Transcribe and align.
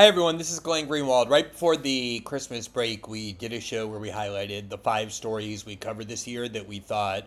Hi 0.00 0.06
everyone, 0.06 0.38
this 0.38 0.50
is 0.50 0.60
Glenn 0.60 0.88
Greenwald. 0.88 1.28
Right 1.28 1.52
before 1.52 1.76
the 1.76 2.20
Christmas 2.20 2.66
break, 2.66 3.06
we 3.06 3.34
did 3.34 3.52
a 3.52 3.60
show 3.60 3.86
where 3.86 4.00
we 4.00 4.08
highlighted 4.08 4.70
the 4.70 4.78
five 4.78 5.12
stories 5.12 5.66
we 5.66 5.76
covered 5.76 6.08
this 6.08 6.26
year 6.26 6.48
that 6.48 6.66
we 6.66 6.78
thought 6.78 7.26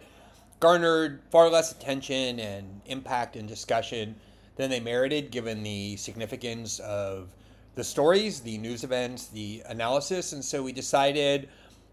garnered 0.59 1.21
far 1.29 1.49
less 1.51 1.71
attention 1.71 2.39
and 2.39 2.81
impact 2.87 3.35
and 3.35 3.47
discussion 3.47 4.15
than 4.55 4.71
they 4.71 4.79
merited 4.79 5.29
given 5.29 5.61
the 5.61 5.95
significance 5.97 6.79
of 6.79 7.29
the 7.75 7.83
stories, 7.83 8.39
the 8.39 8.57
news 8.57 8.83
events, 8.83 9.27
the 9.27 9.61
analysis. 9.67 10.33
And 10.33 10.43
so 10.43 10.63
we 10.63 10.71
decided 10.71 11.49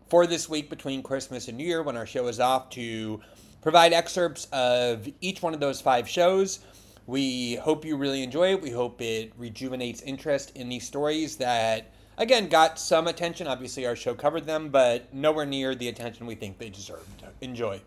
for 0.08 0.26
this 0.26 0.48
week 0.48 0.70
between 0.70 1.02
Christmas 1.02 1.48
and 1.48 1.58
New 1.58 1.66
Year, 1.66 1.82
when 1.82 1.98
our 1.98 2.06
show 2.06 2.26
is 2.26 2.40
off, 2.40 2.70
to 2.70 3.20
provide 3.60 3.92
excerpts 3.92 4.46
of 4.50 5.06
each 5.20 5.42
one 5.42 5.52
of 5.52 5.60
those 5.60 5.82
five 5.82 6.08
shows 6.08 6.60
we 7.10 7.56
hope 7.56 7.84
you 7.84 7.96
really 7.96 8.22
enjoy 8.22 8.52
it. 8.52 8.62
We 8.62 8.70
hope 8.70 9.02
it 9.02 9.32
rejuvenates 9.36 10.00
interest 10.02 10.56
in 10.56 10.68
these 10.68 10.86
stories 10.86 11.36
that, 11.36 11.92
again, 12.16 12.48
got 12.48 12.78
some 12.78 13.08
attention. 13.08 13.48
Obviously, 13.48 13.84
our 13.84 13.96
show 13.96 14.14
covered 14.14 14.46
them, 14.46 14.68
but 14.68 15.12
nowhere 15.12 15.44
near 15.44 15.74
the 15.74 15.88
attention 15.88 16.26
we 16.26 16.36
think 16.36 16.58
they 16.58 16.70
deserved. 16.70 17.24
Enjoy. 17.40 17.80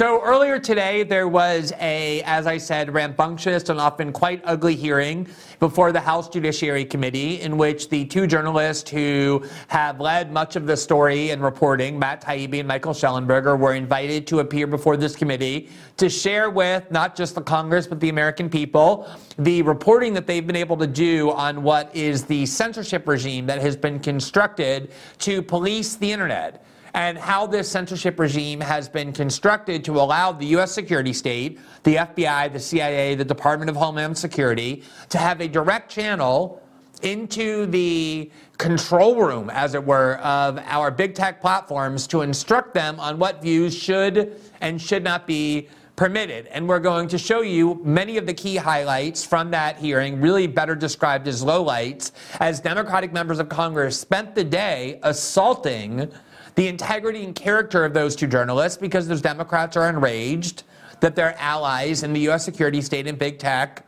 So 0.00 0.22
earlier 0.22 0.58
today, 0.58 1.02
there 1.02 1.28
was 1.28 1.74
a, 1.78 2.22
as 2.22 2.46
I 2.46 2.56
said, 2.56 2.94
rambunctious 2.94 3.68
and 3.68 3.78
often 3.78 4.14
quite 4.14 4.40
ugly 4.46 4.74
hearing 4.74 5.28
before 5.58 5.92
the 5.92 6.00
House 6.00 6.26
Judiciary 6.30 6.86
Committee, 6.86 7.42
in 7.42 7.58
which 7.58 7.90
the 7.90 8.06
two 8.06 8.26
journalists 8.26 8.88
who 8.88 9.44
have 9.68 10.00
led 10.00 10.32
much 10.32 10.56
of 10.56 10.66
the 10.66 10.74
story 10.74 11.28
and 11.32 11.42
reporting, 11.42 11.98
Matt 11.98 12.22
Taibbi 12.22 12.60
and 12.60 12.66
Michael 12.66 12.94
Shellenberger, 12.94 13.58
were 13.58 13.74
invited 13.74 14.26
to 14.28 14.38
appear 14.38 14.66
before 14.66 14.96
this 14.96 15.14
committee 15.14 15.68
to 15.98 16.08
share 16.08 16.48
with 16.48 16.90
not 16.90 17.14
just 17.14 17.34
the 17.34 17.42
Congress 17.42 17.86
but 17.86 18.00
the 18.00 18.08
American 18.08 18.48
people 18.48 19.06
the 19.36 19.60
reporting 19.60 20.14
that 20.14 20.26
they've 20.26 20.46
been 20.46 20.56
able 20.56 20.78
to 20.78 20.86
do 20.86 21.30
on 21.32 21.62
what 21.62 21.94
is 21.94 22.24
the 22.24 22.46
censorship 22.46 23.06
regime 23.06 23.44
that 23.44 23.60
has 23.60 23.76
been 23.76 24.00
constructed 24.00 24.92
to 25.18 25.42
police 25.42 25.96
the 25.96 26.10
internet 26.10 26.64
and 26.94 27.16
how 27.18 27.46
this 27.46 27.68
censorship 27.68 28.18
regime 28.18 28.60
has 28.60 28.88
been 28.88 29.12
constructed 29.12 29.84
to 29.84 30.00
allow 30.00 30.32
the 30.32 30.46
U.S. 30.46 30.72
security 30.72 31.12
state, 31.12 31.58
the 31.84 31.96
FBI, 31.96 32.52
the 32.52 32.60
CIA, 32.60 33.14
the 33.14 33.24
Department 33.24 33.70
of 33.70 33.76
Homeland 33.76 34.16
Security, 34.16 34.82
to 35.08 35.18
have 35.18 35.40
a 35.40 35.48
direct 35.48 35.90
channel 35.90 36.62
into 37.02 37.66
the 37.66 38.30
control 38.58 39.16
room, 39.16 39.48
as 39.50 39.74
it 39.74 39.82
were, 39.82 40.16
of 40.18 40.58
our 40.66 40.90
big 40.90 41.14
tech 41.14 41.40
platforms 41.40 42.06
to 42.08 42.22
instruct 42.22 42.74
them 42.74 43.00
on 43.00 43.18
what 43.18 43.40
views 43.40 43.76
should 43.76 44.38
and 44.60 44.80
should 44.80 45.02
not 45.02 45.26
be 45.26 45.68
permitted. 45.96 46.46
And 46.46 46.66
we're 46.68 46.80
going 46.80 47.08
to 47.08 47.18
show 47.18 47.42
you 47.42 47.80
many 47.84 48.16
of 48.16 48.26
the 48.26 48.34
key 48.34 48.56
highlights 48.56 49.24
from 49.24 49.50
that 49.50 49.76
hearing, 49.76 50.20
really 50.20 50.46
better 50.46 50.74
described 50.74 51.28
as 51.28 51.44
lowlights, 51.44 52.12
as 52.40 52.60
Democratic 52.60 53.12
members 53.12 53.38
of 53.38 53.48
Congress 53.48 53.98
spent 54.00 54.34
the 54.34 54.44
day 54.44 54.98
assaulting 55.02 56.10
the 56.54 56.68
integrity 56.68 57.24
and 57.24 57.34
character 57.34 57.84
of 57.84 57.94
those 57.94 58.16
two 58.16 58.26
journalists 58.26 58.78
because 58.78 59.08
those 59.08 59.22
Democrats 59.22 59.76
are 59.76 59.88
enraged 59.88 60.64
that 61.00 61.16
their 61.16 61.34
allies 61.38 62.02
in 62.02 62.12
the 62.12 62.20
U.S. 62.20 62.44
security 62.44 62.82
state 62.82 63.06
and 63.06 63.18
big 63.18 63.38
tech 63.38 63.86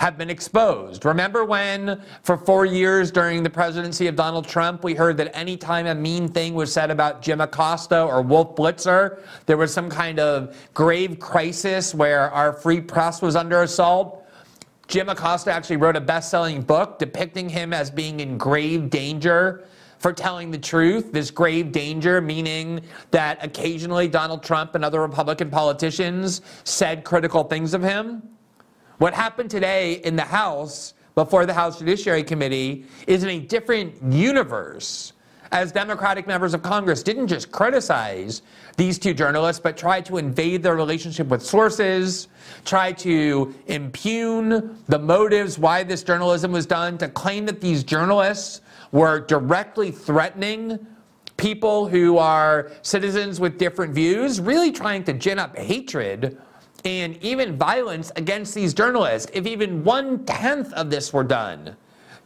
have 0.00 0.16
been 0.16 0.30
exposed. 0.30 1.04
Remember 1.04 1.44
when, 1.44 2.00
for 2.22 2.38
four 2.38 2.64
years 2.64 3.10
during 3.10 3.42
the 3.42 3.50
presidency 3.50 4.06
of 4.06 4.16
Donald 4.16 4.48
Trump, 4.48 4.82
we 4.82 4.94
heard 4.94 5.18
that 5.18 5.36
anytime 5.36 5.86
a 5.86 5.94
mean 5.94 6.26
thing 6.26 6.54
was 6.54 6.72
said 6.72 6.90
about 6.90 7.20
Jim 7.20 7.42
Acosta 7.42 8.02
or 8.02 8.22
Wolf 8.22 8.56
Blitzer, 8.56 9.22
there 9.44 9.58
was 9.58 9.74
some 9.74 9.90
kind 9.90 10.18
of 10.18 10.56
grave 10.72 11.18
crisis 11.18 11.94
where 11.94 12.30
our 12.30 12.54
free 12.54 12.80
press 12.80 13.20
was 13.20 13.36
under 13.36 13.62
assault? 13.62 14.26
Jim 14.88 15.10
Acosta 15.10 15.52
actually 15.52 15.76
wrote 15.76 15.96
a 15.96 16.00
best 16.00 16.30
selling 16.30 16.62
book 16.62 16.98
depicting 16.98 17.50
him 17.50 17.74
as 17.74 17.90
being 17.90 18.20
in 18.20 18.38
grave 18.38 18.88
danger 18.88 19.64
for 20.00 20.12
telling 20.14 20.50
the 20.50 20.58
truth, 20.58 21.12
this 21.12 21.30
grave 21.30 21.70
danger, 21.72 22.20
meaning 22.20 22.80
that 23.10 23.44
occasionally 23.44 24.08
Donald 24.08 24.42
Trump 24.42 24.74
and 24.74 24.84
other 24.84 25.00
Republican 25.00 25.50
politicians 25.50 26.40
said 26.64 27.04
critical 27.04 27.44
things 27.44 27.74
of 27.74 27.82
him. 27.82 28.22
What 28.96 29.12
happened 29.14 29.50
today 29.50 29.94
in 29.94 30.16
the 30.16 30.22
House 30.22 30.94
before 31.14 31.44
the 31.44 31.52
House 31.52 31.78
Judiciary 31.78 32.24
Committee 32.24 32.86
is 33.06 33.22
in 33.22 33.28
a 33.28 33.38
different 33.40 33.94
universe 34.02 35.12
as 35.52 35.72
Democratic 35.72 36.26
members 36.26 36.54
of 36.54 36.62
Congress 36.62 37.02
didn't 37.02 37.26
just 37.26 37.50
criticize 37.50 38.42
these 38.76 38.98
two 38.98 39.12
journalists, 39.12 39.60
but 39.60 39.76
tried 39.76 40.06
to 40.06 40.16
invade 40.16 40.62
their 40.62 40.76
relationship 40.76 41.26
with 41.26 41.42
sources, 41.42 42.28
try 42.64 42.92
to 42.92 43.52
impugn 43.66 44.78
the 44.86 44.98
motives 44.98 45.58
why 45.58 45.82
this 45.82 46.02
journalism 46.02 46.52
was 46.52 46.66
done, 46.66 46.96
to 46.98 47.08
claim 47.08 47.46
that 47.46 47.60
these 47.60 47.82
journalists 47.82 48.60
were 48.92 49.20
directly 49.20 49.90
threatening 49.90 50.86
people 51.36 51.88
who 51.88 52.18
are 52.18 52.70
citizens 52.82 53.40
with 53.40 53.58
different 53.58 53.94
views, 53.94 54.40
really 54.40 54.70
trying 54.70 55.02
to 55.04 55.12
gin 55.12 55.38
up 55.38 55.56
hatred 55.56 56.40
and 56.84 57.16
even 57.22 57.56
violence 57.56 58.12
against 58.16 58.54
these 58.54 58.74
journalists. 58.74 59.30
If 59.34 59.46
even 59.46 59.84
one 59.84 60.24
tenth 60.24 60.72
of 60.74 60.90
this 60.90 61.12
were 61.12 61.24
done 61.24 61.76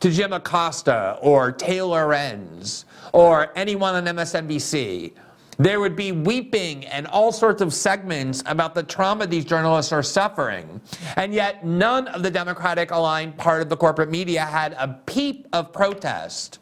to 0.00 0.10
Jim 0.10 0.32
Acosta 0.32 1.18
or 1.22 1.52
Taylor 1.52 2.06
Lorenz 2.06 2.84
or 3.12 3.52
anyone 3.56 3.94
on 3.94 4.04
MSNBC, 4.04 5.12
there 5.58 5.80
would 5.80 5.96
be 5.96 6.12
weeping 6.12 6.84
and 6.86 7.06
all 7.06 7.32
sorts 7.32 7.62
of 7.62 7.72
segments 7.72 8.42
about 8.46 8.74
the 8.74 8.82
trauma 8.82 9.26
these 9.26 9.44
journalists 9.44 9.92
are 9.92 10.02
suffering. 10.02 10.80
And 11.16 11.32
yet, 11.32 11.64
none 11.64 12.08
of 12.08 12.22
the 12.22 12.30
Democratic 12.30 12.90
aligned 12.90 13.36
part 13.36 13.62
of 13.62 13.68
the 13.68 13.76
corporate 13.76 14.10
media 14.10 14.44
had 14.44 14.72
a 14.74 15.00
peep 15.06 15.46
of 15.52 15.72
protest 15.72 16.58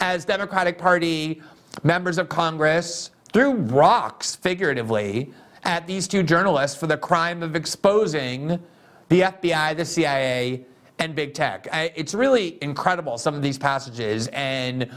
as 0.00 0.24
Democratic 0.24 0.78
Party 0.78 1.42
members 1.82 2.18
of 2.18 2.28
Congress 2.28 3.10
threw 3.32 3.54
rocks, 3.54 4.36
figuratively, 4.36 5.32
at 5.64 5.86
these 5.86 6.08
two 6.08 6.22
journalists 6.22 6.78
for 6.78 6.86
the 6.86 6.96
crime 6.96 7.42
of 7.42 7.56
exposing 7.56 8.58
the 9.08 9.20
FBI, 9.22 9.76
the 9.76 9.84
CIA, 9.84 10.64
and 10.98 11.14
big 11.14 11.34
tech. 11.34 11.68
It's 11.72 12.14
really 12.14 12.58
incredible, 12.62 13.18
some 13.18 13.34
of 13.34 13.42
these 13.42 13.58
passages, 13.58 14.28
and 14.28 14.90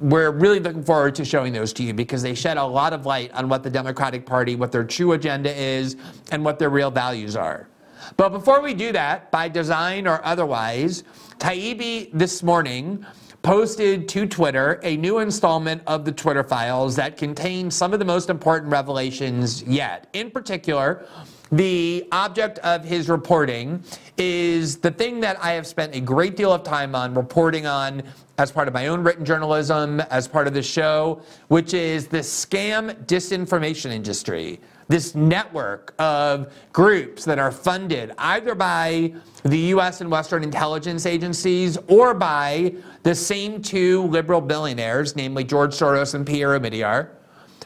we're 0.00 0.30
really 0.30 0.60
looking 0.60 0.84
forward 0.84 1.14
to 1.16 1.24
showing 1.24 1.52
those 1.52 1.72
to 1.74 1.82
you 1.82 1.92
because 1.92 2.22
they 2.22 2.34
shed 2.34 2.56
a 2.56 2.64
lot 2.64 2.92
of 2.92 3.06
light 3.06 3.32
on 3.32 3.48
what 3.48 3.62
the 3.62 3.70
Democratic 3.70 4.24
Party, 4.24 4.54
what 4.54 4.72
their 4.72 4.84
true 4.84 5.12
agenda 5.12 5.54
is, 5.54 5.96
and 6.30 6.44
what 6.44 6.58
their 6.58 6.70
real 6.70 6.90
values 6.90 7.36
are. 7.36 7.68
But 8.16 8.30
before 8.30 8.60
we 8.60 8.74
do 8.74 8.92
that, 8.92 9.30
by 9.30 9.48
design 9.48 10.06
or 10.06 10.24
otherwise, 10.24 11.04
Taibbi 11.38 12.10
this 12.12 12.42
morning 12.42 13.04
posted 13.42 14.08
to 14.08 14.26
Twitter 14.26 14.80
a 14.82 14.96
new 14.96 15.18
installment 15.18 15.82
of 15.86 16.04
the 16.04 16.12
Twitter 16.12 16.42
files 16.42 16.96
that 16.96 17.16
contains 17.16 17.74
some 17.74 17.92
of 17.92 17.98
the 17.98 18.04
most 18.04 18.30
important 18.30 18.70
revelations 18.70 19.62
yet. 19.62 20.08
In 20.12 20.30
particular, 20.30 21.06
the 21.50 22.06
object 22.12 22.58
of 22.60 22.84
his 22.84 23.08
reporting 23.08 23.82
is 24.16 24.78
the 24.78 24.90
thing 24.90 25.20
that 25.20 25.42
I 25.42 25.52
have 25.52 25.66
spent 25.66 25.94
a 25.94 26.00
great 26.00 26.36
deal 26.36 26.52
of 26.52 26.62
time 26.62 26.94
on 26.94 27.14
reporting 27.14 27.66
on 27.66 28.02
as 28.38 28.52
part 28.52 28.68
of 28.68 28.74
my 28.74 28.86
own 28.86 29.02
written 29.02 29.24
journalism, 29.24 30.00
as 30.00 30.28
part 30.28 30.46
of 30.46 30.54
the 30.54 30.62
show, 30.62 31.20
which 31.48 31.74
is 31.74 32.06
the 32.06 32.18
scam 32.18 32.94
disinformation 33.06 33.90
industry. 33.90 34.60
This 34.86 35.14
network 35.14 35.94
of 35.98 36.52
groups 36.72 37.24
that 37.24 37.38
are 37.38 37.52
funded 37.52 38.12
either 38.16 38.54
by 38.54 39.12
the 39.42 39.58
US 39.58 40.00
and 40.00 40.10
Western 40.10 40.42
intelligence 40.42 41.04
agencies 41.04 41.76
or 41.88 42.14
by 42.14 42.74
the 43.02 43.14
same 43.14 43.60
two 43.60 44.04
liberal 44.04 44.40
billionaires, 44.40 45.14
namely 45.14 45.44
George 45.44 45.72
Soros 45.72 46.14
and 46.14 46.26
Pierre 46.26 46.58
Omidyar. 46.58 47.10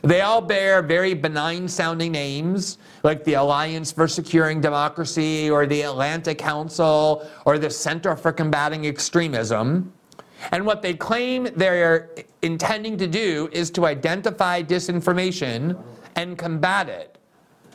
They 0.02 0.20
all 0.20 0.40
bear 0.40 0.82
very 0.82 1.14
benign 1.14 1.68
sounding 1.68 2.10
names 2.10 2.78
like 3.04 3.22
the 3.22 3.34
Alliance 3.34 3.92
for 3.92 4.08
Securing 4.08 4.60
Democracy 4.60 5.48
or 5.48 5.64
the 5.64 5.82
Atlantic 5.82 6.38
Council 6.38 7.28
or 7.46 7.56
the 7.56 7.70
Center 7.70 8.16
for 8.16 8.32
Combating 8.32 8.86
Extremism. 8.86 9.92
And 10.50 10.66
what 10.66 10.82
they 10.82 10.94
claim 10.94 11.48
they're 11.54 12.10
intending 12.42 12.96
to 12.96 13.06
do 13.06 13.48
is 13.52 13.70
to 13.70 13.86
identify 13.86 14.60
disinformation 14.60 15.80
and 16.16 16.36
combat 16.36 16.88
it. 16.88 17.16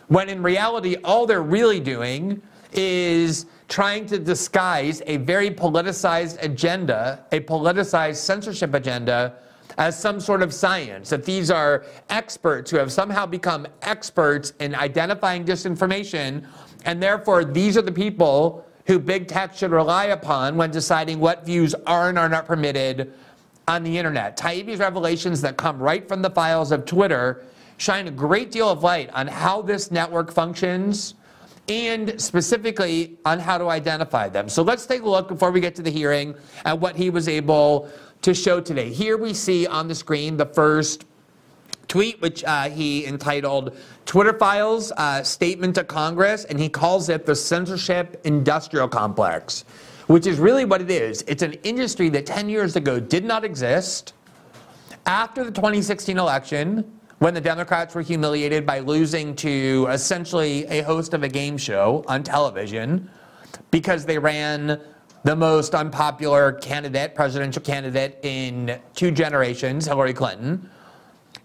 When 0.10 0.28
in 0.28 0.44
reality, 0.44 0.98
all 1.06 1.26
they're 1.26 1.42
really 1.42 1.80
doing 1.80 2.42
is 2.74 3.46
trying 3.70 4.06
to 4.08 4.20
disguise 4.20 5.02
a 5.06 5.16
very 5.18 5.50
politicized 5.50 6.44
agenda, 6.44 7.26
a 7.32 7.40
politicized 7.40 8.18
censorship 8.18 8.74
agenda, 8.74 9.36
as 9.78 10.00
some 10.00 10.20
sort 10.20 10.42
of 10.42 10.54
science. 10.54 11.10
That 11.10 11.26
these 11.26 11.52
are 11.52 11.86
experts 12.10 12.72
who 12.72 12.78
have 12.78 12.92
somehow 12.92 13.26
become 13.26 13.68
experts 13.82 14.54
in 14.60 14.76
identifying 14.76 15.46
disinformation, 15.46 16.46
and 16.86 17.02
therefore 17.02 17.46
these 17.46 17.78
are 17.78 17.82
the 17.82 17.92
people 17.92 18.66
who 18.88 18.98
big 19.00 19.28
tech 19.28 19.54
should 19.54 19.72
rely 19.72 20.06
upon 20.06 20.56
when 20.56 20.72
deciding 20.72 21.20
what 21.20 21.46
views 21.46 21.76
are 21.86 22.10
and 22.10 22.18
are 22.18 22.30
not 22.30 22.46
permitted 22.46 23.14
on 23.68 23.84
the 23.84 23.98
internet. 23.98 24.38
Taibbi's 24.38 24.80
revelations 24.80 25.42
that 25.42 25.58
come 25.58 25.78
right 25.78 26.08
from 26.08 26.22
the 26.22 26.30
files 26.30 26.72
of 26.72 26.86
Twitter 26.86 27.44
shine 27.76 28.08
a 28.08 28.12
great 28.12 28.50
deal 28.50 28.70
of 28.70 28.84
light 28.84 29.10
on 29.14 29.28
how 29.28 29.62
this 29.62 29.92
network 29.92 30.32
functions 30.32 31.16
and 31.68 32.20
specifically 32.22 33.18
on 33.26 33.40
how 33.40 33.58
to 33.58 33.70
identify 33.70 34.30
them. 34.30 34.48
So 34.48 34.64
let's 34.64 34.86
take 34.86 35.02
a 35.02 35.10
look 35.10 35.28
before 35.28 35.52
we 35.52 35.60
get 35.60 35.76
to 35.76 35.82
the 35.82 35.92
hearing 35.92 36.36
at 36.66 36.80
what 36.80 36.96
he 36.96 37.10
was 37.10 37.28
able 37.28 37.90
to 38.22 38.34
show 38.34 38.62
today. 38.62 38.92
Here 38.92 39.18
we 39.18 39.34
see 39.34 39.68
on 39.68 39.88
the 39.88 39.96
screen 39.96 40.38
the 40.38 40.46
first 40.46 41.06
tweet, 41.88 42.22
which 42.22 42.44
uh, 42.44 42.70
he 42.70 43.06
entitled 43.06 43.78
Twitter 44.06 44.38
Files 44.38 44.92
uh, 44.98 45.24
Statement 45.24 45.76
to 45.76 45.84
Congress, 45.84 46.46
and 46.46 46.60
he 46.60 46.70
calls 46.70 47.10
it 47.10 47.26
the 47.26 47.36
censorship 47.36 48.22
industrial 48.24 48.88
complex, 48.88 49.64
which 50.08 50.28
is 50.28 50.40
really 50.40 50.66
what 50.66 50.82
it 50.82 50.92
is. 50.92 51.24
It's 51.28 51.44
an 51.44 51.54
industry 51.64 52.10
that 52.10 52.26
10 52.26 52.50
years 52.50 52.76
ago 52.76 53.00
did 53.00 53.24
not 53.24 53.44
exist. 53.44 54.14
After 55.06 55.44
the 55.46 55.52
2016 55.52 56.18
election, 56.18 56.97
when 57.20 57.34
the 57.34 57.42
Democrats 57.42 57.96
were 57.96 58.02
humiliated 58.02 58.66
by 58.66 58.80
losing 58.80 59.36
to 59.36 59.88
essentially 59.90 60.66
a 60.66 60.82
host 60.84 61.14
of 61.14 61.24
a 61.24 61.30
game 61.30 61.58
show 61.58 62.06
on 62.08 62.22
television 62.24 63.10
because 63.72 64.06
they 64.06 64.20
ran 64.20 64.80
the 65.24 65.36
most 65.36 65.74
unpopular 65.74 66.54
candidate, 66.54 67.16
presidential 67.16 67.62
candidate 67.62 68.20
in 68.22 68.80
two 68.94 69.10
generations, 69.10 69.86
Hillary 69.86 70.14
Clinton. 70.14 70.70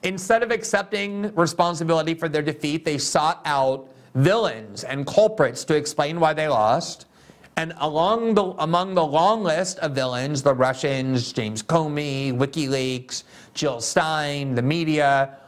Instead 0.02 0.42
of 0.42 0.50
accepting 0.50 1.34
responsibility 1.34 2.12
for 2.12 2.28
their 2.28 2.42
defeat, 2.42 2.84
they 2.84 2.98
sought 2.98 3.40
out 3.46 3.88
villains 4.14 4.84
and 4.84 5.06
culprits 5.06 5.64
to 5.64 5.74
explain 5.74 6.20
why 6.20 6.34
they 6.34 6.48
lost. 6.48 7.06
And 7.56 7.72
along 7.78 8.34
the, 8.34 8.44
among 8.58 8.94
the 8.94 9.04
long 9.04 9.42
list 9.42 9.78
of 9.78 9.92
villains, 9.92 10.42
the 10.42 10.54
Russians, 10.54 11.32
James 11.32 11.62
Comey, 11.62 12.32
WikiLeaks, 12.32 13.24
Jill 13.54 13.80
Stein, 13.80 14.54
the 14.54 14.62
media, 14.62 15.38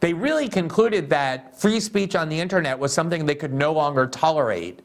they 0.00 0.14
really 0.14 0.48
concluded 0.48 1.10
that 1.10 1.60
free 1.60 1.80
speech 1.80 2.14
on 2.14 2.28
the 2.28 2.38
internet 2.38 2.78
was 2.78 2.92
something 2.92 3.26
they 3.26 3.34
could 3.34 3.52
no 3.52 3.72
longer 3.72 4.06
tolerate. 4.06 4.80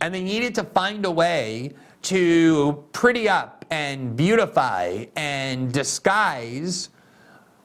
And 0.00 0.14
they 0.14 0.22
needed 0.22 0.54
to 0.56 0.64
find 0.64 1.04
a 1.04 1.10
way 1.10 1.72
to 2.02 2.84
pretty 2.92 3.28
up 3.28 3.64
and 3.70 4.16
beautify 4.16 5.06
and 5.16 5.72
disguise 5.72 6.90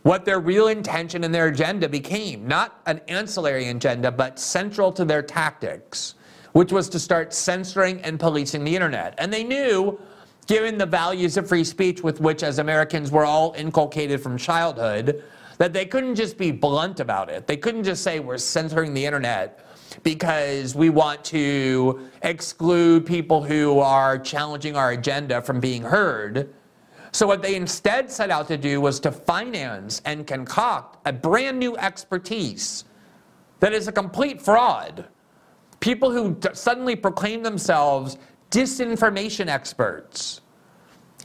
what 0.04 0.26
their 0.26 0.40
real 0.40 0.68
intention 0.68 1.24
and 1.24 1.34
their 1.34 1.48
agenda 1.48 1.88
became. 1.88 2.48
Not 2.48 2.82
an 2.86 3.02
ancillary 3.08 3.70
agenda, 3.70 4.12
but 4.12 4.40
central 4.40 4.92
to 4.94 5.06
their 5.06 5.22
tactics, 5.22 6.16
which 6.54 6.72
was 6.72 6.90
to 6.90 7.00
start 7.00 7.34
censoring 7.34 8.02
and 8.02 8.20
policing 8.20 8.64
the 8.64 8.76
internet. 8.76 9.16
And 9.18 9.32
they 9.32 9.44
knew, 9.44 10.00
given 10.48 10.78
the 10.78 10.86
values 10.86 11.38
of 11.38 11.48
free 11.48 11.64
speech 11.64 12.04
with 12.04 12.20
which, 12.20 12.44
as 12.44 12.60
Americans, 12.60 13.12
we're 13.12 13.26
all 13.26 13.54
inculcated 13.58 14.22
from 14.22 14.38
childhood, 14.38 15.24
that 15.58 15.74
they 15.74 15.86
couldn't 15.86 16.16
just 16.16 16.38
be 16.38 16.52
blunt 16.52 17.00
about 17.00 17.30
it. 17.30 17.48
They 17.48 17.58
couldn't 17.58 17.84
just 17.84 18.04
say 18.04 18.20
we're 18.20 18.38
censoring 18.38 18.94
the 18.94 19.06
internet 19.06 19.66
because 20.02 20.76
we 20.76 20.90
want 20.90 21.24
to 21.26 22.10
exclude 22.24 23.06
people 23.06 23.44
who 23.44 23.80
are 23.80 24.18
challenging 24.18 24.76
our 24.76 24.92
agenda 24.92 25.42
from 25.42 25.60
being 25.60 25.84
heard. 25.84 26.54
So, 27.12 27.28
what 27.28 27.44
they 27.44 27.56
instead 27.56 28.10
set 28.12 28.32
out 28.32 28.48
to 28.48 28.58
do 28.58 28.82
was 28.82 29.00
to 29.02 29.12
finance 29.12 30.02
and 30.06 30.26
concoct 30.26 30.98
a 31.08 31.14
brand 31.14 31.60
new 31.60 31.78
expertise 31.78 32.86
that 33.60 33.72
is 33.72 33.88
a 33.88 33.92
complete 33.92 34.42
fraud. 34.42 35.06
People 35.80 36.12
who 36.12 36.38
suddenly 36.54 36.96
proclaim 36.96 37.44
themselves 37.44 38.18
disinformation 38.50 39.48
experts 39.48 40.42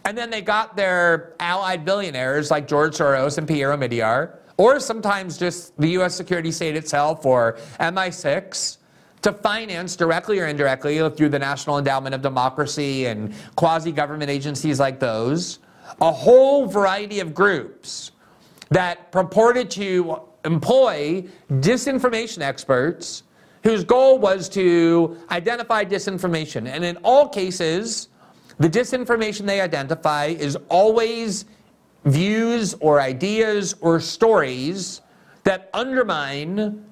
and 0.09 0.17
then 0.17 0.31
they 0.31 0.41
got 0.41 0.75
their 0.75 1.35
allied 1.39 1.85
billionaires 1.85 2.51
like 2.51 2.67
George 2.67 2.95
Soros 2.95 3.37
and 3.37 3.47
Pierre 3.47 3.77
Omidyar, 3.77 4.39
or 4.57 4.81
sometimes 4.81 5.37
just 5.37 5.79
the 5.79 5.89
US 5.99 6.15
security 6.15 6.51
state 6.51 6.75
itself 6.77 7.27
or 7.27 7.59
MI6 7.79 8.79
to 9.21 9.33
finance 9.35 9.97
directly 9.97 10.39
or 10.39 10.47
indirectly 10.47 10.97
through 11.11 11.29
the 11.29 11.39
National 11.39 11.77
Endowment 11.77 12.15
of 12.15 12.23
Democracy 12.23 13.05
and 13.05 13.35
quasi 13.55 13.93
government 13.93 14.31
agencies 14.31 14.81
like 14.81 14.99
those, 14.99 15.59
a 16.01 16.11
whole 16.11 16.65
variety 16.65 17.21
of 17.21 17.35
groups 17.35 18.13
that 18.71 19.13
purported 19.13 19.71
to 19.73 20.23
employ 20.47 21.23
disinformation 21.51 22.41
experts 22.41 23.25
whose 23.63 23.85
goal 23.85 24.19
was 24.19 24.49
to 24.49 25.19
identify 25.31 25.85
disinformation. 25.85 26.67
And 26.67 26.83
in 26.83 26.97
all 27.05 27.29
cases, 27.29 28.09
the 28.59 28.69
disinformation 28.69 29.47
they 29.47 29.61
identify 29.61 30.27
is 30.27 30.57
always 30.69 31.45
views 32.05 32.75
or 32.81 33.01
ideas 33.01 33.75
or 33.81 34.01
stories 34.01 35.01
that 35.45 35.71
undermine 35.75 36.85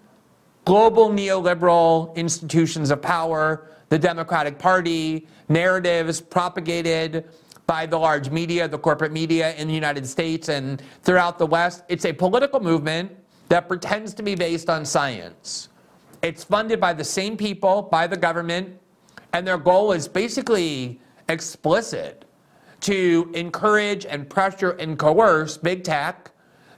global 0.65 1.11
neoliberal 1.11 2.15
institutions 2.17 2.91
of 2.91 3.01
power, 3.01 3.69
the 3.89 3.99
Democratic 3.99 4.59
Party, 4.59 5.27
narratives 5.49 6.21
propagated 6.21 7.25
by 7.67 7.87
the 7.87 7.99
large 7.99 8.31
media, 8.31 8.69
the 8.69 8.79
corporate 8.79 9.13
media 9.13 9.55
in 9.57 9.69
the 9.69 9.75
United 9.75 10.07
States 10.07 10.49
and 10.49 10.83
throughout 11.03 11.39
the 11.39 11.47
West. 11.47 11.83
It's 11.89 12.05
a 12.05 12.13
political 12.13 12.61
movement 12.61 13.13
that 13.49 13.69
pretends 13.69 14.15
to 14.15 14.23
be 14.23 14.35
based 14.35 14.69
on 14.71 14.85
science. 14.85 15.69
It's 16.23 16.43
funded 16.43 16.81
by 16.81 16.93
the 16.93 17.05
same 17.05 17.37
people, 17.37 17.83
by 17.83 18.07
the 18.07 18.17
government, 18.17 18.79
and 19.33 19.47
their 19.47 19.59
goal 19.59 19.93
is 19.93 20.09
basically 20.09 21.01
explicit 21.29 22.25
to 22.81 23.31
encourage 23.35 24.07
and 24.07 24.29
pressure 24.29 24.73
and 24.73 24.99
coerce 24.99 25.57
big 25.57 25.83
tech 25.83 26.31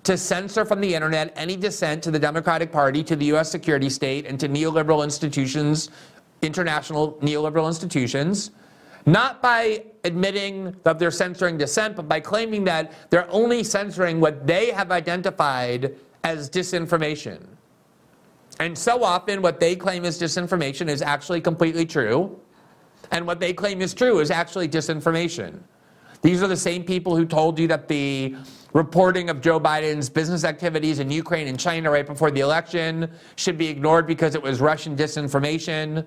to 0.04 0.16
censor 0.16 0.64
from 0.64 0.80
the 0.80 0.94
internet 0.94 1.32
any 1.36 1.56
dissent 1.56 2.02
to 2.02 2.10
the 2.10 2.18
Democratic 2.18 2.72
Party, 2.72 3.02
to 3.02 3.16
the 3.16 3.26
US 3.26 3.50
security 3.50 3.90
state, 3.90 4.26
and 4.26 4.38
to 4.40 4.48
neoliberal 4.48 5.04
institutions, 5.04 5.90
international 6.40 7.14
neoliberal 7.20 7.66
institutions, 7.66 8.52
not 9.06 9.42
by 9.42 9.84
admitting 10.04 10.74
that 10.82 10.98
they're 10.98 11.10
censoring 11.10 11.58
dissent, 11.58 11.96
but 11.96 12.08
by 12.08 12.20
claiming 12.20 12.64
that 12.64 12.92
they're 13.10 13.30
only 13.30 13.62
censoring 13.64 14.20
what 14.20 14.46
they 14.46 14.70
have 14.70 14.90
identified 14.92 15.94
as 16.24 16.48
disinformation. 16.48 17.46
And 18.60 18.76
so 18.76 19.04
often, 19.04 19.40
what 19.40 19.60
they 19.60 19.76
claim 19.76 20.04
is 20.04 20.20
disinformation 20.20 20.88
is 20.88 21.00
actually 21.00 21.40
completely 21.40 21.86
true. 21.86 22.38
And 23.10 23.26
what 23.26 23.40
they 23.40 23.52
claim 23.52 23.80
is 23.80 23.94
true 23.94 24.20
is 24.20 24.30
actually 24.30 24.68
disinformation. 24.68 25.60
These 26.22 26.42
are 26.42 26.48
the 26.48 26.56
same 26.56 26.84
people 26.84 27.16
who 27.16 27.24
told 27.24 27.58
you 27.58 27.68
that 27.68 27.88
the 27.88 28.34
reporting 28.72 29.30
of 29.30 29.40
Joe 29.40 29.60
Biden's 29.60 30.10
business 30.10 30.44
activities 30.44 30.98
in 30.98 31.10
Ukraine 31.10 31.46
and 31.46 31.58
China 31.58 31.90
right 31.90 32.06
before 32.06 32.30
the 32.30 32.40
election 32.40 33.10
should 33.36 33.56
be 33.56 33.68
ignored 33.68 34.06
because 34.06 34.34
it 34.34 34.42
was 34.42 34.60
Russian 34.60 34.96
disinformation. 34.96 36.04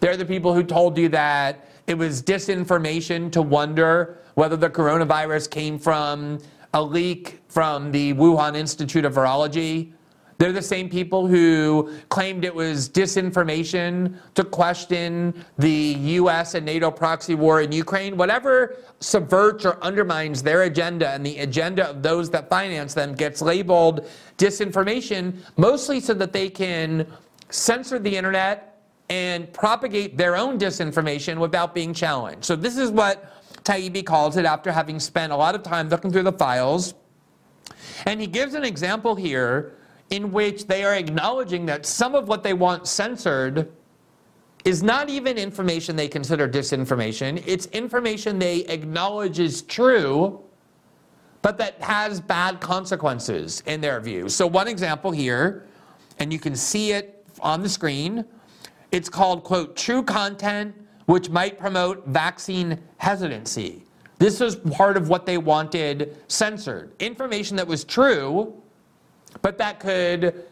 They're 0.00 0.16
the 0.16 0.24
people 0.24 0.54
who 0.54 0.62
told 0.62 0.96
you 0.96 1.08
that 1.10 1.66
it 1.86 1.94
was 1.94 2.22
disinformation 2.22 3.32
to 3.32 3.42
wonder 3.42 4.18
whether 4.34 4.56
the 4.56 4.70
coronavirus 4.70 5.50
came 5.50 5.78
from 5.78 6.38
a 6.74 6.82
leak 6.82 7.40
from 7.48 7.90
the 7.90 8.14
Wuhan 8.14 8.56
Institute 8.56 9.04
of 9.04 9.14
Virology. 9.14 9.92
They're 10.42 10.50
the 10.50 10.60
same 10.60 10.88
people 10.88 11.28
who 11.28 11.92
claimed 12.08 12.44
it 12.44 12.52
was 12.52 12.88
disinformation 12.88 14.16
to 14.34 14.42
question 14.42 15.44
the 15.56 15.94
US 16.18 16.54
and 16.54 16.66
NATO 16.66 16.90
proxy 16.90 17.36
war 17.36 17.60
in 17.60 17.70
Ukraine. 17.70 18.16
Whatever 18.16 18.74
subverts 18.98 19.64
or 19.64 19.80
undermines 19.84 20.42
their 20.42 20.62
agenda 20.62 21.10
and 21.10 21.24
the 21.24 21.38
agenda 21.38 21.88
of 21.88 22.02
those 22.02 22.28
that 22.30 22.50
finance 22.50 22.92
them 22.92 23.14
gets 23.14 23.40
labeled 23.40 24.04
disinformation, 24.36 25.36
mostly 25.56 26.00
so 26.00 26.12
that 26.14 26.32
they 26.32 26.48
can 26.48 27.06
censor 27.50 28.00
the 28.00 28.16
internet 28.16 28.82
and 29.10 29.52
propagate 29.52 30.16
their 30.16 30.34
own 30.34 30.58
disinformation 30.58 31.38
without 31.38 31.72
being 31.72 31.94
challenged. 31.94 32.44
So, 32.44 32.56
this 32.56 32.76
is 32.76 32.90
what 32.90 33.32
Taibbi 33.62 34.04
calls 34.04 34.36
it 34.36 34.44
after 34.44 34.72
having 34.72 34.98
spent 34.98 35.32
a 35.32 35.36
lot 35.36 35.54
of 35.54 35.62
time 35.62 35.88
looking 35.88 36.10
through 36.10 36.24
the 36.24 36.32
files. 36.32 36.94
And 38.06 38.20
he 38.20 38.26
gives 38.26 38.54
an 38.54 38.64
example 38.64 39.14
here 39.14 39.76
in 40.12 40.30
which 40.30 40.66
they 40.66 40.84
are 40.84 40.94
acknowledging 40.94 41.64
that 41.64 41.86
some 41.86 42.14
of 42.14 42.28
what 42.28 42.42
they 42.42 42.52
want 42.52 42.86
censored 42.86 43.72
is 44.66 44.82
not 44.82 45.08
even 45.08 45.38
information 45.38 45.96
they 45.96 46.06
consider 46.06 46.46
disinformation. 46.46 47.42
It's 47.46 47.64
information 47.68 48.38
they 48.38 48.58
acknowledge 48.66 49.38
is 49.38 49.62
true, 49.62 50.38
but 51.40 51.56
that 51.56 51.80
has 51.80 52.20
bad 52.20 52.60
consequences 52.60 53.62
in 53.64 53.80
their 53.80 54.00
view. 54.00 54.28
So, 54.28 54.46
one 54.46 54.68
example 54.68 55.10
here, 55.10 55.66
and 56.18 56.30
you 56.30 56.38
can 56.38 56.54
see 56.54 56.92
it 56.92 57.26
on 57.40 57.62
the 57.62 57.68
screen, 57.68 58.26
it's 58.92 59.08
called, 59.08 59.42
quote, 59.42 59.74
true 59.76 60.02
content 60.02 60.76
which 61.06 61.30
might 61.30 61.58
promote 61.58 62.06
vaccine 62.06 62.78
hesitancy. 62.98 63.82
This 64.18 64.40
was 64.40 64.56
part 64.56 64.98
of 64.98 65.08
what 65.08 65.24
they 65.24 65.38
wanted 65.38 66.18
censored. 66.28 66.92
Information 67.00 67.56
that 67.56 67.66
was 67.66 67.82
true, 67.82 68.61
but 69.40 69.56
that 69.58 69.80
could 69.80 70.44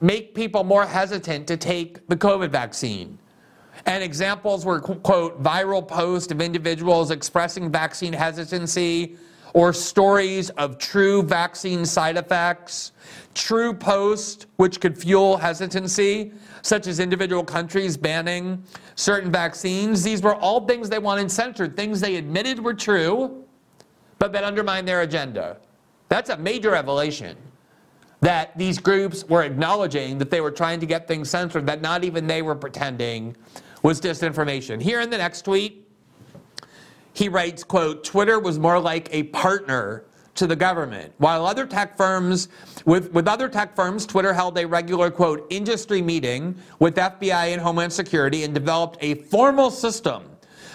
make 0.00 0.34
people 0.34 0.64
more 0.64 0.84
hesitant 0.84 1.46
to 1.46 1.56
take 1.56 2.06
the 2.08 2.16
COVID 2.16 2.50
vaccine. 2.50 3.18
And 3.86 4.02
examples 4.02 4.64
were, 4.64 4.80
quote, 4.80 5.42
viral 5.42 5.86
posts 5.86 6.32
of 6.32 6.40
individuals 6.40 7.10
expressing 7.10 7.70
vaccine 7.70 8.12
hesitancy 8.12 9.16
or 9.54 9.72
stories 9.72 10.50
of 10.50 10.76
true 10.76 11.22
vaccine 11.22 11.84
side 11.84 12.16
effects, 12.16 12.92
true 13.34 13.72
posts 13.72 14.46
which 14.56 14.80
could 14.80 14.98
fuel 14.98 15.36
hesitancy, 15.36 16.32
such 16.62 16.86
as 16.86 17.00
individual 17.00 17.44
countries 17.44 17.96
banning 17.96 18.62
certain 18.96 19.30
vaccines. 19.30 20.02
These 20.02 20.20
were 20.20 20.34
all 20.34 20.66
things 20.66 20.90
they 20.90 20.98
wanted 20.98 21.30
censored, 21.30 21.76
things 21.76 22.00
they 22.00 22.16
admitted 22.16 22.58
were 22.58 22.74
true, 22.74 23.44
but 24.18 24.32
that 24.32 24.44
undermined 24.44 24.86
their 24.86 25.02
agenda. 25.02 25.58
That's 26.08 26.30
a 26.30 26.36
major 26.36 26.72
revelation 26.72 27.36
that 28.20 28.56
these 28.56 28.78
groups 28.78 29.24
were 29.24 29.42
acknowledging 29.42 30.18
that 30.18 30.30
they 30.30 30.40
were 30.40 30.50
trying 30.50 30.80
to 30.80 30.86
get 30.86 31.06
things 31.06 31.28
censored 31.30 31.66
that 31.66 31.82
not 31.82 32.04
even 32.04 32.26
they 32.26 32.42
were 32.42 32.54
pretending 32.54 33.36
was 33.82 34.00
disinformation. 34.00 34.80
Here 34.80 35.00
in 35.00 35.10
the 35.10 35.18
next 35.18 35.42
tweet, 35.42 35.86
he 37.12 37.28
writes, 37.28 37.64
quote, 37.64 38.04
Twitter 38.04 38.38
was 38.38 38.58
more 38.58 38.78
like 38.78 39.08
a 39.12 39.24
partner 39.24 40.04
to 40.34 40.46
the 40.46 40.56
government. 40.56 41.12
While 41.18 41.46
other 41.46 41.66
tech 41.66 41.96
firms, 41.96 42.48
with, 42.84 43.12
with 43.12 43.26
other 43.26 43.48
tech 43.48 43.74
firms, 43.74 44.06
Twitter 44.06 44.32
held 44.32 44.58
a 44.58 44.66
regular, 44.66 45.10
quote, 45.10 45.46
industry 45.50 46.02
meeting 46.02 46.56
with 46.78 46.96
FBI 46.96 47.52
and 47.52 47.60
Homeland 47.60 47.92
Security 47.92 48.44
and 48.44 48.52
developed 48.52 48.98
a 49.00 49.14
formal 49.14 49.70
system 49.70 50.24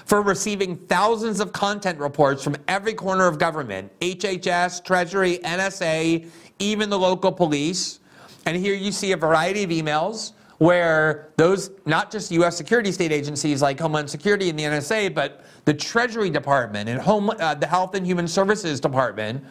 for 0.05 0.21
receiving 0.21 0.75
thousands 0.75 1.39
of 1.39 1.53
content 1.53 1.99
reports 1.99 2.43
from 2.43 2.55
every 2.67 2.93
corner 2.93 3.27
of 3.27 3.37
government 3.37 3.91
HHS, 3.99 4.83
Treasury, 4.83 5.39
NSA, 5.43 6.29
even 6.61 6.89
the 6.89 6.99
local 6.99 7.31
police. 7.31 7.99
And 8.45 8.55
here 8.55 8.73
you 8.73 8.91
see 8.91 9.11
a 9.11 9.17
variety 9.17 9.63
of 9.63 9.69
emails 9.69 10.33
where 10.57 11.29
those, 11.37 11.71
not 11.87 12.11
just 12.11 12.31
US 12.31 12.55
security 12.55 12.91
state 12.91 13.11
agencies 13.11 13.61
like 13.63 13.79
Homeland 13.79 14.09
Security 14.09 14.49
and 14.49 14.59
the 14.59 14.63
NSA, 14.63 15.13
but 15.13 15.43
the 15.65 15.73
Treasury 15.73 16.29
Department 16.29 16.87
and 16.87 17.01
Home, 17.01 17.31
uh, 17.31 17.55
the 17.55 17.65
Health 17.65 17.95
and 17.95 18.05
Human 18.05 18.27
Services 18.27 18.79
Department 18.79 19.43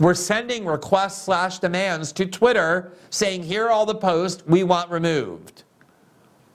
were 0.00 0.14
sending 0.14 0.66
requests 0.66 1.22
slash 1.22 1.60
demands 1.60 2.10
to 2.12 2.26
Twitter 2.26 2.92
saying, 3.10 3.44
here 3.44 3.66
are 3.66 3.70
all 3.70 3.86
the 3.86 3.94
posts 3.94 4.44
we 4.46 4.64
want 4.64 4.90
removed. 4.90 5.62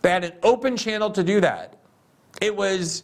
They 0.02 0.10
had 0.10 0.26
an 0.26 0.34
open 0.44 0.76
channel 0.76 1.10
to 1.12 1.24
do 1.24 1.40
that. 1.42 1.78
It 2.42 2.54
was 2.54 3.04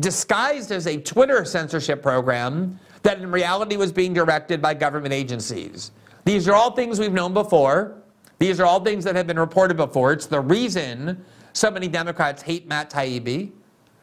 disguised 0.00 0.72
as 0.72 0.86
a 0.86 0.96
Twitter 0.96 1.44
censorship 1.44 2.02
program 2.02 2.78
that 3.02 3.20
in 3.20 3.30
reality 3.30 3.76
was 3.76 3.92
being 3.92 4.12
directed 4.12 4.62
by 4.62 4.74
government 4.74 5.12
agencies. 5.12 5.92
These 6.24 6.48
are 6.48 6.54
all 6.54 6.70
things 6.72 6.98
we've 7.00 7.12
known 7.12 7.34
before. 7.34 8.02
These 8.38 8.60
are 8.60 8.66
all 8.66 8.80
things 8.80 9.04
that 9.04 9.16
have 9.16 9.26
been 9.26 9.38
reported 9.38 9.76
before. 9.76 10.12
It's 10.12 10.26
the 10.26 10.40
reason 10.40 11.24
so 11.52 11.70
many 11.70 11.88
Democrats 11.88 12.42
hate 12.42 12.66
Matt 12.66 12.90
Taibbi 12.90 13.52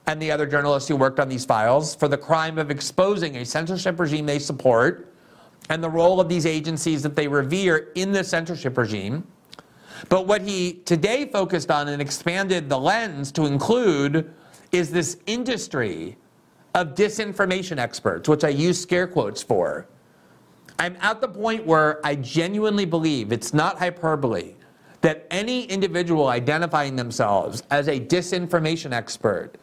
and 0.07 0.21
the 0.21 0.31
other 0.31 0.45
journalists 0.45 0.87
who 0.87 0.95
worked 0.95 1.19
on 1.19 1.29
these 1.29 1.45
files 1.45 1.95
for 1.95 2.07
the 2.07 2.17
crime 2.17 2.57
of 2.57 2.71
exposing 2.71 3.37
a 3.37 3.45
censorship 3.45 3.99
regime 3.99 4.25
they 4.25 4.39
support 4.39 5.13
and 5.69 5.83
the 5.83 5.89
role 5.89 6.19
of 6.19 6.27
these 6.27 6.45
agencies 6.45 7.03
that 7.03 7.15
they 7.15 7.27
revere 7.27 7.91
in 7.95 8.11
the 8.11 8.23
censorship 8.23 8.77
regime. 8.77 9.25
But 10.07 10.25
what 10.25 10.41
he 10.41 10.73
today 10.85 11.25
focused 11.25 11.69
on 11.69 11.87
and 11.87 12.01
expanded 12.01 12.69
the 12.69 12.79
lens 12.79 13.31
to 13.33 13.45
include 13.45 14.31
is 14.71 14.91
this 14.91 15.17
industry 15.25 16.17
of 16.75 16.95
disinformation 16.95 17.77
experts, 17.77 18.29
which 18.29 18.43
I 18.43 18.49
use 18.49 18.79
scare 18.79 19.07
quotes 19.07 19.41
for. 19.41 19.87
I'm 20.77 20.95
at 21.01 21.19
the 21.19 21.27
point 21.27 21.65
where 21.65 22.05
I 22.05 22.15
genuinely 22.15 22.85
believe 22.85 23.31
it's 23.31 23.53
not 23.53 23.79
hyperbole 23.79 24.55
that 25.01 25.27
any 25.31 25.63
individual 25.65 26.27
identifying 26.27 26.95
themselves 26.95 27.63
as 27.71 27.87
a 27.87 27.99
disinformation 27.99 28.91
expert 28.91 29.53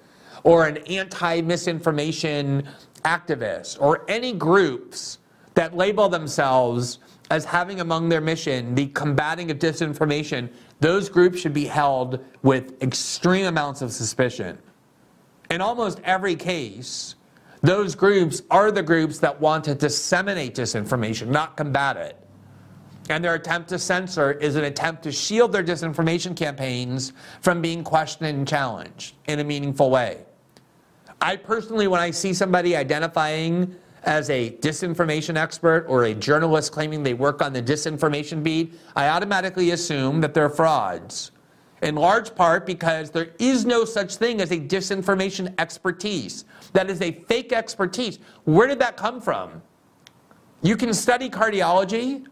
or 0.45 0.67
an 0.67 0.79
anti 0.89 1.41
misinformation 1.41 2.69
activist 3.05 3.81
or 3.81 4.05
any 4.09 4.33
groups 4.33 5.19
that 5.55 5.77
label 5.77 6.09
themselves 6.09 6.99
as 7.31 7.45
having 7.45 7.81
among 7.81 8.09
their 8.09 8.21
mission 8.21 8.75
the 8.75 8.87
combating 8.89 9.51
of 9.51 9.59
disinformation, 9.59 10.49
those 10.81 11.09
groups 11.09 11.41
should 11.41 11.55
be 11.55 11.65
held 11.65 12.25
with 12.43 12.81
extreme 12.83 13.47
amounts 13.47 13.83
of 13.83 13.93
suspicion. 13.93 14.59
In 15.51 15.61
almost 15.61 16.01
every 16.05 16.35
case, 16.35 17.15
those 17.63 17.95
groups 17.95 18.43
are 18.51 18.71
the 18.71 18.83
groups 18.83 19.19
that 19.19 19.41
want 19.41 19.65
to 19.65 19.75
disseminate 19.75 20.55
disinformation, 20.55 21.29
not 21.29 21.57
combat 21.57 21.97
it. 21.97 22.17
And 23.09 23.25
their 23.25 23.35
attempt 23.35 23.69
to 23.69 23.79
censor 23.79 24.33
is 24.33 24.57
an 24.57 24.65
attempt 24.65 25.05
to 25.05 25.13
shield 25.13 25.53
their 25.53 25.63
disinformation 25.63 26.37
campaigns 26.37 27.13
from 27.41 27.63
being 27.63 27.85
questioned 27.85 28.29
and 28.29 28.49
challenged 28.49 29.15
in 29.29 29.39
a 29.39 29.45
meaningful 29.45 29.91
way. 29.91 30.25
I 31.21 31.37
personally, 31.37 31.87
when 31.87 32.01
I 32.01 32.11
see 32.11 32.35
somebody 32.35 32.75
identifying 32.75 33.75
as 34.03 34.29
a 34.31 34.51
disinformation 34.61 35.37
expert 35.37 35.87
or 35.89 36.05
a 36.05 36.15
journalist 36.15 36.73
claiming 36.73 37.03
they 37.03 37.15
work 37.15 37.43
on 37.43 37.53
the 37.53 37.63
disinformation 37.63 38.43
beat, 38.43 38.75
I 38.95 39.09
automatically 39.09 39.71
assume 39.71 40.21
that 40.21 40.35
they're 40.35 40.51
frauds 40.51 41.31
in 41.83 41.95
large 41.95 42.35
part 42.35 42.67
because 42.67 43.11
there 43.11 43.31
is 43.39 43.65
no 43.65 43.85
such 43.85 44.17
thing 44.17 44.41
as 44.41 44.51
a 44.51 44.59
disinformation 44.59 45.55
expertise. 45.59 46.45
That 46.73 46.91
is 46.91 47.03
a 47.03 47.13
fake 47.13 47.53
expertise. 47.53 48.19
Where 48.45 48.67
did 48.67 48.79
that 48.81 48.97
come 48.97 49.21
from? 49.21 49.63
You 50.63 50.77
can 50.77 50.95
study 50.95 51.29
cardiology, 51.29 52.27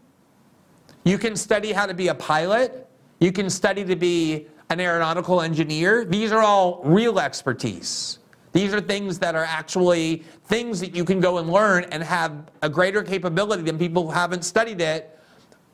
you 1.03 1.17
can 1.17 1.35
study 1.35 1.71
how 1.71 1.85
to 1.85 1.93
be 1.93 2.07
a 2.07 2.15
pilot, 2.15 2.89
you 3.19 3.31
can 3.31 3.49
study 3.49 3.85
to 3.85 3.95
be 3.95 4.47
an 4.69 4.79
aeronautical 4.79 5.41
engineer. 5.41 6.05
These 6.05 6.31
are 6.31 6.41
all 6.41 6.81
real 6.83 7.19
expertise. 7.19 8.19
These 8.51 8.73
are 8.73 8.81
things 8.81 9.19
that 9.19 9.35
are 9.35 9.43
actually 9.43 10.23
things 10.45 10.79
that 10.79 10.95
you 10.95 11.05
can 11.05 11.19
go 11.19 11.37
and 11.37 11.49
learn 11.49 11.83
and 11.91 12.01
have 12.01 12.49
a 12.61 12.69
greater 12.69 13.03
capability 13.03 13.63
than 13.63 13.77
people 13.77 14.03
who 14.05 14.11
haven't 14.11 14.43
studied 14.43 14.81
it 14.81 15.19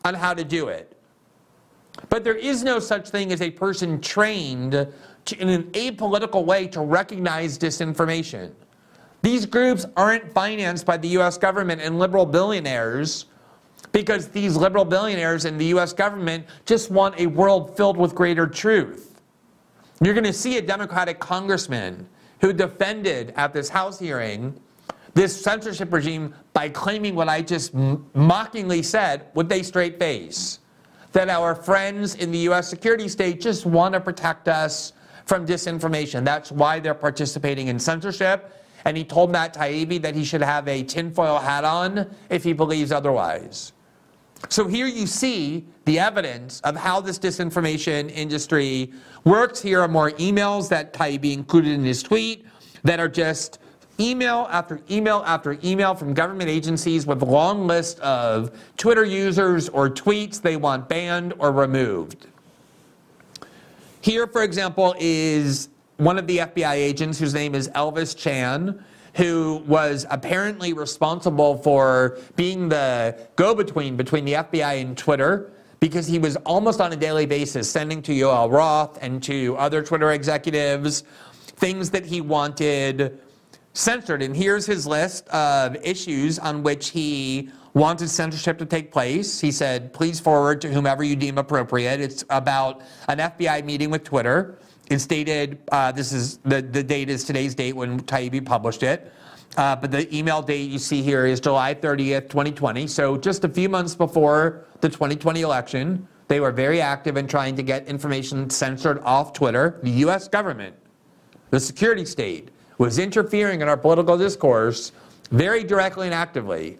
on 0.03 0.13
how 0.15 0.33
to 0.33 0.43
do 0.43 0.67
it. 0.67 0.97
But 2.09 2.23
there 2.23 2.35
is 2.35 2.63
no 2.63 2.79
such 2.79 3.09
thing 3.09 3.31
as 3.31 3.41
a 3.41 3.51
person 3.51 4.01
trained 4.01 4.87
to, 5.25 5.41
in 5.41 5.49
an 5.49 5.63
apolitical 5.71 6.45
way 6.45 6.67
to 6.67 6.81
recognize 6.81 7.57
disinformation. 7.57 8.51
These 9.21 9.45
groups 9.45 9.85
aren't 9.95 10.33
financed 10.33 10.85
by 10.85 10.97
the 10.97 11.09
US 11.19 11.37
government 11.37 11.81
and 11.81 11.99
liberal 11.99 12.25
billionaires 12.25 13.25
because 13.91 14.29
these 14.29 14.55
liberal 14.55 14.85
billionaires 14.85 15.45
and 15.45 15.59
the 15.59 15.65
US 15.65 15.93
government 15.93 16.45
just 16.65 16.89
want 16.89 17.19
a 17.19 17.27
world 17.27 17.75
filled 17.77 17.97
with 17.97 18.15
greater 18.15 18.47
truth. 18.47 19.21
You're 20.01 20.15
going 20.15 20.23
to 20.23 20.33
see 20.33 20.57
a 20.57 20.61
Democratic 20.61 21.19
congressman 21.19 22.07
who 22.39 22.51
defended 22.53 23.33
at 23.35 23.53
this 23.53 23.69
House 23.69 23.99
hearing 23.99 24.59
this 25.13 25.39
censorship 25.39 25.91
regime 25.93 26.33
by 26.53 26.69
claiming 26.69 27.15
what 27.15 27.29
I 27.29 27.41
just 27.41 27.73
mockingly 27.73 28.81
said 28.81 29.27
with 29.35 29.51
a 29.51 29.61
straight 29.61 29.99
face 29.99 30.59
that 31.11 31.29
our 31.29 31.55
friends 31.55 32.15
in 32.15 32.31
the 32.31 32.39
US 32.49 32.69
security 32.69 33.07
state 33.07 33.41
just 33.41 33.65
want 33.65 33.93
to 33.93 33.99
protect 33.99 34.47
us 34.47 34.93
from 35.25 35.45
disinformation. 35.45 36.23
That's 36.23 36.51
why 36.51 36.79
they're 36.79 36.93
participating 36.93 37.67
in 37.67 37.79
censorship. 37.79 38.53
And 38.85 38.97
he 38.97 39.03
told 39.03 39.31
Matt 39.31 39.53
Taibbi 39.53 40.01
that 40.01 40.15
he 40.15 40.23
should 40.23 40.41
have 40.41 40.67
a 40.67 40.83
tinfoil 40.83 41.37
hat 41.37 41.63
on 41.63 42.09
if 42.29 42.43
he 42.43 42.53
believes 42.53 42.91
otherwise. 42.91 43.73
So 44.49 44.67
here 44.67 44.87
you 44.87 45.05
see 45.05 45.67
the 45.85 45.99
evidence 45.99 46.61
of 46.61 46.75
how 46.75 46.99
this 46.99 47.19
disinformation 47.19 48.09
industry 48.11 48.91
works. 49.23 49.61
Here 49.61 49.81
are 49.81 49.87
more 49.87 50.11
emails 50.11 50.67
that 50.69 50.93
Taibbi 50.93 51.33
included 51.33 51.73
in 51.73 51.83
his 51.83 52.01
tweet 52.01 52.45
that 52.83 52.99
are 52.99 53.07
just 53.07 53.59
email 54.01 54.47
after 54.49 54.81
email 54.89 55.23
after 55.25 55.57
email 55.63 55.93
from 55.93 56.13
government 56.13 56.49
agencies 56.49 57.05
with 57.05 57.21
a 57.21 57.25
long 57.25 57.67
list 57.67 57.99
of 57.99 58.51
Twitter 58.77 59.05
users 59.05 59.69
or 59.69 59.89
tweets 59.89 60.41
they 60.41 60.57
want 60.57 60.89
banned 60.89 61.33
or 61.37 61.51
removed. 61.51 62.27
Here, 64.01 64.25
for 64.25 64.43
example, 64.43 64.95
is 64.99 65.69
one 65.97 66.17
of 66.17 66.25
the 66.25 66.39
FBI 66.39 66.73
agents 66.73 67.19
whose 67.19 67.33
name 67.33 67.53
is 67.53 67.69
Elvis 67.69 68.17
Chan, 68.17 68.83
who 69.15 69.61
was 69.67 70.07
apparently 70.09 70.73
responsible 70.73 71.57
for 71.57 72.17
being 72.35 72.69
the 72.69 73.17
go 73.35 73.53
between 73.53 73.95
between 73.95 74.25
the 74.25 74.33
FBI 74.33 74.81
and 74.81 74.97
Twitter 74.97 75.51
because 75.79 76.07
he 76.07 76.19
was 76.19 76.35
almost 76.37 76.79
on 76.79 76.93
a 76.93 76.95
daily 76.95 77.25
basis 77.25 77.69
sending 77.69 78.01
to 78.03 78.13
Yoel 78.13 78.51
Roth 78.51 78.97
and 79.01 79.21
to 79.23 79.55
other 79.57 79.83
Twitter 79.83 80.11
executives 80.11 81.03
things 81.61 81.89
that 81.91 82.05
he 82.05 82.21
wanted 82.21 83.19
censored. 83.73 84.21
And 84.21 84.35
here's 84.35 84.65
his 84.65 84.85
list 84.85 85.27
of 85.29 85.75
issues 85.83 86.39
on 86.39 86.63
which 86.63 86.89
he 86.89 87.49
wanted 87.73 88.09
censorship 88.09 88.57
to 88.57 88.65
take 88.65 88.91
place. 88.91 89.39
He 89.39 89.51
said, 89.51 89.93
please 89.93 90.19
forward 90.19 90.61
to 90.61 90.69
whomever 90.69 91.03
you 91.03 91.15
deem 91.15 91.37
appropriate. 91.37 92.01
It's 92.01 92.23
about 92.29 92.81
an 93.07 93.19
FBI 93.19 93.63
meeting 93.63 93.89
with 93.89 94.03
Twitter. 94.03 94.59
It's 94.89 95.05
dated, 95.05 95.59
uh, 95.71 95.91
this 95.93 96.11
is, 96.11 96.37
the, 96.39 96.61
the 96.61 96.83
date 96.83 97.09
is 97.09 97.23
today's 97.23 97.55
date 97.55 97.73
when 97.73 98.01
Taibbi 98.01 98.45
published 98.45 98.83
it. 98.83 99.13
Uh, 99.57 99.75
but 99.75 99.91
the 99.91 100.13
email 100.15 100.41
date 100.41 100.69
you 100.69 100.79
see 100.79 101.01
here 101.01 101.25
is 101.25 101.39
July 101.39 101.73
30th, 101.73 102.29
2020. 102.29 102.87
So 102.87 103.17
just 103.17 103.43
a 103.43 103.49
few 103.49 103.69
months 103.69 103.95
before 103.95 104.65
the 104.81 104.89
2020 104.89 105.41
election, 105.41 106.07
they 106.27 106.39
were 106.39 106.51
very 106.51 106.79
active 106.81 107.17
in 107.17 107.27
trying 107.27 107.55
to 107.57 107.63
get 107.63 107.87
information 107.87 108.49
censored 108.49 108.99
off 108.99 109.33
Twitter. 109.33 109.79
The 109.83 109.91
US 110.05 110.27
government, 110.27 110.75
the 111.49 111.59
security 111.59 112.05
state, 112.05 112.50
was 112.81 112.97
interfering 112.97 113.61
in 113.61 113.67
our 113.67 113.77
political 113.77 114.17
discourse 114.17 114.91
very 115.29 115.63
directly 115.63 116.07
and 116.07 116.15
actively. 116.15 116.79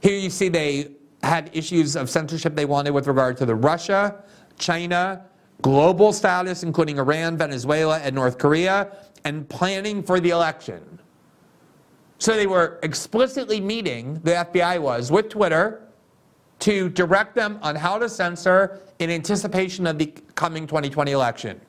Here 0.00 0.16
you 0.16 0.30
see 0.30 0.48
they 0.48 0.92
had 1.24 1.50
issues 1.52 1.96
of 1.96 2.08
censorship 2.08 2.54
they 2.54 2.64
wanted 2.64 2.92
with 2.92 3.08
regard 3.08 3.36
to 3.38 3.44
the 3.44 3.56
Russia, 3.56 4.22
China, 4.56 5.24
global 5.60 6.12
status, 6.12 6.62
including 6.62 6.96
Iran, 6.96 7.36
Venezuela, 7.36 7.98
and 7.98 8.14
North 8.14 8.38
Korea, 8.38 8.92
and 9.24 9.48
planning 9.48 10.00
for 10.00 10.20
the 10.20 10.30
election. 10.30 11.00
So 12.18 12.36
they 12.36 12.46
were 12.46 12.78
explicitly 12.84 13.60
meeting, 13.60 14.20
the 14.22 14.46
FBI 14.46 14.80
was, 14.80 15.10
with 15.10 15.28
Twitter 15.28 15.82
to 16.60 16.88
direct 16.88 17.34
them 17.34 17.58
on 17.62 17.74
how 17.74 17.98
to 17.98 18.08
censor 18.08 18.78
in 19.00 19.10
anticipation 19.10 19.88
of 19.88 19.98
the 19.98 20.06
coming 20.36 20.68
2020 20.68 21.10
election. 21.10 21.60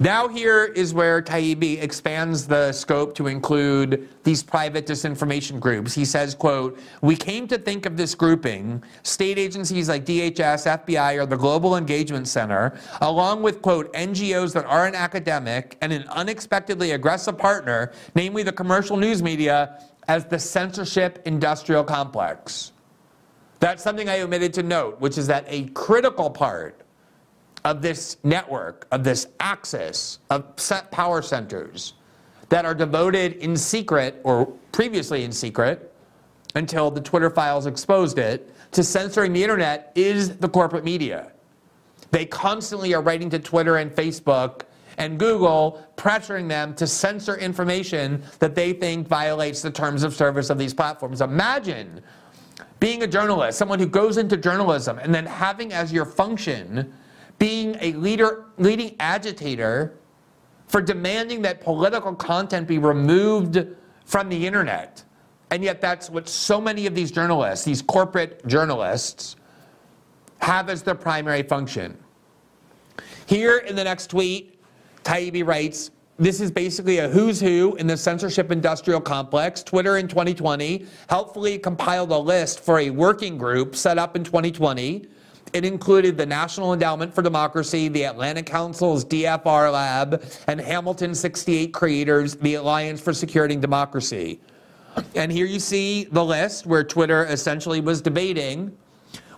Now 0.00 0.28
here 0.28 0.64
is 0.64 0.94
where 0.94 1.20
Taibbi 1.20 1.82
expands 1.82 2.46
the 2.46 2.70
scope 2.70 3.16
to 3.16 3.26
include 3.26 4.08
these 4.22 4.44
private 4.44 4.86
disinformation 4.86 5.58
groups. 5.58 5.92
He 5.92 6.04
says, 6.04 6.36
quote, 6.36 6.78
we 7.02 7.16
came 7.16 7.48
to 7.48 7.58
think 7.58 7.84
of 7.84 7.96
this 7.96 8.14
grouping, 8.14 8.84
state 9.02 9.38
agencies 9.38 9.88
like 9.88 10.04
DHS, 10.06 10.84
FBI, 10.84 11.20
or 11.20 11.26
the 11.26 11.36
Global 11.36 11.76
Engagement 11.76 12.28
Center, 12.28 12.78
along 13.00 13.42
with, 13.42 13.60
quote, 13.60 13.92
NGOs 13.92 14.52
that 14.52 14.66
aren't 14.66 14.94
academic 14.94 15.76
and 15.80 15.92
an 15.92 16.04
unexpectedly 16.10 16.92
aggressive 16.92 17.36
partner, 17.36 17.90
namely 18.14 18.44
the 18.44 18.52
commercial 18.52 18.96
news 18.96 19.20
media, 19.20 19.82
as 20.06 20.24
the 20.26 20.38
censorship 20.38 21.20
industrial 21.24 21.82
complex. 21.82 22.70
That's 23.58 23.82
something 23.82 24.08
I 24.08 24.20
omitted 24.20 24.54
to 24.54 24.62
note, 24.62 25.00
which 25.00 25.18
is 25.18 25.26
that 25.26 25.44
a 25.48 25.64
critical 25.70 26.30
part 26.30 26.82
of 27.68 27.82
this 27.82 28.16
network, 28.24 28.88
of 28.90 29.04
this 29.04 29.26
axis 29.40 30.20
of 30.30 30.42
set 30.56 30.90
power 30.90 31.20
centers 31.20 31.92
that 32.48 32.64
are 32.64 32.74
devoted 32.74 33.34
in 33.34 33.54
secret 33.54 34.22
or 34.24 34.46
previously 34.72 35.22
in 35.22 35.30
secret 35.30 35.92
until 36.54 36.90
the 36.90 37.00
Twitter 37.00 37.28
files 37.28 37.66
exposed 37.66 38.18
it 38.18 38.50
to 38.72 38.82
censoring 38.82 39.34
the 39.34 39.42
internet 39.42 39.92
is 39.94 40.38
the 40.38 40.48
corporate 40.48 40.82
media. 40.82 41.30
They 42.10 42.24
constantly 42.24 42.94
are 42.94 43.02
writing 43.02 43.28
to 43.30 43.38
Twitter 43.38 43.76
and 43.76 43.90
Facebook 43.90 44.62
and 44.96 45.18
Google, 45.18 45.86
pressuring 45.98 46.48
them 46.48 46.74
to 46.76 46.86
censor 46.86 47.36
information 47.36 48.22
that 48.38 48.54
they 48.54 48.72
think 48.72 49.06
violates 49.06 49.60
the 49.60 49.70
terms 49.70 50.04
of 50.04 50.14
service 50.14 50.48
of 50.48 50.56
these 50.56 50.72
platforms. 50.72 51.20
Imagine 51.20 52.00
being 52.80 53.02
a 53.02 53.06
journalist, 53.06 53.58
someone 53.58 53.78
who 53.78 53.86
goes 53.86 54.16
into 54.16 54.38
journalism, 54.38 54.98
and 54.98 55.14
then 55.14 55.26
having 55.26 55.74
as 55.74 55.92
your 55.92 56.06
function 56.06 56.94
being 57.38 57.76
a 57.80 57.92
leader, 57.92 58.46
leading 58.58 58.96
agitator 58.98 59.98
for 60.66 60.82
demanding 60.82 61.42
that 61.42 61.60
political 61.60 62.14
content 62.14 62.68
be 62.68 62.78
removed 62.78 63.66
from 64.04 64.28
the 64.28 64.46
internet. 64.46 65.02
And 65.50 65.64
yet, 65.64 65.80
that's 65.80 66.10
what 66.10 66.28
so 66.28 66.60
many 66.60 66.86
of 66.86 66.94
these 66.94 67.10
journalists, 67.10 67.64
these 67.64 67.80
corporate 67.80 68.46
journalists, 68.46 69.36
have 70.40 70.68
as 70.68 70.82
their 70.82 70.94
primary 70.94 71.42
function. 71.42 71.96
Here 73.26 73.58
in 73.58 73.74
the 73.74 73.84
next 73.84 74.08
tweet, 74.08 74.60
Taibbi 75.04 75.46
writes, 75.46 75.90
this 76.18 76.40
is 76.40 76.50
basically 76.50 76.98
a 76.98 77.08
who's 77.08 77.40
who 77.40 77.76
in 77.76 77.86
the 77.86 77.96
censorship 77.96 78.50
industrial 78.50 79.00
complex. 79.00 79.62
Twitter 79.62 79.98
in 79.98 80.08
2020 80.08 80.84
helpfully 81.08 81.58
compiled 81.58 82.10
a 82.10 82.18
list 82.18 82.60
for 82.60 82.80
a 82.80 82.90
working 82.90 83.38
group 83.38 83.76
set 83.76 83.98
up 83.98 84.16
in 84.16 84.24
2020 84.24 85.06
it 85.52 85.64
included 85.64 86.16
the 86.16 86.26
National 86.26 86.72
Endowment 86.72 87.14
for 87.14 87.22
Democracy, 87.22 87.88
the 87.88 88.04
Atlantic 88.04 88.46
Council's 88.46 89.04
DFR 89.04 89.72
Lab, 89.72 90.22
and 90.46 90.60
Hamilton 90.60 91.14
68 91.14 91.72
Creators, 91.72 92.36
the 92.36 92.54
Alliance 92.54 93.00
for 93.00 93.12
Security 93.12 93.54
and 93.54 93.62
Democracy. 93.62 94.40
And 95.14 95.30
here 95.30 95.46
you 95.46 95.60
see 95.60 96.04
the 96.04 96.24
list 96.24 96.66
where 96.66 96.84
Twitter 96.84 97.24
essentially 97.26 97.80
was 97.80 98.00
debating 98.00 98.76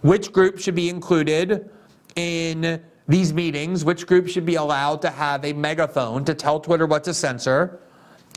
which 0.03 0.33
group 0.33 0.59
should 0.59 0.75
be 0.75 0.89
included 0.89 1.69
in 2.17 2.81
these 3.07 3.33
meetings, 3.33 3.85
which 3.85 4.07
group 4.07 4.29
should 4.29 4.47
be 4.47 4.55
allowed 4.55 5.03
to 5.03 5.11
have 5.11 5.45
a 5.45 5.53
megaphone 5.53 6.25
to 6.25 6.35
tell 6.35 6.61
Twitter 6.61 6.87
what 6.87 7.05
to 7.05 7.13
censor. 7.13 7.81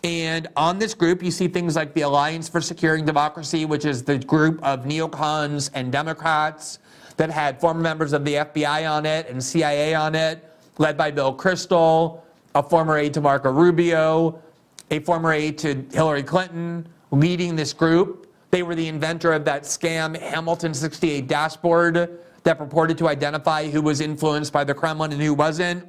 And 0.03 0.47
on 0.57 0.79
this 0.79 0.93
group, 0.93 1.23
you 1.23 1.31
see 1.31 1.47
things 1.47 1.77
like 1.77 1.93
the 1.93 2.01
Alliance 2.01 2.49
for 2.49 2.59
Securing 2.59 3.05
Democracy, 3.05 3.63
which 3.65 3.85
is 3.85 4.03
the 4.03 4.17
group 4.17 4.61
of 4.61 4.83
neocons 4.83 5.69
and 5.73 5.91
Democrats 5.91 6.79
that 7.17 7.29
had 7.29 7.59
former 7.59 7.81
members 7.81 8.13
of 8.13 8.25
the 8.25 8.35
FBI 8.35 8.89
on 8.89 9.05
it 9.05 9.27
and 9.29 9.43
CIA 9.43 9.93
on 9.93 10.15
it, 10.15 10.43
led 10.77 10.97
by 10.97 11.11
Bill 11.11 11.35
Kristol, 11.35 12.21
a 12.55 12.63
former 12.63 12.97
aide 12.97 13.13
to 13.13 13.21
Marco 13.21 13.51
Rubio, 13.51 14.41
a 14.91 14.99
former 14.99 15.31
aide 15.31 15.57
to 15.59 15.85
Hillary 15.91 16.23
Clinton, 16.23 16.87
leading 17.11 17.55
this 17.55 17.73
group. 17.73 18.31
They 18.51 18.63
were 18.63 18.75
the 18.75 18.87
inventor 18.87 19.33
of 19.33 19.45
that 19.45 19.63
scam 19.63 20.19
Hamilton 20.19 20.73
68 20.73 21.27
dashboard 21.27 22.19
that 22.43 22.57
purported 22.57 22.97
to 22.99 23.07
identify 23.07 23.69
who 23.69 23.81
was 23.81 24.01
influenced 24.01 24.53
by 24.53 24.63
the 24.63 24.73
Kremlin 24.73 25.11
and 25.11 25.21
who 25.21 25.33
wasn't. 25.33 25.87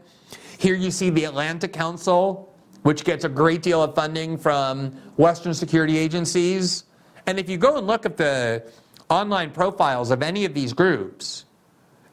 Here 0.58 0.74
you 0.74 0.90
see 0.90 1.10
the 1.10 1.24
Atlantic 1.24 1.72
Council, 1.72 2.54
which 2.82 3.04
gets 3.04 3.24
a 3.24 3.28
great 3.28 3.62
deal 3.62 3.82
of 3.82 3.94
funding 3.94 4.38
from 4.38 4.92
Western 5.16 5.52
security 5.52 5.98
agencies. 5.98 6.84
And 7.26 7.38
if 7.38 7.48
you 7.48 7.58
go 7.58 7.76
and 7.76 7.86
look 7.86 8.06
at 8.06 8.16
the 8.16 8.70
online 9.10 9.50
profiles 9.50 10.10
of 10.10 10.22
any 10.22 10.44
of 10.44 10.54
these 10.54 10.72
groups, 10.72 11.44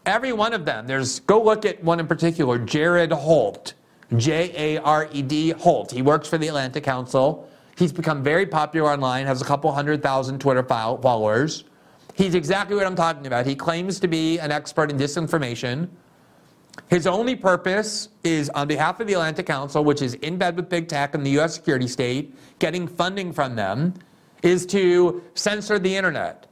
every 0.05 0.33
one 0.33 0.53
of 0.53 0.65
them, 0.65 0.87
there's, 0.87 1.19
go 1.21 1.41
look 1.41 1.65
at 1.65 1.83
one 1.83 1.99
in 1.99 2.07
particular, 2.07 2.57
Jared 2.57 3.11
Holt, 3.11 3.73
J 4.17 4.75
A 4.75 4.81
R 4.81 5.07
E 5.11 5.21
D 5.21 5.51
Holt. 5.51 5.91
He 5.91 6.01
works 6.01 6.27
for 6.27 6.37
the 6.37 6.47
Atlantic 6.47 6.83
Council. 6.83 7.47
He's 7.77 7.93
become 7.93 8.21
very 8.23 8.45
popular 8.45 8.91
online, 8.91 9.25
has 9.25 9.41
a 9.41 9.45
couple 9.45 9.71
hundred 9.71 10.03
thousand 10.03 10.39
Twitter 10.39 10.63
followers. 10.63 11.63
He's 12.13 12.35
exactly 12.35 12.75
what 12.75 12.85
I'm 12.85 12.95
talking 12.95 13.25
about. 13.25 13.45
He 13.45 13.55
claims 13.55 13.99
to 14.01 14.07
be 14.07 14.37
an 14.39 14.51
expert 14.51 14.91
in 14.91 14.97
disinformation. 14.97 15.89
His 16.89 17.07
only 17.07 17.35
purpose 17.35 18.09
is 18.23 18.49
on 18.49 18.67
behalf 18.67 18.99
of 18.99 19.07
the 19.07 19.13
Atlantic 19.13 19.45
Council, 19.45 19.83
which 19.83 20.01
is 20.01 20.15
in 20.15 20.37
bed 20.37 20.55
with 20.55 20.69
big 20.69 20.87
tech 20.87 21.15
and 21.15 21.25
the 21.25 21.39
US 21.39 21.55
security 21.55 21.87
state, 21.87 22.35
getting 22.59 22.87
funding 22.87 23.31
from 23.31 23.55
them, 23.55 23.93
is 24.43 24.65
to 24.67 25.23
censor 25.35 25.79
the 25.79 25.95
internet. 25.95 26.47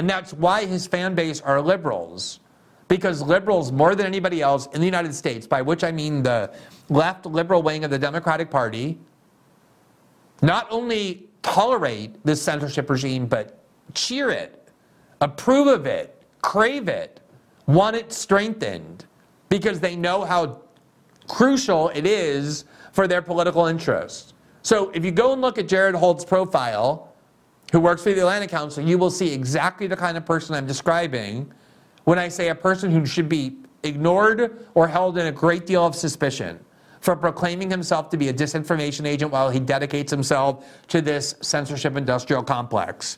And 0.00 0.08
that's 0.08 0.32
why 0.32 0.64
his 0.64 0.86
fan 0.86 1.14
base 1.14 1.42
are 1.42 1.60
liberals. 1.60 2.40
Because 2.88 3.20
liberals, 3.20 3.70
more 3.70 3.94
than 3.94 4.06
anybody 4.06 4.40
else 4.40 4.66
in 4.68 4.80
the 4.80 4.86
United 4.86 5.14
States, 5.14 5.46
by 5.46 5.60
which 5.60 5.84
I 5.84 5.92
mean 5.92 6.22
the 6.22 6.54
left 6.88 7.26
liberal 7.26 7.62
wing 7.62 7.84
of 7.84 7.90
the 7.90 7.98
Democratic 7.98 8.50
Party, 8.50 8.98
not 10.40 10.66
only 10.70 11.28
tolerate 11.42 12.16
this 12.24 12.40
censorship 12.40 12.88
regime, 12.88 13.26
but 13.26 13.62
cheer 13.92 14.30
it, 14.30 14.70
approve 15.20 15.66
of 15.66 15.84
it, 15.84 16.22
crave 16.40 16.88
it, 16.88 17.20
want 17.66 17.94
it 17.94 18.10
strengthened, 18.10 19.04
because 19.50 19.80
they 19.80 19.96
know 19.96 20.24
how 20.24 20.62
crucial 21.28 21.90
it 21.90 22.06
is 22.06 22.64
for 22.92 23.06
their 23.06 23.20
political 23.20 23.66
interests. 23.66 24.32
So 24.62 24.88
if 24.94 25.04
you 25.04 25.10
go 25.10 25.34
and 25.34 25.42
look 25.42 25.58
at 25.58 25.68
Jared 25.68 25.94
Holt's 25.94 26.24
profile, 26.24 27.09
who 27.72 27.80
works 27.80 28.02
for 28.02 28.12
the 28.12 28.20
Atlantic 28.20 28.50
Council, 28.50 28.84
you 28.84 28.98
will 28.98 29.10
see 29.10 29.32
exactly 29.32 29.86
the 29.86 29.96
kind 29.96 30.16
of 30.16 30.26
person 30.26 30.54
I'm 30.54 30.66
describing 30.66 31.50
when 32.04 32.18
I 32.18 32.28
say 32.28 32.48
a 32.48 32.54
person 32.54 32.90
who 32.90 33.06
should 33.06 33.28
be 33.28 33.56
ignored 33.82 34.66
or 34.74 34.88
held 34.88 35.18
in 35.18 35.26
a 35.26 35.32
great 35.32 35.66
deal 35.66 35.86
of 35.86 35.94
suspicion 35.94 36.58
for 37.00 37.16
proclaiming 37.16 37.70
himself 37.70 38.10
to 38.10 38.16
be 38.16 38.28
a 38.28 38.32
disinformation 38.32 39.06
agent 39.06 39.32
while 39.32 39.48
he 39.48 39.58
dedicates 39.58 40.10
himself 40.10 40.66
to 40.88 41.00
this 41.00 41.34
censorship 41.40 41.96
industrial 41.96 42.42
complex. 42.42 43.16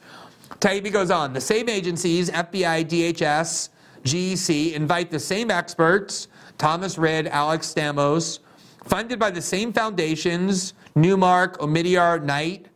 Taibbi 0.61 0.93
goes 0.93 1.11
on, 1.11 1.33
the 1.33 1.41
same 1.41 1.69
agencies, 1.69 2.31
FBI, 2.31 2.85
DHS, 2.85 3.71
GEC, 4.05 4.75
invite 4.75 5.11
the 5.11 5.19
same 5.19 5.51
experts, 5.51 6.29
Thomas 6.59 6.99
Rid, 6.99 7.27
Alex 7.29 7.73
Stamos, 7.75 8.41
funded 8.85 9.19
by 9.19 9.31
the 9.31 9.43
same 9.43 9.73
foundations, 9.73 10.75
Newmark, 10.95 11.59
Omidyar, 11.59 12.23
Knight, 12.23 12.67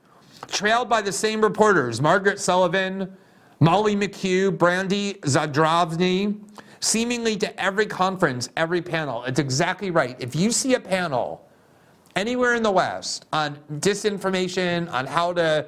trailed 0.48 0.88
by 0.88 1.02
the 1.02 1.12
same 1.12 1.40
reporters, 1.40 2.00
Margaret 2.00 2.40
Sullivan, 2.40 3.16
Molly 3.60 3.96
McKew, 3.96 4.56
Brandy 4.56 5.14
Zadrozny, 5.22 6.38
seemingly 6.80 7.36
to 7.36 7.60
every 7.62 7.86
conference, 7.86 8.50
every 8.56 8.82
panel. 8.82 9.24
It's 9.24 9.38
exactly 9.38 9.90
right. 9.90 10.16
If 10.20 10.36
you 10.36 10.50
see 10.50 10.74
a 10.74 10.80
panel 10.80 11.46
anywhere 12.14 12.54
in 12.54 12.62
the 12.62 12.70
West 12.70 13.26
on 13.32 13.58
disinformation, 13.74 14.90
on 14.92 15.06
how 15.06 15.32
to 15.34 15.66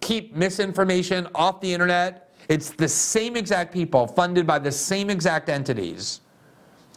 keep 0.00 0.34
misinformation 0.34 1.28
off 1.34 1.60
the 1.60 1.72
internet, 1.72 2.32
it's 2.48 2.70
the 2.70 2.88
same 2.88 3.36
exact 3.36 3.72
people 3.72 4.06
funded 4.06 4.46
by 4.46 4.58
the 4.58 4.72
same 4.72 5.08
exact 5.08 5.48
entities 5.48 6.20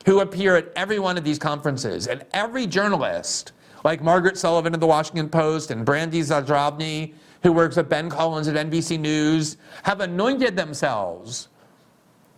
who 0.05 0.19
appear 0.19 0.55
at 0.55 0.71
every 0.75 0.99
one 0.99 1.17
of 1.17 1.23
these 1.23 1.39
conferences. 1.39 2.07
And 2.07 2.25
every 2.33 2.67
journalist, 2.67 3.53
like 3.83 4.01
Margaret 4.01 4.37
Sullivan 4.37 4.73
of 4.73 4.79
the 4.79 4.87
Washington 4.87 5.29
Post 5.29 5.71
and 5.71 5.85
Brandy 5.85 6.21
Zadrozny, 6.21 7.13
who 7.41 7.51
works 7.51 7.75
with 7.75 7.89
Ben 7.89 8.09
Collins 8.09 8.47
at 8.47 8.69
NBC 8.69 8.99
News, 8.99 9.57
have 9.83 9.99
anointed 9.99 10.55
themselves 10.55 11.49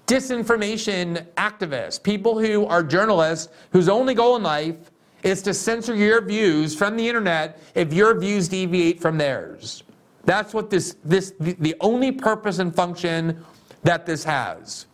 disinformation 0.07 1.25
activists, 1.35 2.01
people 2.01 2.39
who 2.39 2.65
are 2.65 2.83
journalists 2.83 3.51
whose 3.71 3.89
only 3.89 4.13
goal 4.13 4.35
in 4.35 4.43
life 4.43 4.91
is 5.23 5.41
to 5.41 5.53
censor 5.53 5.95
your 5.95 6.21
views 6.21 6.75
from 6.75 6.95
the 6.95 7.07
internet 7.07 7.59
if 7.73 7.91
your 7.91 8.17
views 8.19 8.47
deviate 8.47 9.01
from 9.01 9.17
theirs. 9.17 9.83
That's 10.23 10.53
what 10.53 10.69
this, 10.69 10.97
this 11.03 11.33
the 11.39 11.75
only 11.81 12.11
purpose 12.11 12.59
and 12.59 12.75
function 12.75 13.43
that 13.83 14.05
this 14.05 14.23
has. 14.23 14.85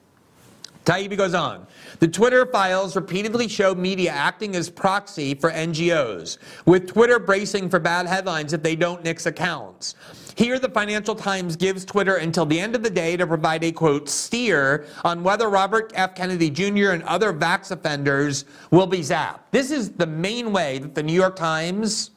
Taibbi 0.86 1.15
goes 1.15 1.36
on. 1.36 1.67
The 2.00 2.08
Twitter 2.08 2.46
files 2.48 2.96
repeatedly 2.96 3.48
show 3.48 3.76
media 3.76 4.12
acting 4.12 4.56
as 4.56 4.70
proxy 4.70 5.36
for 5.36 5.52
NGOs, 5.52 6.38
with 6.65 6.88
Twitter 6.88 7.20
bracing 7.20 7.70
for 7.70 7.80
bad 7.80 8.08
headlines 8.08 8.54
if 8.54 8.63
they 8.63 8.76
don't 8.76 9.04
nix 9.04 9.28
accounts. 9.28 9.96
Here, 10.36 10.58
the 10.58 10.70
Financial 10.70 11.13
Times 11.13 11.56
gives 11.56 11.86
Twitter 11.86 12.15
until 12.15 12.46
the 12.46 12.60
end 12.60 12.76
of 12.76 12.82
the 12.82 12.89
day 12.89 13.15
to 13.17 13.28
provide 13.28 13.63
a 13.63 13.72
quote 13.72 14.10
steer 14.10 14.88
on 15.04 15.24
whether 15.24 15.50
Robert 15.50 15.91
F. 15.94 16.15
Kennedy 16.15 16.50
Jr. 16.50 16.91
and 16.91 17.04
other 17.04 17.32
vax 17.32 17.70
offenders 17.70 18.46
will 18.72 18.88
be 18.88 19.00
zapped. 19.00 19.41
This 19.52 19.70
is 19.70 19.91
the 19.91 20.08
main 20.08 20.52
way 20.52 20.80
that 20.80 20.96
the 20.96 21.04
New 21.04 21.13
York 21.13 21.36
Times, 21.36 22.12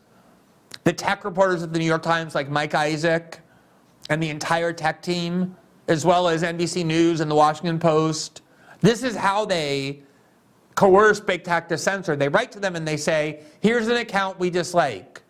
the 0.84 0.92
tech 0.92 1.24
reporters 1.24 1.62
at 1.62 1.72
the 1.72 1.78
New 1.78 1.84
York 1.84 2.02
Times, 2.02 2.34
like 2.34 2.48
Mike 2.48 2.74
Isaac, 2.74 3.40
and 4.08 4.22
the 4.22 4.30
entire 4.30 4.72
tech 4.72 5.02
team, 5.02 5.56
as 5.88 6.06
well 6.06 6.28
as 6.28 6.42
NBC 6.42 6.84
News 6.84 7.20
and 7.20 7.30
the 7.30 7.34
Washington 7.34 7.78
Post, 7.78 8.42
this 8.84 9.02
is 9.02 9.16
how 9.16 9.46
they 9.46 10.02
coerce 10.74 11.18
big 11.18 11.42
tech 11.42 11.68
to 11.70 11.78
censor. 11.78 12.16
They 12.16 12.28
write 12.28 12.52
to 12.52 12.60
them 12.60 12.76
and 12.76 12.86
they 12.86 12.98
say, 12.98 13.42
here's 13.60 13.88
an 13.88 13.96
account 13.96 14.38
we 14.38 14.50
dislike 14.50 15.22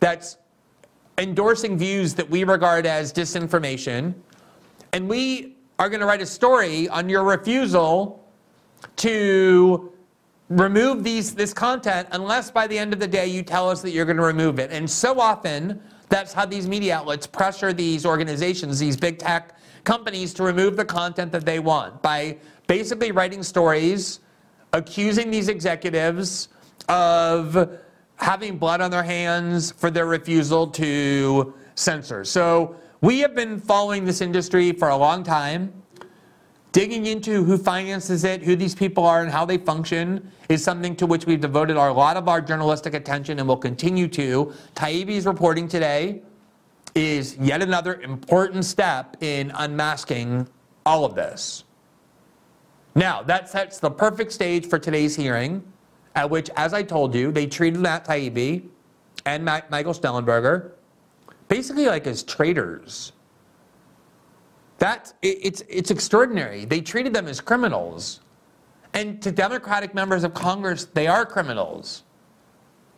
that's 0.00 0.38
endorsing 1.18 1.76
views 1.76 2.14
that 2.14 2.28
we 2.30 2.44
regard 2.44 2.86
as 2.86 3.12
disinformation. 3.12 4.14
And 4.94 5.06
we 5.06 5.58
are 5.78 5.90
going 5.90 6.00
to 6.00 6.06
write 6.06 6.22
a 6.22 6.26
story 6.26 6.88
on 6.88 7.10
your 7.10 7.24
refusal 7.24 8.26
to 8.96 9.92
remove 10.48 11.04
these, 11.04 11.34
this 11.34 11.52
content 11.52 12.08
unless 12.12 12.50
by 12.50 12.66
the 12.66 12.78
end 12.78 12.94
of 12.94 13.00
the 13.00 13.08
day 13.08 13.26
you 13.26 13.42
tell 13.42 13.68
us 13.68 13.82
that 13.82 13.90
you're 13.90 14.06
going 14.06 14.16
to 14.16 14.22
remove 14.22 14.58
it. 14.58 14.70
And 14.70 14.88
so 14.88 15.20
often, 15.20 15.78
that's 16.08 16.32
how 16.32 16.46
these 16.46 16.66
media 16.66 16.96
outlets 16.96 17.26
pressure 17.26 17.74
these 17.74 18.06
organizations, 18.06 18.78
these 18.78 18.96
big 18.96 19.18
tech 19.18 19.53
companies, 19.84 20.34
to 20.34 20.42
remove 20.42 20.76
the 20.76 20.84
content 20.84 21.30
that 21.32 21.44
they 21.44 21.60
want 21.60 22.02
by 22.02 22.38
basically 22.66 23.12
writing 23.12 23.42
stories 23.42 24.20
accusing 24.72 25.30
these 25.30 25.48
executives 25.48 26.48
of 26.88 27.78
having 28.16 28.58
blood 28.58 28.80
on 28.80 28.90
their 28.90 29.02
hands 29.02 29.70
for 29.72 29.90
their 29.90 30.06
refusal 30.06 30.66
to 30.66 31.54
censor. 31.74 32.24
So 32.24 32.76
we 33.00 33.20
have 33.20 33.34
been 33.34 33.60
following 33.60 34.04
this 34.04 34.20
industry 34.20 34.72
for 34.72 34.88
a 34.88 34.96
long 34.96 35.22
time. 35.22 35.72
Digging 36.72 37.06
into 37.06 37.44
who 37.44 37.56
finances 37.56 38.24
it, 38.24 38.42
who 38.42 38.56
these 38.56 38.74
people 38.74 39.06
are, 39.06 39.22
and 39.22 39.30
how 39.30 39.44
they 39.44 39.58
function 39.58 40.32
is 40.48 40.64
something 40.64 40.96
to 40.96 41.06
which 41.06 41.24
we've 41.24 41.40
devoted 41.40 41.76
a 41.76 41.92
lot 41.92 42.16
of 42.16 42.26
our 42.26 42.40
journalistic 42.40 42.94
attention 42.94 43.38
and 43.38 43.46
will 43.46 43.56
continue 43.56 44.08
to. 44.08 44.52
Taibbi's 44.74 45.24
reporting 45.24 45.68
today 45.68 46.22
is 46.94 47.36
yet 47.38 47.62
another 47.62 48.00
important 48.00 48.64
step 48.64 49.16
in 49.20 49.50
unmasking 49.56 50.48
all 50.86 51.04
of 51.04 51.14
this. 51.14 51.64
Now, 52.94 53.22
that 53.22 53.48
sets 53.48 53.80
the 53.80 53.90
perfect 53.90 54.32
stage 54.32 54.66
for 54.66 54.78
today's 54.78 55.16
hearing 55.16 55.64
at 56.14 56.30
which, 56.30 56.48
as 56.56 56.72
I 56.72 56.82
told 56.82 57.14
you, 57.14 57.32
they 57.32 57.46
treated 57.46 57.80
Matt 57.80 58.06
Taibbi 58.06 58.68
and 59.26 59.44
Michael 59.44 59.94
Shellenberger 59.94 60.72
basically 61.48 61.86
like 61.86 62.06
as 62.06 62.22
traitors. 62.22 63.12
That 64.78 65.12
it's 65.22 65.62
it's 65.68 65.90
extraordinary. 65.90 66.64
They 66.64 66.80
treated 66.80 67.14
them 67.14 67.26
as 67.26 67.40
criminals, 67.40 68.20
and 68.92 69.22
to 69.22 69.30
Democratic 69.30 69.94
members 69.94 70.24
of 70.24 70.34
Congress, 70.34 70.86
they 70.86 71.06
are 71.06 71.24
criminals. 71.24 72.02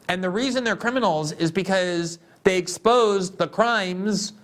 And 0.08 0.22
the 0.22 0.30
reason 0.30 0.64
they're 0.64 0.76
criminals 0.76 1.32
is 1.32 1.50
because 1.50 2.18
they 2.46 2.58
exposed 2.58 3.38
the 3.38 3.48
crimes 3.48 4.34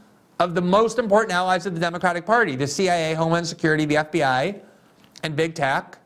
of 0.40 0.56
the 0.56 0.60
most 0.60 0.98
important 0.98 1.32
allies 1.32 1.66
of 1.66 1.74
the 1.74 1.80
Democratic 1.80 2.26
Party: 2.26 2.56
the 2.56 2.66
CIA, 2.66 3.14
Homeland 3.14 3.46
Security, 3.46 3.84
the 3.84 3.94
FBI, 3.94 4.60
and 5.22 5.36
big 5.36 5.54
tech 5.54 5.98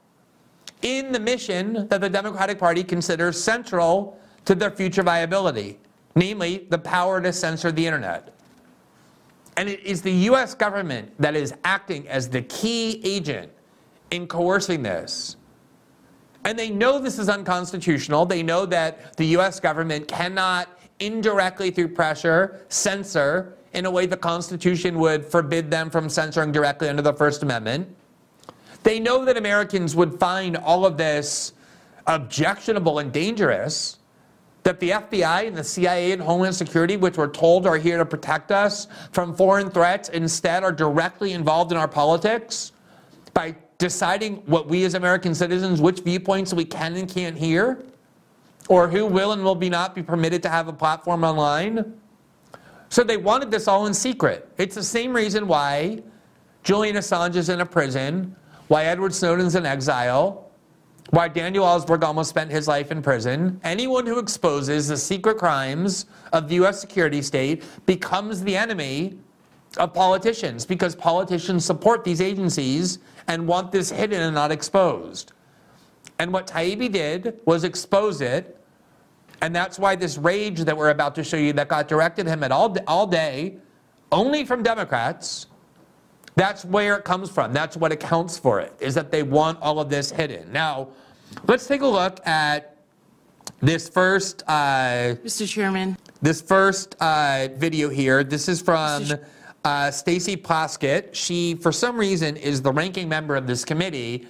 in 0.82 1.10
the 1.10 1.18
mission 1.18 1.88
that 1.88 2.02
the 2.02 2.10
Democratic 2.10 2.58
Party 2.58 2.84
considers 2.84 3.42
central 3.42 4.20
to 4.44 4.54
their 4.54 4.70
future 4.70 5.02
viability, 5.02 5.78
namely 6.14 6.66
the 6.68 6.76
power 6.78 7.18
to 7.18 7.32
censor 7.32 7.72
the 7.72 7.86
internet. 7.86 8.34
And 9.56 9.66
it 9.66 9.80
is 9.80 10.02
the 10.02 10.12
US 10.30 10.54
government 10.54 11.10
that 11.18 11.34
is 11.34 11.54
acting 11.64 12.06
as 12.08 12.28
the 12.28 12.42
key 12.42 13.00
agent 13.04 13.50
in 14.10 14.26
coercing 14.26 14.82
this. 14.82 15.36
And 16.44 16.58
they 16.58 16.68
know 16.68 16.98
this 16.98 17.18
is 17.18 17.30
unconstitutional. 17.30 18.26
They 18.26 18.42
know 18.42 18.66
that 18.66 19.16
the 19.16 19.24
US 19.38 19.60
government 19.60 20.08
cannot 20.08 20.75
indirectly 21.00 21.70
through 21.70 21.88
pressure 21.88 22.60
censor 22.68 23.56
in 23.72 23.86
a 23.86 23.90
way 23.90 24.06
the 24.06 24.16
Constitution 24.16 24.98
would 24.98 25.24
forbid 25.24 25.70
them 25.70 25.90
from 25.90 26.08
censoring 26.08 26.52
directly 26.52 26.88
under 26.88 27.02
the 27.02 27.12
First 27.12 27.42
Amendment. 27.42 27.94
They 28.82 28.98
know 28.98 29.24
that 29.24 29.36
Americans 29.36 29.94
would 29.94 30.18
find 30.18 30.56
all 30.56 30.86
of 30.86 30.96
this 30.96 31.52
objectionable 32.06 33.00
and 33.00 33.12
dangerous. 33.12 33.98
That 34.62 34.80
the 34.80 34.90
FBI 34.90 35.46
and 35.46 35.56
the 35.56 35.62
CIA 35.62 36.12
and 36.12 36.22
Homeland 36.22 36.54
Security, 36.54 36.96
which 36.96 37.16
we're 37.16 37.28
told 37.28 37.66
are 37.66 37.76
here 37.76 37.98
to 37.98 38.06
protect 38.06 38.50
us 38.50 38.88
from 39.12 39.34
foreign 39.34 39.70
threats, 39.70 40.08
instead 40.08 40.64
are 40.64 40.72
directly 40.72 41.32
involved 41.32 41.70
in 41.70 41.78
our 41.78 41.86
politics 41.86 42.72
by 43.34 43.54
deciding 43.78 44.36
what 44.46 44.66
we 44.66 44.84
as 44.84 44.94
American 44.94 45.34
citizens, 45.34 45.80
which 45.80 46.00
viewpoints 46.00 46.54
we 46.54 46.64
can 46.64 46.96
and 46.96 47.08
can't 47.08 47.36
hear, 47.36 47.84
or 48.68 48.88
who 48.88 49.06
will 49.06 49.32
and 49.32 49.42
will 49.42 49.54
be 49.54 49.70
not 49.70 49.94
be 49.94 50.02
permitted 50.02 50.42
to 50.42 50.48
have 50.48 50.68
a 50.68 50.72
platform 50.72 51.24
online. 51.24 51.94
So 52.88 53.02
they 53.02 53.16
wanted 53.16 53.50
this 53.50 53.68
all 53.68 53.86
in 53.86 53.94
secret. 53.94 54.48
It's 54.58 54.74
the 54.74 54.82
same 54.82 55.14
reason 55.14 55.46
why 55.46 56.02
Julian 56.62 56.96
Assange 56.96 57.36
is 57.36 57.48
in 57.48 57.60
a 57.60 57.66
prison, 57.66 58.34
why 58.68 58.84
Edward 58.84 59.14
Snowden's 59.14 59.54
in 59.54 59.66
exile, 59.66 60.50
why 61.10 61.28
Daniel 61.28 61.64
Ellsberg 61.64 62.02
almost 62.02 62.30
spent 62.30 62.50
his 62.50 62.66
life 62.66 62.90
in 62.90 63.00
prison. 63.00 63.60
Anyone 63.62 64.06
who 64.06 64.18
exposes 64.18 64.88
the 64.88 64.96
secret 64.96 65.38
crimes 65.38 66.06
of 66.32 66.48
the 66.48 66.56
US 66.56 66.80
security 66.80 67.22
state 67.22 67.62
becomes 67.86 68.42
the 68.42 68.56
enemy 68.56 69.16
of 69.78 69.92
politicians 69.92 70.64
because 70.64 70.94
politicians 70.94 71.64
support 71.64 72.02
these 72.02 72.20
agencies 72.20 72.98
and 73.28 73.46
want 73.46 73.70
this 73.70 73.90
hidden 73.90 74.20
and 74.20 74.34
not 74.34 74.50
exposed. 74.50 75.32
And 76.18 76.32
what 76.32 76.46
Taibbi 76.46 76.90
did 76.90 77.40
was 77.44 77.64
expose 77.64 78.20
it. 78.20 78.55
And 79.42 79.54
that's 79.54 79.78
why 79.78 79.96
this 79.96 80.18
rage 80.18 80.60
that 80.60 80.76
we're 80.76 80.90
about 80.90 81.14
to 81.16 81.24
show 81.24 81.36
you 81.36 81.52
that 81.54 81.68
got 81.68 81.88
directed 81.88 82.26
him 82.26 82.42
at 82.42 82.52
all, 82.52 82.76
all 82.86 83.06
day, 83.06 83.58
only 84.12 84.44
from 84.44 84.62
Democrats, 84.62 85.46
that's 86.36 86.64
where 86.64 86.96
it 86.96 87.04
comes 87.04 87.30
from. 87.30 87.52
That's 87.52 87.76
what 87.76 87.92
accounts 87.92 88.38
for 88.38 88.60
it, 88.60 88.74
is 88.78 88.94
that 88.94 89.10
they 89.10 89.22
want 89.22 89.60
all 89.60 89.80
of 89.80 89.88
this 89.88 90.10
hidden. 90.10 90.52
Now, 90.52 90.88
let's 91.46 91.66
take 91.66 91.80
a 91.80 91.86
look 91.86 92.24
at 92.26 92.76
this 93.60 93.88
first. 93.88 94.42
Uh, 94.46 95.16
Mr. 95.24 95.48
Chairman. 95.48 95.96
This 96.22 96.40
first 96.40 96.94
uh, 97.00 97.48
video 97.56 97.88
here. 97.88 98.22
This 98.22 98.48
is 98.48 98.60
from 98.60 99.04
uh, 99.64 99.90
Stacey 99.90 100.36
Plaskett. 100.36 101.14
She, 101.14 101.54
for 101.54 101.72
some 101.72 101.96
reason, 101.96 102.36
is 102.36 102.62
the 102.62 102.72
ranking 102.72 103.08
member 103.08 103.34
of 103.34 103.46
this 103.46 103.64
committee, 103.64 104.26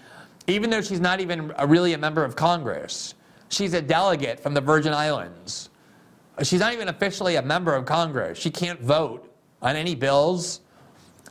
even 0.47 0.71
though 0.71 0.81
she's 0.81 1.01
not 1.01 1.21
even 1.21 1.53
a, 1.57 1.67
really 1.67 1.93
a 1.93 1.99
member 1.99 2.25
of 2.25 2.37
Congress. 2.37 3.15
She's 3.49 3.75
a 3.75 3.83
delegate 3.83 4.41
from 4.41 4.55
the 4.55 4.61
Virgin 4.61 4.93
Islands. 4.93 5.71
She's 6.43 6.61
not 6.61 6.73
even 6.73 6.89
officially 6.89 7.37
a 7.37 7.43
member 7.43 7.75
of 7.75 7.87
Congress. 7.87 8.39
She 8.39 8.51
can't 8.51 8.81
vote 8.81 9.33
on 9.63 9.77
any 9.77 9.95
bills. 9.95 10.61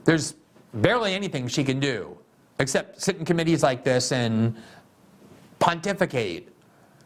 There's 0.03 0.35
barely 0.73 1.13
anything 1.13 1.47
she 1.47 1.63
can 1.63 1.79
do 1.79 2.17
except 2.59 3.01
sit 3.01 3.17
in 3.17 3.25
committees 3.25 3.61
like 3.61 3.83
this 3.83 4.11
and 4.11 4.55
pontificate. 5.59 6.49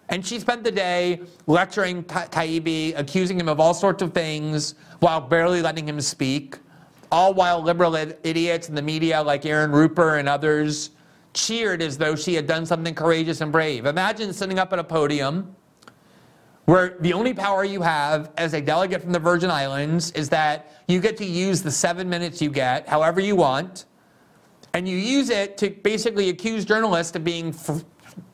And 0.10 0.26
she 0.26 0.40
spent 0.40 0.64
the 0.64 0.72
day 0.72 1.22
lecturing 1.48 2.04
Taibbi, 2.04 2.98
accusing 2.98 3.40
him 3.40 3.50
of 3.50 3.60
all 3.60 3.74
sorts 3.74 4.02
of 4.02 4.14
things 4.14 4.76
while 5.00 5.22
barely 5.22 5.62
letting 5.62 5.88
him 5.88 6.00
speak. 6.02 6.58
all 7.12 7.34
while 7.34 7.62
liberal 7.62 7.96
idiots 7.96 8.70
in 8.70 8.76
the 8.76 8.82
media 8.82 9.22
like 9.22 9.46
Aaron 9.46 9.72
Rupar 9.72 10.20
and 10.20 10.30
others 10.30 10.92
cheered 11.34 11.82
as 11.82 11.98
though 11.98 12.16
she 12.16 12.34
had 12.34 12.48
done 12.48 12.66
something 12.66 12.96
courageous 12.96 13.42
and 13.42 13.52
brave. 13.52 13.86
Imagine 13.86 14.34
sitting 14.34 14.60
up 14.60 14.74
at 14.74 14.80
a 14.80 14.84
podium 14.84 15.56
where 16.66 16.98
the 17.00 17.14
only 17.14 17.34
power 17.34 17.64
you 17.64 17.82
have 17.82 18.32
as 18.38 18.54
a 18.54 18.62
delegate 18.62 19.02
from 19.02 19.12
the 19.12 19.20
Virgin 19.20 19.50
Islands 19.50 20.12
is 20.12 20.30
that 20.30 20.84
you 20.88 21.00
get 21.00 21.18
to 21.18 21.26
use 21.26 21.64
the 21.64 21.72
seven 21.72 22.08
minutes 22.08 22.42
you 22.42 22.50
get 22.52 22.88
however 22.88 23.20
you 23.20 23.36
want, 23.36 23.86
and 24.74 24.88
you 24.88 24.96
use 24.96 25.32
it 25.32 25.58
to 25.58 25.72
basically 25.72 26.30
accuse 26.30 26.66
journalists 26.66 27.16
of 27.16 27.24
being 27.24 27.50
f- 27.50 27.84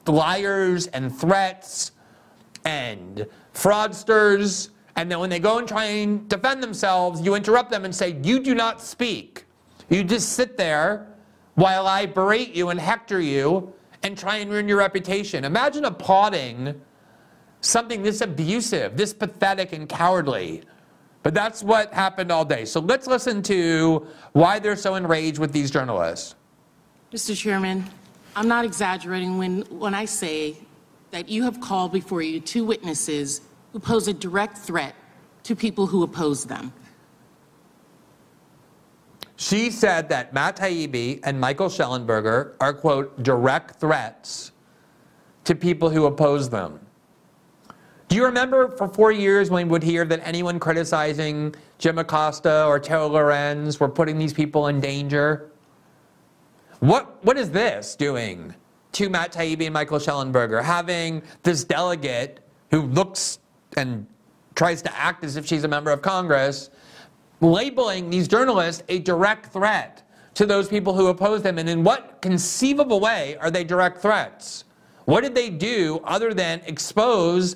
liars 0.05 0.87
and 0.87 1.15
threats 1.15 1.93
and 2.65 3.25
fraudsters. 3.53 4.69
And 4.97 5.09
then 5.09 5.19
when 5.19 5.29
they 5.29 5.39
go 5.39 5.59
and 5.59 5.67
try 5.67 5.85
and 5.85 6.27
defend 6.27 6.61
themselves, 6.61 7.21
you 7.21 7.35
interrupt 7.35 7.71
them 7.71 7.85
and 7.85 7.95
say, 7.95 8.17
You 8.21 8.41
do 8.41 8.53
not 8.53 8.81
speak. 8.81 9.45
You 9.89 10.03
just 10.03 10.33
sit 10.33 10.57
there 10.57 11.14
while 11.55 11.87
I 11.87 12.05
berate 12.05 12.53
you 12.53 12.69
and 12.69 12.79
hector 12.79 13.19
you 13.19 13.73
and 14.03 14.17
try 14.17 14.37
and 14.37 14.51
ruin 14.51 14.67
your 14.67 14.77
reputation. 14.77 15.43
Imagine 15.43 15.85
applauding 15.85 16.79
something 17.61 18.03
this 18.03 18.21
abusive, 18.21 18.95
this 18.95 19.13
pathetic 19.13 19.73
and 19.73 19.89
cowardly. 19.89 20.63
But 21.23 21.33
that's 21.33 21.63
what 21.63 21.91
happened 21.93 22.31
all 22.31 22.45
day. 22.45 22.65
So 22.65 22.79
let's 22.79 23.07
listen 23.07 23.41
to 23.43 24.05
why 24.33 24.59
they're 24.59 24.75
so 24.75 24.93
enraged 24.95 25.39
with 25.39 25.51
these 25.51 25.71
journalists. 25.71 26.35
Mr. 27.11 27.35
Chairman, 27.35 27.85
I'm 28.35 28.47
not 28.47 28.65
exaggerating 28.65 29.37
when, 29.37 29.61
when 29.79 29.95
I 29.95 30.05
say 30.05 30.57
that 31.11 31.29
you 31.29 31.43
have 31.43 31.59
called 31.61 31.91
before 31.91 32.21
you 32.21 32.39
two 32.39 32.65
witnesses 32.65 33.41
who 33.71 33.79
pose 33.79 34.07
a 34.07 34.13
direct 34.13 34.57
threat 34.57 34.93
to 35.43 35.55
people 35.55 35.87
who 35.87 36.03
oppose 36.03 36.45
them. 36.45 36.73
She 39.45 39.69
said 39.69 40.09
that 40.09 40.33
Matt 40.33 40.55
Taibbi 40.55 41.19
and 41.21 41.39
Michael 41.39 41.67
Shellenberger 41.67 42.53
are, 42.59 42.73
quote, 42.73 43.21
direct 43.21 43.79
threats 43.79 44.51
to 45.43 45.53
people 45.53 45.91
who 45.91 46.07
oppose 46.07 46.49
them. 46.49 46.79
Do 48.07 48.15
you 48.15 48.25
remember 48.25 48.69
for 48.69 48.87
four 48.87 49.11
years 49.11 49.51
when 49.51 49.67
we 49.67 49.71
would 49.71 49.83
hear 49.83 50.03
that 50.03 50.25
anyone 50.25 50.59
criticizing 50.59 51.53
Jim 51.77 51.99
Acosta 51.99 52.65
or 52.65 52.79
Taylor 52.79 53.07
Lorenz 53.07 53.79
were 53.79 53.87
putting 53.87 54.17
these 54.17 54.33
people 54.33 54.65
in 54.65 54.81
danger? 54.81 55.51
What, 56.79 57.23
what 57.23 57.37
is 57.37 57.51
this 57.51 57.95
doing 57.95 58.51
to 58.93 59.09
Matt 59.09 59.31
Taibbi 59.31 59.65
and 59.65 59.73
Michael 59.75 59.99
Shellenberger? 59.99 60.63
Having 60.63 61.21
this 61.43 61.63
delegate 61.63 62.39
who 62.71 62.81
looks 62.81 63.37
and 63.77 64.07
tries 64.55 64.81
to 64.81 64.97
act 64.97 65.23
as 65.23 65.35
if 65.35 65.45
she's 65.45 65.65
a 65.65 65.67
member 65.67 65.91
of 65.91 66.01
Congress 66.01 66.71
labeling 67.45 68.09
these 68.09 68.27
journalists 68.27 68.83
a 68.89 68.99
direct 68.99 69.53
threat 69.53 70.01
to 70.33 70.45
those 70.45 70.67
people 70.67 70.93
who 70.93 71.07
oppose 71.07 71.41
them. 71.41 71.57
And 71.57 71.69
in 71.69 71.83
what 71.83 72.21
conceivable 72.21 72.99
way 72.99 73.37
are 73.37 73.49
they 73.51 73.63
direct 73.63 73.99
threats? 74.01 74.65
What 75.05 75.21
did 75.21 75.35
they 75.35 75.49
do 75.49 76.01
other 76.03 76.33
than 76.33 76.61
expose 76.65 77.55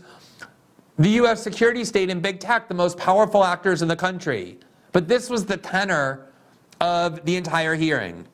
the 0.97 1.09
US 1.21 1.41
security 1.41 1.83
state 1.83 2.09
and 2.09 2.21
big 2.21 2.39
tech, 2.39 2.67
the 2.67 2.73
most 2.73 2.97
powerful 2.97 3.43
actors 3.43 3.81
in 3.81 3.87
the 3.87 3.95
country? 3.95 4.59
But 4.91 5.07
this 5.07 5.29
was 5.29 5.45
the 5.45 5.57
tenor 5.57 6.27
of 6.79 7.25
the 7.25 7.35
entire 7.35 7.75
hearing. 7.75 8.25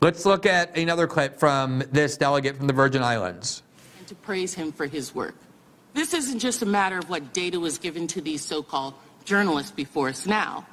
Let's 0.00 0.24
look 0.26 0.46
at 0.46 0.76
another 0.76 1.06
clip 1.06 1.38
from 1.38 1.82
this 1.90 2.16
delegate 2.16 2.56
from 2.56 2.66
the 2.66 2.72
Virgin 2.72 3.02
Islands. 3.02 3.62
And 3.98 4.06
to 4.06 4.14
praise 4.14 4.54
him 4.54 4.70
for 4.70 4.86
his 4.86 5.14
work. 5.14 5.34
This 5.94 6.14
isn't 6.14 6.38
just 6.38 6.62
a 6.62 6.66
matter 6.66 6.98
of 6.98 7.08
what 7.08 7.32
data 7.32 7.58
was 7.58 7.78
given 7.78 8.06
to 8.08 8.20
these 8.20 8.44
so 8.44 8.62
called 8.62 8.94
journalists 9.24 9.72
before 9.72 10.08
us 10.08 10.26
now. 10.26 10.66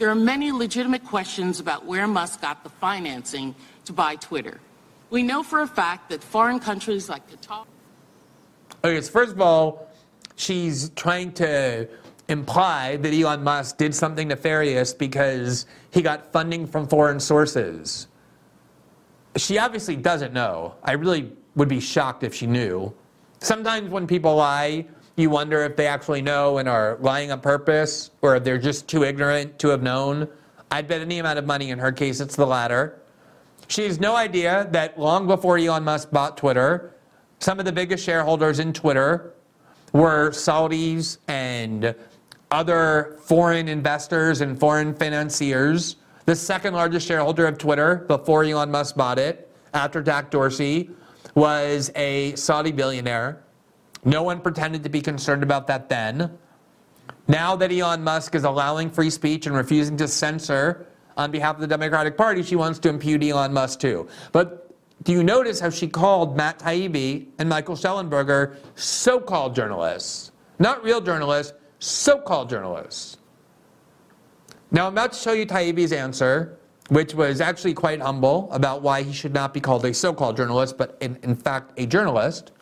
There 0.00 0.08
are 0.08 0.14
many 0.14 0.50
legitimate 0.50 1.04
questions 1.04 1.60
about 1.60 1.84
where 1.84 2.06
Musk 2.06 2.40
got 2.40 2.64
the 2.64 2.70
financing 2.70 3.54
to 3.84 3.92
buy 3.92 4.16
Twitter. 4.16 4.58
We 5.10 5.22
know 5.22 5.42
for 5.42 5.60
a 5.60 5.66
fact 5.66 6.08
that 6.08 6.22
foreign 6.22 6.58
countries 6.58 7.10
like 7.10 7.30
Qatar. 7.30 7.66
Okay, 8.82 8.98
so 9.02 9.12
first 9.12 9.32
of 9.32 9.42
all, 9.42 9.90
she's 10.36 10.88
trying 10.96 11.32
to 11.32 11.86
imply 12.28 12.96
that 12.96 13.12
Elon 13.12 13.44
Musk 13.44 13.76
did 13.76 13.94
something 13.94 14.28
nefarious 14.28 14.94
because 14.94 15.66
he 15.90 16.00
got 16.00 16.32
funding 16.32 16.66
from 16.66 16.88
foreign 16.88 17.20
sources. 17.20 18.06
She 19.36 19.58
obviously 19.58 19.96
doesn't 19.96 20.32
know. 20.32 20.76
I 20.82 20.92
really 20.92 21.30
would 21.56 21.68
be 21.68 21.78
shocked 21.78 22.22
if 22.24 22.34
she 22.34 22.46
knew. 22.46 22.94
Sometimes 23.40 23.90
when 23.90 24.06
people 24.06 24.36
lie, 24.36 24.86
you 25.16 25.30
wonder 25.30 25.62
if 25.64 25.76
they 25.76 25.86
actually 25.86 26.22
know 26.22 26.58
and 26.58 26.68
are 26.68 26.96
lying 27.00 27.30
on 27.30 27.40
purpose 27.40 28.10
or 28.22 28.36
if 28.36 28.44
they're 28.44 28.58
just 28.58 28.88
too 28.88 29.04
ignorant 29.04 29.58
to 29.58 29.68
have 29.68 29.82
known. 29.82 30.28
I'd 30.70 30.88
bet 30.88 31.00
any 31.00 31.18
amount 31.18 31.38
of 31.38 31.46
money 31.46 31.70
in 31.70 31.78
her 31.78 31.92
case 31.92 32.20
it's 32.20 32.36
the 32.36 32.46
latter. 32.46 33.00
She 33.68 33.84
has 33.84 34.00
no 34.00 34.16
idea 34.16 34.68
that 34.72 34.98
long 34.98 35.26
before 35.26 35.58
Elon 35.58 35.84
Musk 35.84 36.10
bought 36.10 36.36
Twitter, 36.36 36.94
some 37.38 37.58
of 37.58 37.64
the 37.64 37.72
biggest 37.72 38.04
shareholders 38.04 38.58
in 38.58 38.72
Twitter 38.72 39.34
were 39.92 40.30
Saudis 40.30 41.18
and 41.28 41.94
other 42.50 43.16
foreign 43.22 43.68
investors 43.68 44.40
and 44.40 44.58
foreign 44.58 44.94
financiers. 44.94 45.96
The 46.26 46.36
second 46.36 46.74
largest 46.74 47.06
shareholder 47.06 47.46
of 47.46 47.58
Twitter 47.58 48.04
before 48.08 48.44
Elon 48.44 48.70
Musk 48.70 48.96
bought 48.96 49.18
it, 49.18 49.50
after 49.72 50.02
Jack 50.02 50.30
Dorsey, 50.30 50.90
was 51.34 51.90
a 51.94 52.34
Saudi 52.34 52.72
billionaire. 52.72 53.42
No 54.04 54.22
one 54.22 54.40
pretended 54.40 54.82
to 54.84 54.88
be 54.88 55.00
concerned 55.00 55.42
about 55.42 55.66
that 55.66 55.88
then. 55.88 56.38
Now 57.28 57.54
that 57.56 57.70
Elon 57.70 58.02
Musk 58.02 58.34
is 58.34 58.44
allowing 58.44 58.90
free 58.90 59.10
speech 59.10 59.46
and 59.46 59.54
refusing 59.54 59.96
to 59.98 60.08
censor 60.08 60.86
on 61.16 61.30
behalf 61.30 61.56
of 61.56 61.60
the 61.60 61.66
Democratic 61.66 62.16
Party, 62.16 62.42
she 62.42 62.56
wants 62.56 62.78
to 62.80 62.88
impute 62.88 63.22
Elon 63.22 63.52
Musk 63.52 63.80
too. 63.80 64.08
But 64.32 64.74
do 65.02 65.12
you 65.12 65.22
notice 65.22 65.60
how 65.60 65.70
she 65.70 65.86
called 65.86 66.36
Matt 66.36 66.58
Taibbi 66.58 67.28
and 67.38 67.48
Michael 67.48 67.74
Shellenberger 67.74 68.56
so 68.74 69.20
called 69.20 69.54
journalists? 69.54 70.32
Not 70.58 70.82
real 70.84 71.00
journalists, 71.00 71.54
so 71.78 72.18
called 72.18 72.50
journalists. 72.50 73.16
Now 74.70 74.86
I'm 74.86 74.92
about 74.92 75.12
to 75.12 75.18
show 75.18 75.32
you 75.32 75.46
Taibbi's 75.46 75.92
answer, 75.92 76.58
which 76.88 77.14
was 77.14 77.40
actually 77.40 77.74
quite 77.74 78.00
humble 78.00 78.48
about 78.52 78.82
why 78.82 79.02
he 79.02 79.12
should 79.12 79.32
not 79.32 79.54
be 79.54 79.60
called 79.60 79.84
a 79.84 79.94
so 79.94 80.12
called 80.12 80.36
journalist, 80.36 80.76
but 80.76 80.96
in, 81.00 81.18
in 81.22 81.34
fact 81.34 81.72
a 81.78 81.86
journalist. 81.86 82.52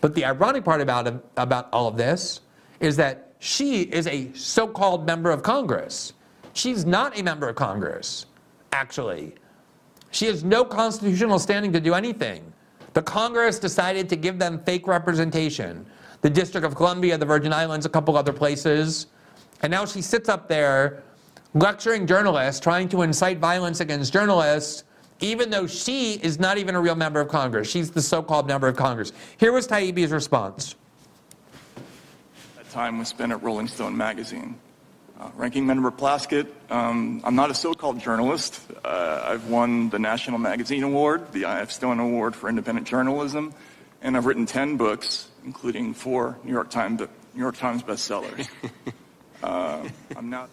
But 0.00 0.14
the 0.14 0.24
ironic 0.24 0.64
part 0.64 0.80
about, 0.80 1.22
about 1.36 1.68
all 1.72 1.88
of 1.88 1.96
this 1.96 2.40
is 2.80 2.96
that 2.96 3.32
she 3.40 3.82
is 3.82 4.06
a 4.06 4.32
so 4.32 4.66
called 4.66 5.06
member 5.06 5.30
of 5.30 5.42
Congress. 5.42 6.12
She's 6.52 6.84
not 6.84 7.18
a 7.18 7.22
member 7.22 7.48
of 7.48 7.56
Congress, 7.56 8.26
actually. 8.72 9.34
She 10.10 10.26
has 10.26 10.44
no 10.44 10.64
constitutional 10.64 11.38
standing 11.38 11.72
to 11.72 11.80
do 11.80 11.94
anything. 11.94 12.52
The 12.94 13.02
Congress 13.02 13.58
decided 13.58 14.08
to 14.08 14.16
give 14.16 14.38
them 14.38 14.60
fake 14.64 14.86
representation. 14.86 15.86
The 16.20 16.30
District 16.30 16.66
of 16.66 16.74
Columbia, 16.74 17.16
the 17.18 17.26
Virgin 17.26 17.52
Islands, 17.52 17.86
a 17.86 17.88
couple 17.88 18.16
other 18.16 18.32
places. 18.32 19.06
And 19.62 19.70
now 19.70 19.84
she 19.84 20.02
sits 20.02 20.28
up 20.28 20.48
there 20.48 21.02
lecturing 21.54 22.06
journalists, 22.06 22.60
trying 22.60 22.88
to 22.88 23.02
incite 23.02 23.38
violence 23.38 23.80
against 23.80 24.12
journalists 24.12 24.84
even 25.20 25.50
though 25.50 25.66
she 25.66 26.14
is 26.14 26.38
not 26.38 26.58
even 26.58 26.74
a 26.74 26.80
real 26.80 26.94
member 26.94 27.20
of 27.20 27.28
Congress. 27.28 27.70
She's 27.70 27.90
the 27.90 28.02
so 28.02 28.22
called 28.22 28.46
member 28.46 28.68
of 28.68 28.76
Congress. 28.76 29.12
Here 29.38 29.52
was 29.52 29.66
Taibbi's 29.66 30.12
response. 30.12 30.74
That 32.56 32.70
time 32.70 32.98
was 32.98 33.08
spent 33.08 33.32
at 33.32 33.42
Rolling 33.42 33.68
Stone 33.68 33.96
magazine. 33.96 34.56
Uh, 35.18 35.30
Ranking 35.34 35.66
Member 35.66 35.90
Plaskett, 35.90 36.46
um, 36.70 37.20
I'm 37.24 37.34
not 37.34 37.50
a 37.50 37.54
so 37.54 37.74
called 37.74 37.98
journalist. 37.98 38.60
Uh, 38.84 39.24
I've 39.24 39.48
won 39.48 39.90
the 39.90 39.98
National 39.98 40.38
Magazine 40.38 40.84
Award, 40.84 41.32
the 41.32 41.44
I.F. 41.44 41.72
Stone 41.72 41.98
Award 41.98 42.36
for 42.36 42.48
Independent 42.48 42.86
Journalism, 42.86 43.52
and 44.00 44.16
I've 44.16 44.26
written 44.26 44.46
10 44.46 44.76
books, 44.76 45.28
including 45.44 45.92
four 45.92 46.38
New 46.44 46.52
York 46.52 46.70
Times, 46.70 47.00
New 47.00 47.40
York 47.40 47.56
Times 47.56 47.82
bestsellers. 47.82 48.48
Uh, 49.40 49.88
I'm 50.16 50.30
not. 50.30 50.50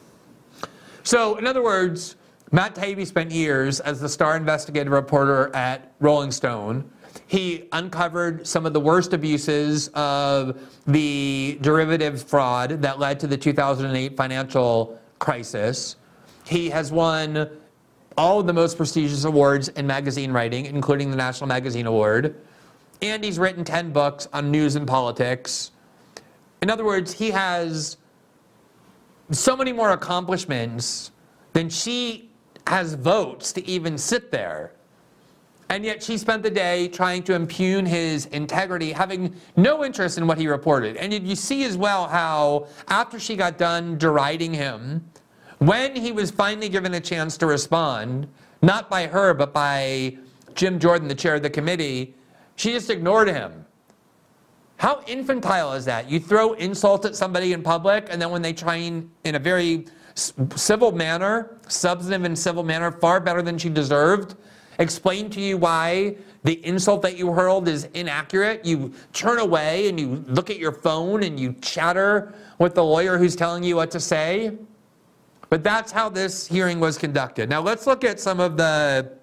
So, 1.02 1.38
in 1.38 1.48
other 1.48 1.64
words, 1.64 2.16
Matt 2.56 2.74
Taibbi 2.74 3.06
spent 3.06 3.32
years 3.32 3.82
as 3.82 4.00
the 4.00 4.08
star 4.08 4.38
investigative 4.38 4.94
reporter 4.94 5.54
at 5.54 5.92
Rolling 6.00 6.32
Stone. 6.32 6.90
He 7.28 7.68
uncovered 7.74 8.48
some 8.48 8.66
of 8.66 8.72
the 8.72 8.80
worst 8.80 9.12
abuses 9.12 9.90
of 9.90 10.58
the 10.88 11.58
derivative 11.60 12.24
fraud 12.24 12.82
that 12.82 12.98
led 12.98 13.20
to 13.20 13.28
the 13.28 13.36
2008 13.36 14.16
financial 14.16 14.98
crisis. 15.20 15.98
He 16.46 16.70
has 16.70 16.94
won 16.94 17.50
all 18.18 18.40
of 18.40 18.48
the 18.48 18.54
most 18.54 18.78
prestigious 18.78 19.26
awards 19.26 19.68
in 19.68 19.86
magazine 19.86 20.32
writing, 20.32 20.66
including 20.66 21.12
the 21.12 21.18
National 21.18 21.50
Magazine 21.50 21.88
Award. 21.88 22.38
And 23.02 23.22
he's 23.22 23.38
written 23.38 23.66
10 23.66 23.92
books 23.92 24.30
on 24.32 24.50
news 24.50 24.78
and 24.78 24.88
politics. 24.88 25.72
In 26.62 26.70
other 26.70 26.86
words, 26.86 27.12
he 27.12 27.32
has 27.32 27.98
so 29.32 29.58
many 29.58 29.74
more 29.74 29.92
accomplishments 29.92 31.12
than 31.52 31.70
she 31.70 32.25
has 32.68 32.94
votes 32.96 33.52
to 33.54 33.66
even 33.68 33.98
sit 33.98 34.32
there. 34.32 34.72
And 35.70 35.84
yet 35.84 36.04
she 36.04 36.18
spent 36.18 36.44
the 36.44 36.52
day 36.52 36.88
trying 36.88 37.24
to 37.24 37.34
impugn 37.34 37.86
his 37.86 38.28
integrity, 38.28 38.92
having 38.92 39.36
no 39.58 39.84
interest 39.84 40.18
in 40.18 40.28
what 40.28 40.38
he 40.38 40.48
reported. 40.48 40.96
And 40.98 41.12
you 41.12 41.36
see 41.36 41.64
as 41.64 41.76
well 41.76 42.08
how, 42.08 42.68
after 42.88 43.20
she 43.20 43.36
got 43.36 43.58
done 43.58 43.98
deriding 43.98 44.54
him 44.54 45.04
When 45.60 45.96
he 45.96 46.12
was 46.12 46.32
finally 46.32 46.70
given 46.70 46.94
a 46.94 47.00
chance 47.00 47.38
to 47.38 47.46
respond, 47.46 48.28
not 48.62 48.90
by 48.90 49.08
her, 49.08 49.34
but 49.34 49.54
by 49.54 50.18
Jim 50.54 50.80
Jordan, 50.80 51.08
the 51.08 51.16
chair 51.16 51.36
of 51.36 51.44
the 51.44 51.50
committee, 51.50 52.14
she 52.56 52.72
just 52.72 52.90
ignored 52.90 53.30
him. 53.30 53.66
How 54.78 55.02
infantile 55.08 55.74
is 55.74 55.86
that? 55.86 56.10
You 56.10 56.20
throw 56.20 56.54
insult 56.54 57.06
at 57.06 57.16
somebody 57.16 57.54
in 57.54 57.64
public, 57.64 58.08
and 58.10 58.22
then 58.22 58.30
when 58.32 58.42
they 58.42 58.52
try 58.52 58.76
in, 58.76 59.10
in 59.24 59.36
a 59.36 59.40
very 59.40 59.86
civil 60.16 60.92
manner, 60.92 61.58
substantive 61.68 62.24
and 62.24 62.38
civil 62.38 62.64
manner, 62.64 62.92
far 62.92 63.20
better 63.20 63.42
than 63.42 63.58
she 63.58 63.70
deserved, 63.70 64.36
explain 64.80 65.30
to 65.30 65.42
you 65.42 65.58
why 65.58 66.16
the 66.44 66.66
insult 66.66 67.02
that 67.02 67.18
you 67.18 67.32
hurled 67.32 67.68
is 67.68 67.86
inaccurate, 67.94 68.64
you 68.66 68.94
turn 69.14 69.40
away 69.40 69.90
and 69.90 70.00
you 70.00 70.24
look 70.28 70.50
at 70.50 70.58
your 70.58 70.72
phone 70.72 71.24
and 71.24 71.40
you 71.40 71.54
chatter 71.62 72.34
with 72.60 72.76
the 72.76 72.84
lawyer 72.84 73.18
who's 73.18 73.36
telling 73.36 73.64
you 73.64 73.76
what 73.76 73.92
to 73.92 74.00
say. 74.00 74.58
But 75.50 75.64
that's 75.64 75.92
how 75.92 76.10
this 76.10 76.48
hearing 76.48 76.80
was 76.80 76.98
conducted. 76.98 77.50
Now 77.50 77.62
let's 77.62 77.88
look 77.88 78.04
at 78.04 78.20
some 78.20 78.40
of 78.40 78.58
the 78.58 79.14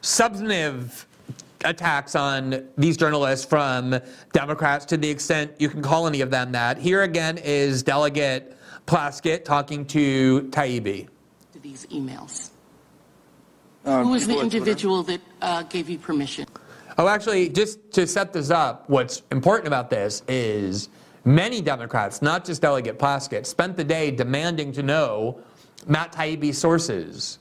substantive 0.00 1.06
attacks 1.64 2.14
on 2.14 2.68
these 2.76 2.96
journalists 2.96 3.46
from 3.46 3.98
Democrats 4.32 4.84
to 4.86 4.96
the 4.96 5.08
extent 5.08 5.52
you 5.58 5.68
can 5.68 5.82
call 5.82 6.06
any 6.06 6.20
of 6.20 6.30
them 6.30 6.52
that. 6.52 6.78
Here 6.78 7.02
again 7.02 7.38
is 7.38 7.82
Delegate 7.82 8.54
Plaskett 8.86 9.44
talking 9.44 9.86
to 9.86 10.42
Taibbi. 10.50 11.08
These 11.62 11.86
emails. 11.86 12.50
Um, 13.84 14.04
Who 14.04 14.10
was 14.10 14.26
the 14.26 14.38
individual 14.38 15.02
that 15.04 15.20
uh, 15.40 15.62
gave 15.62 15.88
you 15.88 15.98
permission? 15.98 16.46
Oh, 16.98 17.08
actually, 17.08 17.48
just 17.48 17.90
to 17.92 18.06
set 18.06 18.32
this 18.32 18.50
up, 18.50 18.88
what's 18.88 19.22
important 19.32 19.66
about 19.66 19.90
this 19.90 20.22
is 20.28 20.90
many 21.24 21.60
Democrats, 21.60 22.22
not 22.22 22.44
just 22.44 22.62
Delegate 22.62 22.98
Plaskett, 22.98 23.46
spent 23.46 23.76
the 23.76 23.84
day 23.84 24.10
demanding 24.10 24.72
to 24.72 24.82
know 24.82 25.40
Matt 25.86 26.12
Taibbi's 26.12 26.58
sources. 26.58 27.38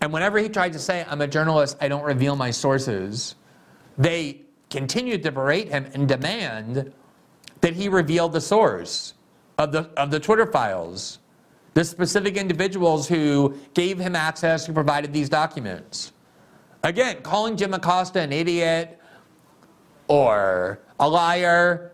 And 0.00 0.12
whenever 0.12 0.38
he 0.38 0.48
tried 0.48 0.74
to 0.74 0.78
say, 0.78 1.04
I'm 1.08 1.20
a 1.20 1.26
journalist, 1.26 1.78
I 1.80 1.88
don't 1.88 2.04
reveal 2.04 2.36
my 2.36 2.50
sources, 2.50 3.34
they 3.96 4.42
continued 4.70 5.22
to 5.22 5.32
berate 5.32 5.68
him 5.68 5.86
and 5.94 6.06
demand 6.06 6.92
that 7.60 7.74
he 7.74 7.88
reveal 7.88 8.28
the 8.28 8.40
source 8.40 9.14
of 9.58 9.72
the, 9.72 9.90
of 9.96 10.10
the 10.10 10.20
Twitter 10.20 10.46
files, 10.46 11.18
the 11.74 11.84
specific 11.84 12.36
individuals 12.36 13.08
who 13.08 13.56
gave 13.74 13.98
him 13.98 14.14
access, 14.16 14.66
who 14.66 14.72
provided 14.72 15.12
these 15.12 15.28
documents. 15.28 16.12
Again, 16.82 17.22
calling 17.22 17.56
Jim 17.56 17.74
Acosta 17.74 18.20
an 18.20 18.32
idiot 18.32 19.00
or 20.06 20.80
a 21.00 21.08
liar, 21.08 21.92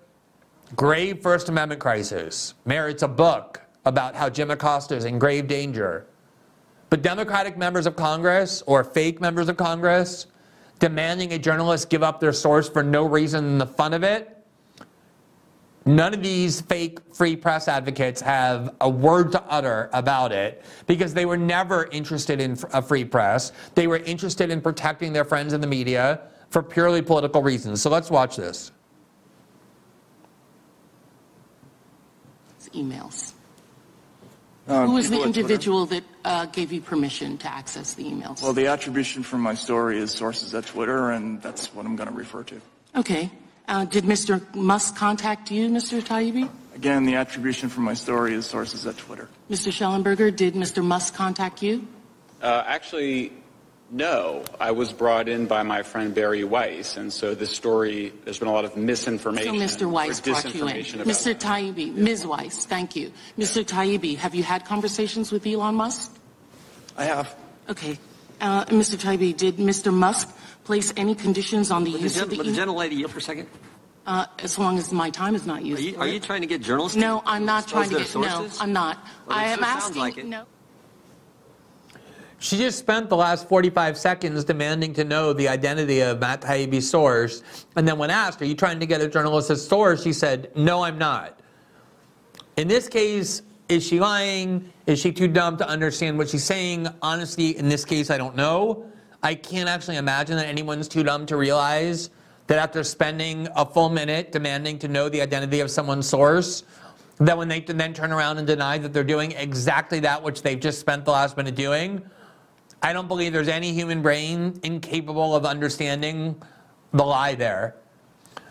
grave 0.77 1.20
First 1.20 1.49
Amendment 1.49 1.81
crisis, 1.81 2.55
merits 2.64 3.03
a 3.03 3.09
book 3.09 3.61
about 3.85 4.14
how 4.14 4.29
Jim 4.29 4.51
Acosta 4.51 4.96
is 4.96 5.05
in 5.05 5.18
grave 5.18 5.46
danger. 5.46 6.07
But 6.90 7.03
Democratic 7.03 7.57
members 7.57 7.87
of 7.87 7.96
Congress 7.96 8.62
or 8.66 8.83
fake 8.83 9.20
members 9.20 9.49
of 9.49 9.57
Congress 9.57 10.27
demanding 10.81 11.33
a 11.33 11.38
journalist 11.38 11.88
give 11.88 12.03
up 12.03 12.20
their 12.20 12.33
source 12.33 12.68
for 12.68 12.83
no 12.83 13.05
reason 13.05 13.44
than 13.44 13.59
the 13.59 13.66
fun 13.66 13.94
of 13.94 14.03
it, 14.03 14.39
None 15.87 16.12
of 16.12 16.23
these 16.23 16.61
fake 16.61 16.99
free 17.14 17.37
press 17.37 17.66
advocates 17.66 18.21
have 18.21 18.75
a 18.81 18.88
word 18.88 19.33
to 19.33 19.43
utter 19.45 19.88
about 19.93 20.31
it 20.31 20.62
because 20.87 21.14
they 21.14 21.25
were 21.25 21.38
never 21.38 21.87
interested 21.87 22.40
in 22.40 22.59
a 22.73 22.83
free 22.83 23.05
press. 23.05 23.53
They 23.75 23.87
were 23.87 23.97
interested 23.99 24.51
in 24.51 24.61
protecting 24.61 25.12
their 25.12 25.25
friends 25.25 25.53
in 25.53 25.61
the 25.61 25.66
media 25.66 26.21
for 26.51 26.62
purely 26.62 27.01
political 27.01 27.43
reasons. 27.43 27.81
So 27.81 27.88
let's 27.90 28.11
watch 28.11 28.37
this. 28.37 28.73
emails. 32.75 33.33
Uh, 34.69 34.87
Who 34.87 34.93
was 34.93 35.11
the 35.11 35.23
individual 35.23 35.87
that 35.87 36.05
uh, 36.25 36.47
gave 36.47 36.73
you 36.73 36.81
permission 36.81 37.38
to 37.38 37.49
access 37.49 37.95
the 37.95 38.05
emails? 38.05 38.43
Well, 38.43 38.53
the 38.53 38.66
attribution 38.66 39.23
from 39.23 39.40
my 39.40 39.55
story 39.55 39.99
is 39.99 40.12
sources 40.12 40.55
at 40.55 40.66
Twitter, 40.66 41.11
and 41.11 41.43
that's 41.43 41.75
what 41.75 41.87
I'm 41.87 41.97
going 41.97 42.09
to 42.09 42.14
refer 42.14 42.45
to. 42.45 42.61
Okay. 42.95 43.31
Uh, 43.68 43.85
did 43.85 44.05
Mr. 44.05 44.42
Musk 44.55 44.96
contact 44.96 45.51
you, 45.51 45.68
Mr. 45.68 46.01
Taibbi? 46.03 46.49
Again, 46.75 47.05
the 47.05 47.16
attribution 47.16 47.68
for 47.68 47.81
my 47.81 47.94
story 47.94 48.35
is 48.35 48.46
sources 48.46 48.87
at 48.87 48.96
Twitter. 48.96 49.29
Mr. 49.51 49.70
Shellenberger, 49.70 50.35
did 50.35 50.55
Mr. 50.55 50.85
Musk 50.85 51.14
contact 51.14 51.62
you? 51.62 51.87
Uh, 52.40 52.64
actually, 52.66 53.33
no. 53.90 54.44
I 54.59 54.70
was 54.70 54.92
brought 54.92 55.29
in 55.29 55.46
by 55.46 55.62
my 55.62 55.83
friend 55.83 56.14
Bari 56.14 56.44
Weiss, 56.44 56.96
and 56.96 57.12
so 57.12 57.35
this 57.35 57.51
story, 57.51 58.12
there's 58.25 58.38
been 58.38 58.49
a 58.49 58.53
lot 58.53 58.64
of 58.64 58.77
misinformation. 58.77 59.59
So 59.59 59.85
Mr. 59.85 59.90
Weiss 59.90 60.20
brought 60.20 60.55
you 60.55 60.66
in. 60.68 60.85
Mr. 60.85 61.35
Taibbi, 61.35 61.94
Ms. 61.94 62.27
Weiss, 62.27 62.64
thank 62.64 62.96
you. 62.96 63.12
Mr. 63.38 63.64
Taibbi, 63.64 64.16
have 64.16 64.35
you 64.35 64.42
had 64.42 64.64
conversations 64.64 65.33
with 65.33 65.46
Elon 65.46 65.75
Musk? 65.75 66.16
I 66.96 67.05
have. 67.05 67.35
Okay. 67.68 67.99
Uh, 68.40 68.64
Mr. 68.66 68.96
Taibbi, 68.96 69.37
did 69.37 69.57
Mr. 69.57 69.92
Musk 69.92 70.35
place 70.70 70.92
any 70.96 71.16
conditions 71.16 71.72
on 71.72 71.83
the 71.83 71.90
use 71.90 72.14
the, 72.14 72.22
of 72.22 72.30
the 72.30 72.37
But 72.37 72.46
the 72.46 72.52
gentlelady, 72.52 72.92
yield 72.92 73.11
for 73.11 73.18
a 73.18 73.22
second. 73.22 73.48
Uh, 74.06 74.26
as 74.38 74.56
long 74.56 74.78
as 74.78 74.92
my 74.92 75.11
time 75.11 75.35
is 75.35 75.44
not 75.44 75.64
used. 75.64 75.83
Are 75.83 75.85
you, 75.85 75.96
are 75.98 76.06
you 76.06 76.20
trying 76.20 76.42
to 76.42 76.46
get 76.46 76.62
journalists? 76.62 76.96
No, 76.96 77.24
I'm 77.26 77.44
not 77.44 77.66
trying 77.66 77.90
to 77.90 77.96
get. 77.96 78.06
Sources? 78.06 78.56
No, 78.56 78.62
I'm 78.62 78.72
not. 78.72 78.98
Well, 79.26 79.37
I 79.37 79.46
am 79.46 79.64
asking. 79.64 80.00
Like 80.00 80.24
no. 80.24 80.44
She 82.38 82.56
just 82.56 82.78
spent 82.78 83.09
the 83.09 83.16
last 83.16 83.48
45 83.48 83.98
seconds 83.98 84.44
demanding 84.44 84.92
to 84.94 85.02
know 85.02 85.33
the 85.33 85.48
identity 85.48 86.02
of 86.02 86.20
Matt 86.20 86.42
Taibbi's 86.42 86.88
source. 86.88 87.42
And 87.74 87.87
then 87.87 87.98
when 87.98 88.11
asked, 88.11 88.40
Are 88.40 88.44
you 88.44 88.54
trying 88.54 88.78
to 88.78 88.87
get 88.87 89.00
a 89.00 89.09
journalist's 89.09 89.66
source? 89.66 90.04
She 90.04 90.12
said, 90.12 90.52
No, 90.54 90.85
I'm 90.85 90.98
not. 90.98 91.40
In 92.56 92.68
this 92.68 92.88
case, 92.88 93.42
is 93.68 93.85
she 93.85 93.98
lying? 93.98 94.72
Is 94.87 95.00
she 95.00 95.11
too 95.11 95.26
dumb 95.26 95.56
to 95.56 95.68
understand 95.68 96.16
what 96.16 96.28
she's 96.28 96.44
saying? 96.44 96.87
Honestly, 97.02 97.59
in 97.59 97.68
this 97.68 97.85
case, 97.85 98.09
I 98.09 98.18
don't 98.18 98.37
know. 98.37 98.89
I 99.22 99.35
can't 99.35 99.68
actually 99.68 99.96
imagine 99.96 100.37
that 100.37 100.46
anyone's 100.46 100.88
too 100.88 101.02
dumb 101.02 101.26
to 101.26 101.37
realize 101.37 102.11
that 102.46 102.59
after 102.59 102.83
spending 102.83 103.48
a 103.54 103.64
full 103.64 103.88
minute 103.88 104.33
demanding 104.33 104.78
to 104.80 104.88
know 104.88 105.09
the 105.09 105.20
identity 105.20 105.61
of 105.61 105.70
someone's 105.70 106.09
source, 106.09 106.64
that 107.18 107.37
when 107.37 107.48
they 107.48 107.61
then 107.61 107.92
turn 107.92 108.12
around 108.12 108.38
and 108.38 108.46
deny 108.46 108.78
that 108.78 108.92
they're 108.92 109.04
doing 109.04 109.33
exactly 109.33 110.00
that 110.00 110.22
which 110.22 110.42
they've 110.42 110.59
just 110.59 110.80
spent 110.80 111.04
the 111.04 111.11
last 111.11 111.37
minute 111.37 111.54
doing, 111.54 112.02
I 112.83 112.94
don't 112.94 113.09
believe 113.09 113.33
there's 113.33 113.48
any 113.48 113.72
human 113.72 114.00
brain 114.00 114.59
incapable 114.62 115.37
of 115.37 115.44
understanding 115.44 116.40
the 116.92 117.04
lie 117.04 117.35
there. 117.35 117.76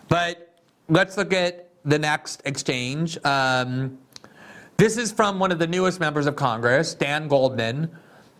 But 0.08 0.60
let's 0.88 1.17
look 1.17 1.34
at 1.34 1.69
the 1.84 1.97
next 1.97 2.43
exchange. 2.45 3.17
Um, 3.25 3.97
this 4.77 4.97
is 4.97 5.12
from 5.12 5.39
one 5.39 5.51
of 5.51 5.60
the 5.60 5.67
newest 5.67 5.99
members 5.99 6.27
of 6.27 6.36
Congress, 6.36 6.93
Dan 6.93 7.27
Goldman. 7.27 7.89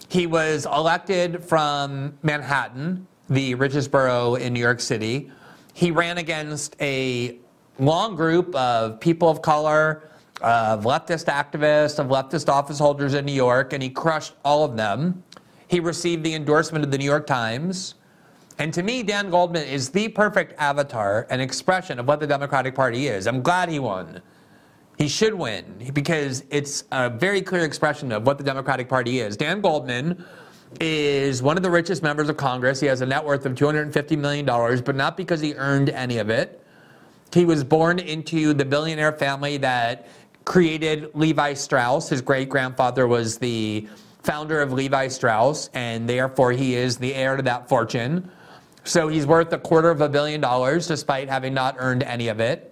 He 0.10 0.26
was 0.26 0.66
elected 0.66 1.44
from 1.44 2.18
Manhattan, 2.24 3.06
the 3.30 3.54
richest 3.54 3.92
borough 3.92 4.34
in 4.34 4.54
New 4.54 4.60
York 4.60 4.80
City. 4.80 5.32
He 5.76 5.92
ran 5.92 6.18
against 6.18 6.76
a 6.82 7.38
long 7.78 8.16
group 8.16 8.54
of 8.56 9.00
people 9.00 9.30
of 9.30 9.44
color, 9.44 10.10
of 10.42 10.84
leftist 10.84 11.26
activists, 11.26 12.00
of 12.00 12.08
leftist 12.08 12.50
office 12.50 12.80
holders 12.80 13.14
in 13.14 13.24
New 13.24 13.34
York, 13.34 13.72
and 13.72 13.84
he 13.84 13.90
crushed 13.92 14.34
all 14.44 14.64
of 14.64 14.76
them. 14.76 15.24
He 15.68 15.80
received 15.80 16.24
the 16.24 16.34
endorsement 16.34 16.84
of 16.84 16.90
the 16.90 16.98
New 16.98 17.06
York 17.06 17.28
Times. 17.28 17.94
And 18.58 18.74
to 18.74 18.82
me, 18.82 19.04
Dan 19.04 19.30
Goldman 19.30 19.68
is 19.68 19.90
the 19.90 20.08
perfect 20.08 20.60
avatar 20.60 21.28
and 21.30 21.40
expression 21.40 22.00
of 22.00 22.08
what 22.08 22.20
the 22.20 22.26
Democratic 22.26 22.74
Party 22.74 23.10
is. 23.10 23.28
I'm 23.28 23.44
glad 23.44 23.70
he 23.70 23.78
won. 23.78 24.24
He 25.00 25.08
should 25.08 25.34
win 25.34 25.92
because 25.94 26.44
it's 26.50 26.84
a 26.92 27.10
very 27.10 27.42
clear 27.42 27.64
expression 27.64 28.12
of 28.12 28.28
what 28.28 28.38
the 28.38 28.44
Democratic 28.44 28.90
Party 28.90 29.22
is. 29.22 29.38
Dan 29.38 29.62
Goldman 29.62 30.26
is 30.82 31.42
one 31.42 31.56
of 31.56 31.64
the 31.64 31.72
richest 31.72 32.04
members 32.04 32.28
of 32.28 32.36
Congress. 32.36 32.82
He 32.82 32.88
has 32.88 33.00
a 33.00 33.06
net 33.06 33.24
worth 33.24 33.46
of 33.46 33.54
$250 33.54 34.18
million, 34.18 34.46
but 34.46 34.96
not 34.98 35.16
because 35.16 35.40
he 35.40 35.54
earned 35.54 35.90
any 35.90 36.18
of 36.18 36.30
it. 36.30 36.62
He 37.34 37.46
was 37.46 37.64
born 37.64 38.00
into 38.00 38.54
the 38.54 38.66
billionaire 38.66 39.14
family 39.14 39.56
that 39.58 40.10
created 40.44 41.12
Levi 41.14 41.54
Strauss. 41.54 42.10
His 42.10 42.22
great 42.22 42.50
grandfather 42.50 43.08
was 43.08 43.38
the 43.38 43.88
founder 44.24 44.62
of 44.62 44.74
Levi 44.74 45.08
Strauss, 45.08 45.70
and 45.74 46.10
therefore 46.10 46.52
he 46.52 46.76
is 46.76 46.98
the 46.98 47.16
heir 47.16 47.38
to 47.38 47.44
that 47.44 47.70
fortune. 47.70 48.30
So 48.84 49.08
he's 49.08 49.26
worth 49.26 49.54
a 49.54 49.60
quarter 49.60 49.92
of 49.92 50.02
a 50.02 50.10
billion 50.10 50.42
dollars 50.42 50.88
despite 50.88 51.30
having 51.30 51.54
not 51.54 51.78
earned 51.80 52.04
any 52.04 52.28
of 52.28 52.42
it. 52.42 52.69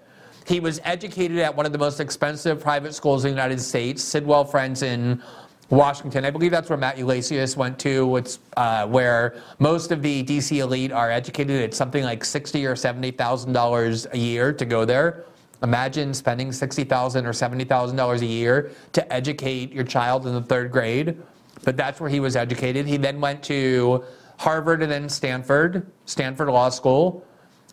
He 0.48 0.60
was 0.60 0.80
educated 0.84 1.40
at 1.40 1.56
one 1.56 1.66
of 1.66 1.72
the 1.72 1.78
most 1.78 2.00
expensive 2.00 2.62
private 2.62 2.96
schools 2.96 3.26
in 3.26 3.32
the 3.32 3.36
United 3.36 3.60
States, 3.60 4.02
Sidwell 4.02 4.46
Friends 4.46 4.82
in 4.82 5.22
Washington. 5.70 6.24
I 6.24 6.30
believe 6.30 6.52
that's 6.52 6.70
where 6.70 6.78
Matt 6.78 6.98
Yglesias 6.98 7.58
went 7.58 7.78
to. 7.80 8.16
It's 8.16 8.40
uh, 8.56 8.88
where 8.88 9.36
most 9.60 9.92
of 9.92 10.02
the 10.02 10.24
DC 10.24 10.58
elite 10.58 10.94
are 10.94 11.12
educated. 11.12 11.62
It's 11.62 11.78
something 11.78 12.04
like 12.04 12.24
sixty 12.24 12.66
or 12.66 12.76
seventy 12.76 13.12
thousand 13.12 13.52
dollars 13.54 14.08
a 14.14 14.18
year 14.18 14.54
to 14.54 14.66
go 14.66 14.86
there. 14.86 15.26
Imagine 15.64 16.14
spending 16.14 16.54
sixty 16.54 16.86
thousand 16.86 17.26
or 17.26 17.34
seventy 17.34 17.66
thousand 17.66 17.98
dollars 17.98 18.22
a 18.22 18.26
year 18.26 18.72
to 18.94 19.14
educate 19.14 19.74
your 19.74 19.84
child 19.84 20.26
in 20.28 20.34
the 20.34 20.42
third 20.42 20.72
grade 20.72 21.18
but 21.64 21.78
that's 21.78 22.00
where 22.00 22.10
he 22.10 22.20
was 22.20 22.36
educated. 22.36 22.86
He 22.88 22.98
then 22.98 23.20
went 23.20 23.44
to 23.44 24.04
Harvard 24.38 24.82
and 24.82 24.92
then 24.92 25.10
Stanford, 25.10 25.86
Stanford 26.06 26.48
Law 26.50 26.70
School. 26.70 27.26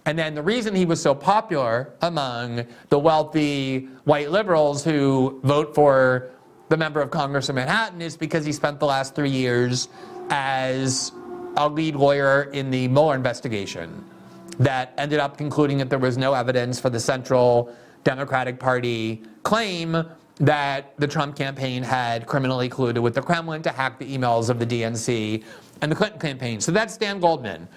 And 0.07 0.19
then 0.19 0.35
the 0.35 0.43
reason 0.43 0.75
he 0.75 0.85
was 0.85 1.01
so 1.01 1.15
popular 1.15 1.95
among 2.03 2.67
the 2.91 2.99
wealthy 2.99 3.89
white 4.05 4.31
liberals 4.31 4.85
who 4.85 5.41
vote 5.45 5.75
for 5.75 6.31
the 6.69 6.77
member 6.77 7.01
of 7.01 7.11
Congress 7.11 7.49
in 7.49 7.55
Manhattan 7.55 8.03
is 8.03 8.17
because 8.17 8.45
he 8.45 8.53
spent 8.53 8.81
the 8.81 8.87
last 8.87 9.15
three 9.15 9.31
years 9.31 9.89
as 10.31 11.13
a 11.57 11.69
lead 11.69 11.97
lawyer 11.97 12.51
in 12.53 12.71
the 12.71 12.89
Mueller 12.89 13.15
investigation 13.15 14.05
that 14.59 14.93
ended 14.99 15.21
up 15.21 15.37
concluding 15.37 15.79
that 15.79 15.91
there 15.91 15.99
was 15.99 16.19
no 16.19 16.35
evidence 16.35 16.79
for 16.79 16.91
the 16.91 17.01
central 17.01 17.75
Democratic 18.03 18.59
Party 18.59 19.23
claim 19.43 20.05
that 20.37 20.95
the 20.99 21.07
Trump 21.07 21.37
campaign 21.37 21.83
had 21.83 22.27
criminally 22.27 22.69
colluded 22.69 23.01
with 23.01 23.15
the 23.15 23.23
Kremlin 23.23 23.63
to 23.63 23.71
hack 23.71 23.99
the 23.99 24.19
emails 24.19 24.51
of 24.51 24.59
the 24.59 24.67
DNC 24.67 25.43
and 25.81 25.91
the 25.91 25.97
Clinton 25.97 26.21
campaign. 26.21 26.61
So 26.61 26.73
that's 26.73 26.97
Dan 26.97 27.21
Goldman. 27.21 27.69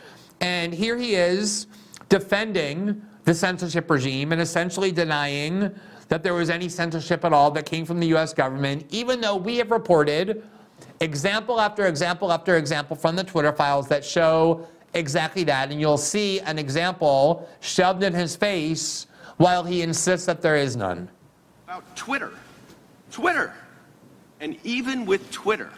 And 0.42 0.74
here 0.74 0.98
he 0.98 1.16
is 1.16 1.68
defending 2.10 3.02
the 3.26 3.34
censorship 3.34 3.90
regime 3.90 4.32
and 4.32 4.42
essentially 4.42 4.92
denying 4.92 5.74
that 6.08 6.24
there 6.24 6.34
was 6.34 6.50
any 6.50 6.70
censorship 6.70 7.26
at 7.26 7.34
all 7.34 7.52
that 7.52 7.66
came 7.66 7.86
from 7.86 8.00
the 8.00 8.08
US 8.16 8.34
government, 8.34 8.86
even 8.90 9.20
though 9.20 9.36
we 9.36 9.58
have 9.58 9.72
reported 9.72 10.44
example 11.02 11.60
after 11.60 11.88
example 11.88 12.32
after 12.32 12.56
example 12.58 12.96
from 12.96 13.16
the 13.16 13.24
Twitter 13.24 13.52
files 13.52 13.88
that 13.90 14.06
show 14.06 14.66
exactly 14.94 15.44
that. 15.44 15.72
And 15.72 15.82
you'll 15.82 15.98
see 15.98 16.40
an 16.42 16.58
example 16.58 17.48
shoved 17.60 18.04
in 18.04 18.14
his 18.14 18.36
face 18.36 19.08
while 19.38 19.64
he 19.64 19.82
insists 19.82 20.26
that 20.26 20.42
there 20.42 20.56
is 20.56 20.76
none. 20.76 21.10
About 21.66 21.96
Twitter. 21.96 22.32
Twitter. 23.12 23.54
And 24.40 24.58
even 24.64 25.06
with 25.06 25.30
Twitter, 25.32 25.72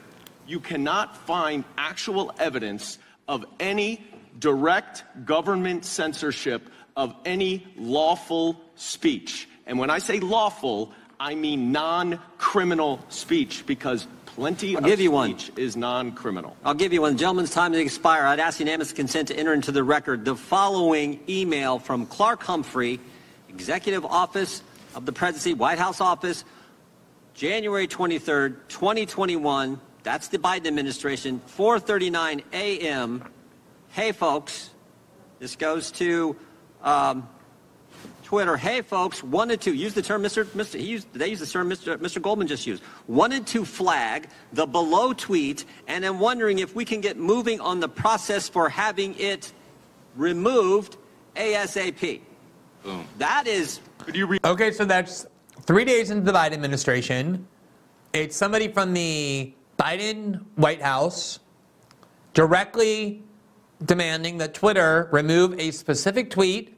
you 0.47 0.59
cannot 0.59 1.15
find 1.15 1.63
actual 1.77 2.33
evidence 2.39 2.99
of 3.27 3.45
any 3.59 4.03
direct 4.39 5.03
government 5.25 5.85
censorship 5.85 6.69
of 6.95 7.15
any 7.25 7.65
lawful 7.77 8.61
speech. 8.75 9.47
And 9.65 9.77
when 9.77 9.89
I 9.89 9.99
say 9.99 10.19
lawful, 10.19 10.91
I 11.19 11.35
mean 11.35 11.71
non 11.71 12.19
criminal 12.37 12.99
speech 13.09 13.65
because 13.65 14.07
plenty 14.25 14.75
I'll 14.75 14.83
of 14.83 14.85
give 14.89 14.99
you 15.01 15.11
one. 15.11 15.37
speech 15.37 15.57
is 15.57 15.75
non 15.75 16.13
criminal. 16.13 16.55
I'll 16.63 16.73
give 16.73 16.93
you 16.93 17.01
one. 17.01 17.17
Gentleman's 17.17 17.51
time 17.51 17.73
to 17.73 17.79
expire. 17.79 18.23
I'd 18.23 18.39
ask 18.39 18.59
unanimous 18.59 18.93
consent 18.93 19.27
to 19.27 19.35
enter 19.35 19.53
into 19.53 19.71
the 19.71 19.83
record 19.83 20.25
the 20.25 20.35
following 20.35 21.19
email 21.27 21.79
from 21.79 22.05
Clarke 22.05 22.43
Humphrey, 22.43 22.99
Executive 23.49 24.05
Office 24.05 24.63
of 24.95 25.05
the 25.05 25.11
Presidency, 25.11 25.53
White 25.53 25.77
House 25.77 26.01
Office, 26.01 26.43
January 27.33 27.87
23rd, 27.87 28.55
2021. 28.69 29.79
That's 30.03 30.29
the 30.29 30.37
Biden 30.37 30.67
administration, 30.67 31.41
4:39 31.57 32.43
a.m. 32.53 33.23
Hey, 33.91 34.11
folks. 34.11 34.69
This 35.39 35.55
goes 35.55 35.91
to 35.93 36.35
um, 36.83 37.27
Twitter. 38.23 38.55
Hey, 38.55 38.81
folks. 38.81 39.23
Wanted 39.23 39.61
to 39.61 39.73
use 39.73 39.95
the 39.95 40.01
term 40.03 40.21
Mr. 40.21 40.43
Mr. 40.45 40.79
He 40.79 40.85
used. 40.85 41.11
They 41.11 41.29
use 41.29 41.39
the 41.39 41.47
term 41.47 41.69
Mr. 41.69 41.97
Mr. 41.97 42.21
Goldman 42.21 42.45
just 42.47 42.67
used. 42.67 42.83
Wanted 43.07 43.47
to 43.47 43.65
flag 43.65 44.29
the 44.53 44.67
below 44.67 45.11
tweet, 45.13 45.65
and 45.87 46.05
I'm 46.05 46.19
wondering 46.19 46.59
if 46.59 46.75
we 46.75 46.85
can 46.85 47.01
get 47.01 47.17
moving 47.17 47.59
on 47.59 47.79
the 47.79 47.89
process 47.89 48.47
for 48.47 48.69
having 48.69 49.15
it 49.17 49.51
removed 50.15 50.97
ASAP. 51.35 52.21
Boom. 52.83 53.07
That 53.17 53.47
is 53.47 53.79
Could 53.97 54.15
you 54.15 54.27
read? 54.27 54.45
Okay, 54.45 54.71
so 54.71 54.85
that's 54.85 55.25
three 55.63 55.83
days 55.83 56.11
into 56.11 56.31
the 56.31 56.37
Biden 56.37 56.53
administration. 56.53 57.47
It's 58.13 58.35
somebody 58.35 58.67
from 58.67 58.93
the 58.93 59.53
Biden 59.79 60.45
White 60.55 60.81
House 60.81 61.39
directly 62.33 63.23
demanding 63.85 64.37
that 64.37 64.53
Twitter 64.53 65.09
remove 65.11 65.59
a 65.59 65.71
specific 65.71 66.29
tweet 66.29 66.77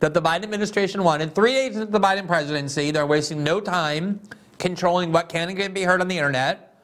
that 0.00 0.14
the 0.14 0.22
Biden 0.22 0.44
administration 0.44 1.02
wanted. 1.02 1.34
Three 1.34 1.52
days 1.52 1.76
into 1.76 1.90
the 1.90 2.00
Biden 2.00 2.26
presidency, 2.26 2.90
they're 2.90 3.06
wasting 3.06 3.42
no 3.42 3.60
time 3.60 4.20
controlling 4.58 5.12
what 5.12 5.28
can 5.28 5.48
and 5.48 5.58
can't 5.58 5.74
be 5.74 5.82
heard 5.82 6.00
on 6.00 6.08
the 6.08 6.16
internet. 6.16 6.82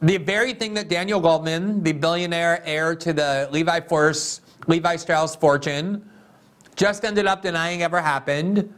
The 0.00 0.18
very 0.18 0.54
thing 0.54 0.74
that 0.74 0.88
Daniel 0.88 1.20
Goldman, 1.20 1.82
the 1.82 1.92
billionaire 1.92 2.62
heir 2.64 2.94
to 2.96 3.12
the 3.12 3.48
Levi 3.50 3.80
Force, 3.80 4.40
Levi 4.66 4.96
Strauss 4.96 5.34
fortune, 5.34 6.08
just 6.76 7.04
ended 7.04 7.26
up 7.26 7.42
denying 7.42 7.82
ever 7.82 8.00
happened. 8.00 8.72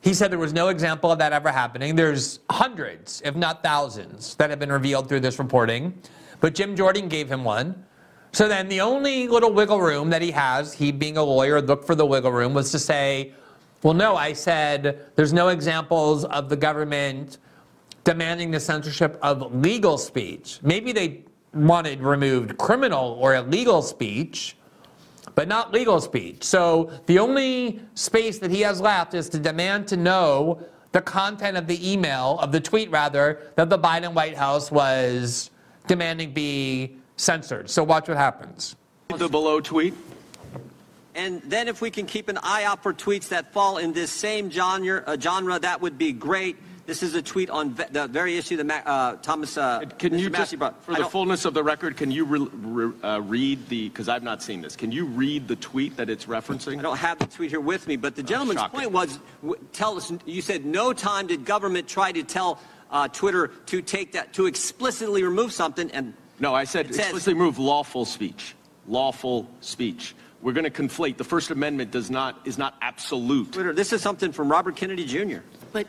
He 0.00 0.14
said 0.14 0.32
there 0.32 0.38
was 0.38 0.52
no 0.52 0.68
example 0.68 1.12
of 1.12 1.18
that 1.18 1.32
ever 1.32 1.50
happening. 1.50 1.94
There's 1.94 2.40
hundreds, 2.50 3.22
if 3.24 3.36
not 3.36 3.62
thousands, 3.62 4.34
that 4.36 4.50
have 4.50 4.58
been 4.58 4.72
revealed 4.72 5.08
through 5.08 5.20
this 5.20 5.38
reporting. 5.38 5.96
But 6.40 6.54
Jim 6.54 6.74
Jordan 6.74 7.08
gave 7.08 7.30
him 7.30 7.44
one. 7.44 7.84
So 8.32 8.48
then 8.48 8.68
the 8.68 8.80
only 8.80 9.26
little 9.26 9.52
wiggle 9.52 9.80
room 9.80 10.10
that 10.10 10.22
he 10.22 10.30
has, 10.32 10.72
he 10.74 10.92
being 10.92 11.16
a 11.16 11.22
lawyer, 11.22 11.60
looked 11.62 11.86
for 11.86 11.94
the 11.94 12.06
wiggle 12.06 12.32
room, 12.32 12.54
was 12.54 12.70
to 12.72 12.78
say, 12.78 13.32
well, 13.82 13.94
no, 13.94 14.16
I 14.16 14.32
said 14.32 15.06
there's 15.14 15.32
no 15.32 15.48
examples 15.48 16.24
of 16.24 16.48
the 16.48 16.56
government 16.56 17.38
demanding 18.04 18.50
the 18.50 18.60
censorship 18.60 19.18
of 19.22 19.54
legal 19.54 19.98
speech. 19.98 20.58
Maybe 20.62 20.92
they 20.92 21.24
wanted 21.54 22.00
removed 22.00 22.58
criminal 22.58 23.16
or 23.20 23.34
illegal 23.34 23.82
speech, 23.82 24.56
but 25.34 25.48
not 25.48 25.72
legal 25.72 26.00
speech. 26.00 26.44
So 26.44 26.90
the 27.06 27.18
only 27.18 27.80
space 27.94 28.38
that 28.38 28.50
he 28.50 28.60
has 28.62 28.80
left 28.80 29.14
is 29.14 29.28
to 29.30 29.38
demand 29.38 29.86
to 29.88 29.96
know 29.96 30.62
the 30.92 31.00
content 31.00 31.56
of 31.56 31.66
the 31.66 31.92
email, 31.92 32.38
of 32.40 32.50
the 32.50 32.60
tweet 32.60 32.90
rather, 32.90 33.52
that 33.56 33.70
the 33.70 33.78
Biden 33.78 34.14
White 34.14 34.36
House 34.36 34.70
was 34.70 35.50
demanding 35.86 36.32
be 36.32 36.97
censored. 37.22 37.68
So 37.68 37.84
watch 37.84 38.08
what 38.08 38.16
happens. 38.16 38.74
The 39.14 39.28
below 39.28 39.60
tweet. 39.60 39.94
And 41.14 41.42
then 41.42 41.68
if 41.68 41.80
we 41.80 41.90
can 41.90 42.06
keep 42.06 42.28
an 42.28 42.38
eye 42.42 42.64
out 42.64 42.82
for 42.82 42.94
tweets 42.94 43.28
that 43.28 43.52
fall 43.52 43.78
in 43.78 43.92
this 43.92 44.10
same 44.10 44.50
genre, 44.50 45.02
uh, 45.06 45.16
genre 45.18 45.58
that 45.58 45.80
would 45.80 45.98
be 45.98 46.12
great. 46.12 46.56
This 46.86 47.02
is 47.02 47.14
a 47.14 47.20
tweet 47.20 47.50
on 47.50 47.74
ve- 47.74 47.84
the 47.90 48.06
very 48.06 48.38
issue 48.38 48.56
that 48.56 48.64
Ma- 48.64 48.74
uh, 48.90 49.16
Thomas 49.16 49.58
uh, 49.58 49.80
Can 49.98 50.12
Mr. 50.12 50.20
you 50.20 50.30
Massey 50.30 50.42
just, 50.56 50.58
brought. 50.58 50.82
for 50.84 50.92
I 50.92 50.94
the 50.94 51.00
don't- 51.02 51.10
fullness 51.12 51.44
of 51.44 51.52
the 51.54 51.62
record, 51.62 51.96
can 51.96 52.10
you 52.10 52.24
re, 52.24 52.38
re, 52.50 52.92
uh, 53.02 53.20
read 53.20 53.68
the, 53.68 53.88
because 53.88 54.08
I've 54.08 54.22
not 54.22 54.42
seen 54.42 54.62
this, 54.62 54.74
can 54.76 54.90
you 54.92 55.04
read 55.06 55.48
the 55.48 55.56
tweet 55.56 55.96
that 55.96 56.08
it's 56.08 56.26
referencing? 56.26 56.78
I 56.78 56.82
don't 56.82 56.96
have 56.96 57.18
the 57.18 57.26
tweet 57.26 57.50
here 57.50 57.60
with 57.60 57.86
me, 57.88 57.96
but 57.96 58.14
the 58.14 58.22
gentleman's 58.22 58.60
shocking. 58.60 58.80
point 58.80 58.92
was, 58.92 59.18
w- 59.42 59.60
tell 59.72 59.96
us. 59.98 60.10
You 60.24 60.40
said 60.40 60.64
no 60.64 60.92
time 60.94 61.26
did 61.26 61.44
government 61.44 61.88
try 61.88 62.12
to 62.12 62.22
tell 62.22 62.58
uh, 62.90 63.08
Twitter 63.08 63.48
to 63.66 63.82
take 63.82 64.12
that 64.12 64.32
to 64.34 64.46
explicitly 64.46 65.24
remove 65.24 65.52
something, 65.52 65.90
and 65.90 66.14
No, 66.40 66.54
I 66.54 66.64
said 66.64 66.86
It 66.86 66.94
says- 66.94 67.06
explicitly 67.06 67.34
remove 67.34 67.58
lawful 67.58 68.04
speech. 68.04 68.54
Lawful 68.86 69.48
speech. 69.60 70.14
We're 70.40 70.52
going 70.52 70.64
to 70.64 70.70
conflate. 70.70 71.16
The 71.16 71.24
First 71.24 71.50
Amendment 71.50 71.90
does 71.90 72.10
not, 72.10 72.38
is 72.44 72.58
not 72.58 72.74
absolute. 72.80 73.52
Twitter. 73.52 73.72
This 73.72 73.92
is 73.92 74.00
something 74.02 74.30
from 74.32 74.48
Robert 74.50 74.76
Kennedy 74.76 75.04
Jr. 75.04 75.38
But 75.72 75.86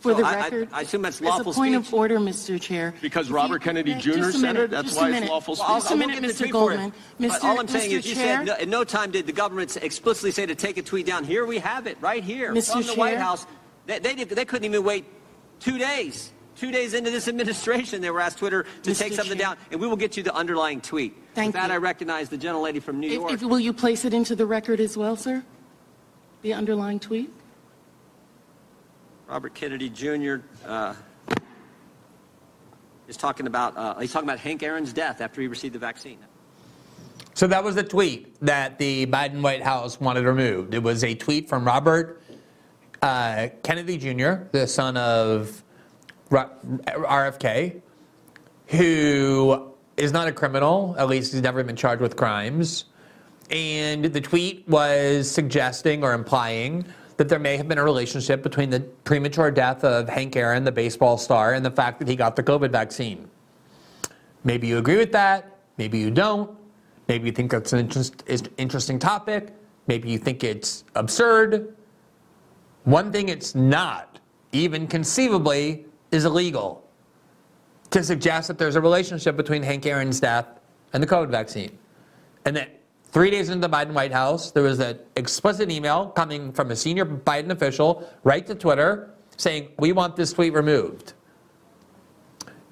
for 0.00 0.10
So 0.12 0.14
the 0.18 0.24
I- 0.26 0.32
I- 0.34 0.44
record. 0.44 0.68
I 0.72 0.80
assume 0.82 1.02
that's 1.02 1.16
As 1.18 1.22
lawful 1.22 1.52
a 1.52 1.54
point 1.54 1.74
speech? 1.74 1.86
of 1.88 1.94
order, 1.94 2.18
Mr. 2.18 2.60
Chair. 2.60 2.94
Because 3.00 3.26
if 3.26 3.30
you- 3.30 3.36
Robert 3.36 3.62
Kennedy 3.62 3.94
Jr. 3.94 4.10
just 4.16 4.28
a 4.28 4.32
said 4.32 4.40
minute, 4.42 4.62
it? 4.64 4.70
That's 4.70 4.88
just 4.88 4.96
why 5.00 5.08
it's 5.08 5.14
minute. 5.14 5.30
lawful 5.30 5.54
Well, 5.54 5.62
I'll- 5.68 5.74
Just 5.76 5.86
a 5.86 5.90
I'll 5.92 5.96
minute, 5.98 6.16
look 6.16 6.24
at 6.24 6.28
the 6.28 6.34
Mr. 6.34 6.38
tweet 6.38 6.50
for 6.52 6.72
you. 6.72 6.76
Goldman. 6.78 6.92
But 7.20 7.30
Mr. 7.30 7.44
all 7.44 7.60
I'm 7.60 7.68
saying 7.68 7.90
Mr. 7.92 7.98
is, 7.98 8.06
you 8.08 8.14
Chair? 8.16 8.36
said 8.38 8.46
no, 8.46 8.54
in 8.56 8.70
no 8.70 8.84
time 8.84 9.10
did 9.12 9.26
the 9.26 9.32
government 9.32 9.76
explicitly 9.80 10.32
say 10.32 10.46
to 10.46 10.54
take 10.56 10.78
a 10.78 10.82
tweet 10.82 11.06
down. 11.06 11.22
Here 11.24 11.46
we 11.46 11.58
have 11.58 11.86
it, 11.86 11.96
right 12.00 12.24
here 12.24 12.52
Mr. 12.52 12.72
from 12.72 12.82
the 12.82 12.94
White 12.94 13.10
Chair? 13.12 13.20
House. 13.20 13.46
They, 13.86 14.00
they, 14.00 14.14
did- 14.16 14.30
they 14.30 14.44
couldn't 14.44 14.64
even 14.64 14.82
wait 14.82 15.04
two 15.60 15.78
days. 15.78 16.32
Two 16.56 16.70
days 16.70 16.94
into 16.94 17.10
this 17.10 17.28
administration, 17.28 18.00
they 18.00 18.10
were 18.10 18.20
asked 18.20 18.38
Twitter 18.38 18.64
to 18.82 18.90
Mr. 18.90 18.98
take 18.98 19.12
something 19.12 19.36
Chair? 19.36 19.48
down, 19.48 19.56
and 19.70 19.80
we 19.80 19.86
will 19.86 19.96
get 19.96 20.16
you 20.16 20.22
the 20.22 20.34
underlying 20.34 20.80
tweet. 20.80 21.14
Thank 21.34 21.48
With 21.48 21.54
that, 21.62 21.68
you. 21.68 21.74
I 21.74 21.76
recognize 21.76 22.28
the 22.30 22.38
gentlelady 22.38 22.82
from 22.82 22.98
New 22.98 23.08
If- 23.08 23.12
York. 23.14 23.32
if- 23.32 23.42
Will 23.42 23.60
you 23.60 23.72
place 23.74 24.04
it 24.06 24.14
into 24.14 24.34
the 24.34 24.46
record 24.46 24.80
as 24.80 24.96
well, 24.96 25.16
sir? 25.16 25.44
The 26.42 26.54
underlying 26.54 26.98
tweet? 26.98 27.30
Robert 29.28 29.54
Kennedy 29.54 29.90
Jr. 29.90 30.36
Uh, 30.64 30.94
is 33.08 33.16
talking 33.16 33.46
about 33.46 33.76
uh, 33.76 33.98
he's 33.98 34.12
talking 34.12 34.28
about 34.28 34.38
Hank 34.38 34.62
Aaron's 34.62 34.92
death 34.92 35.20
after 35.20 35.40
he 35.40 35.48
received 35.48 35.74
the 35.74 35.78
vaccine. 35.78 36.18
So 37.34 37.46
that 37.48 37.62
was 37.62 37.74
the 37.74 37.82
tweet 37.82 38.34
that 38.40 38.78
the 38.78 39.04
Biden 39.06 39.42
White 39.42 39.62
House 39.62 40.00
wanted 40.00 40.24
removed. 40.24 40.74
It 40.74 40.82
was 40.82 41.04
a 41.04 41.14
tweet 41.14 41.48
from 41.48 41.64
Robert 41.64 42.22
uh, 43.02 43.48
Kennedy 43.62 43.98
Jr., 43.98 44.44
the 44.52 44.66
son 44.66 44.96
of 44.96 45.48
Ro- 45.48 45.62
RFK, 46.30 47.80
who 48.68 49.72
is 49.96 50.12
not 50.12 50.28
a 50.28 50.32
criminal, 50.32 50.94
at 50.98 51.08
least 51.08 51.32
he's 51.32 51.42
never 51.42 51.62
been 51.62 51.76
charged 51.76 52.02
with 52.02 52.16
crimes. 52.16 52.86
And 53.50 54.04
the 54.06 54.20
tweet 54.20 54.68
was 54.68 55.30
suggesting 55.30 56.02
or 56.02 56.12
implying 56.12 56.84
that 57.16 57.28
there 57.28 57.38
may 57.38 57.56
have 57.56 57.68
been 57.68 57.78
a 57.78 57.84
relationship 57.84 58.42
between 58.42 58.68
the 58.68 58.80
premature 59.04 59.50
death 59.50 59.84
of 59.84 60.08
Hank 60.08 60.36
Aaron, 60.36 60.64
the 60.64 60.72
baseball 60.72 61.16
star, 61.16 61.54
and 61.54 61.64
the 61.64 61.70
fact 61.70 61.98
that 62.00 62.08
he 62.08 62.16
got 62.16 62.36
the 62.36 62.42
COVID 62.42 62.70
vaccine. 62.70 63.30
Maybe 64.44 64.66
you 64.66 64.78
agree 64.78 64.96
with 64.96 65.12
that. 65.12 65.58
Maybe 65.78 65.98
you 65.98 66.10
don't. 66.10 66.56
Maybe 67.08 67.26
you 67.26 67.32
think 67.32 67.50
that's 67.50 67.72
an 67.72 67.78
interest, 67.78 68.24
interesting 68.58 68.98
topic. 68.98 69.54
Maybe 69.86 70.10
you 70.10 70.18
think 70.18 70.44
it's 70.44 70.84
absurd. 70.94 71.74
One 72.84 73.12
thing 73.12 73.28
it's 73.28 73.54
not, 73.54 74.18
even 74.52 74.86
conceivably, 74.86 75.85
is 76.10 76.24
illegal 76.24 76.88
to 77.90 78.02
suggest 78.02 78.48
that 78.48 78.58
there's 78.58 78.76
a 78.76 78.80
relationship 78.80 79.36
between 79.36 79.62
Hank 79.62 79.86
Aaron's 79.86 80.20
death 80.20 80.46
and 80.92 81.02
the 81.02 81.06
COVID 81.06 81.30
vaccine. 81.30 81.78
And 82.44 82.56
that 82.56 82.80
three 83.04 83.30
days 83.30 83.48
into 83.48 83.66
the 83.66 83.74
Biden 83.74 83.92
White 83.92 84.12
House, 84.12 84.50
there 84.50 84.62
was 84.62 84.80
an 84.80 84.98
explicit 85.16 85.70
email 85.70 86.08
coming 86.10 86.52
from 86.52 86.70
a 86.70 86.76
senior 86.76 87.04
Biden 87.04 87.50
official 87.50 88.08
right 88.24 88.46
to 88.46 88.54
Twitter 88.54 89.10
saying, 89.36 89.68
We 89.78 89.92
want 89.92 90.16
this 90.16 90.32
tweet 90.32 90.52
removed. 90.52 91.14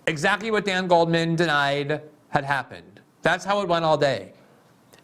Exactly 0.06 0.50
what 0.50 0.64
Dan 0.64 0.86
Goldman 0.86 1.36
denied 1.36 2.02
had 2.28 2.44
happened. 2.44 3.00
That's 3.22 3.44
how 3.44 3.62
it 3.62 3.68
went 3.68 3.84
all 3.84 3.96
day. 3.96 4.34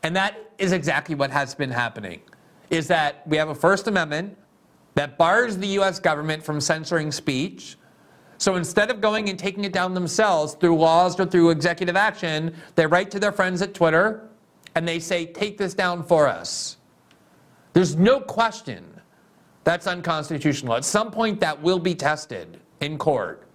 And 0.02 0.14
that 0.16 0.52
is 0.58 0.72
exactly 0.72 1.14
what 1.14 1.30
has 1.30 1.54
been 1.54 1.70
happening. 1.70 2.20
Is 2.68 2.86
that 2.88 3.26
we 3.26 3.36
have 3.36 3.48
a 3.48 3.54
First 3.54 3.88
Amendment 3.88 4.36
that 4.94 5.16
bars 5.16 5.56
the 5.56 5.68
US 5.78 5.98
government 5.98 6.42
from 6.42 6.60
censoring 6.60 7.12
speech. 7.12 7.76
So 8.40 8.56
instead 8.56 8.90
of 8.90 9.02
going 9.02 9.28
and 9.28 9.38
taking 9.38 9.64
it 9.64 9.72
down 9.72 9.92
themselves 9.92 10.54
through 10.54 10.74
laws 10.76 11.20
or 11.20 11.26
through 11.26 11.50
executive 11.50 11.94
action, 11.94 12.56
they 12.74 12.86
write 12.86 13.10
to 13.10 13.20
their 13.20 13.32
friends 13.32 13.60
at 13.60 13.74
Twitter 13.74 14.30
and 14.74 14.88
they 14.88 14.98
say, 14.98 15.26
take 15.26 15.58
this 15.58 15.74
down 15.74 16.02
for 16.02 16.26
us. 16.26 16.78
There's 17.74 17.96
no 17.96 18.18
question 18.18 18.98
that's 19.64 19.86
unconstitutional. 19.86 20.74
At 20.74 20.86
some 20.86 21.10
point, 21.10 21.38
that 21.40 21.60
will 21.60 21.78
be 21.78 21.94
tested 21.94 22.58
in 22.80 22.96
court. 22.96 23.46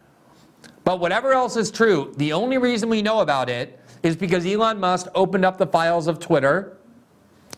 But 0.84 1.00
whatever 1.00 1.34
else 1.34 1.56
is 1.56 1.72
true, 1.72 2.14
the 2.18 2.32
only 2.32 2.60
reason 2.60 2.88
we 2.88 3.02
know 3.02 3.22
about 3.22 3.50
it 3.50 3.80
is 4.04 4.16
because 4.16 4.46
Elon 4.46 4.80
Musk 4.80 5.08
opened 5.16 5.46
up 5.46 5.58
the 5.58 5.66
files 5.66 6.06
of 6.06 6.20
Twitter 6.20 6.78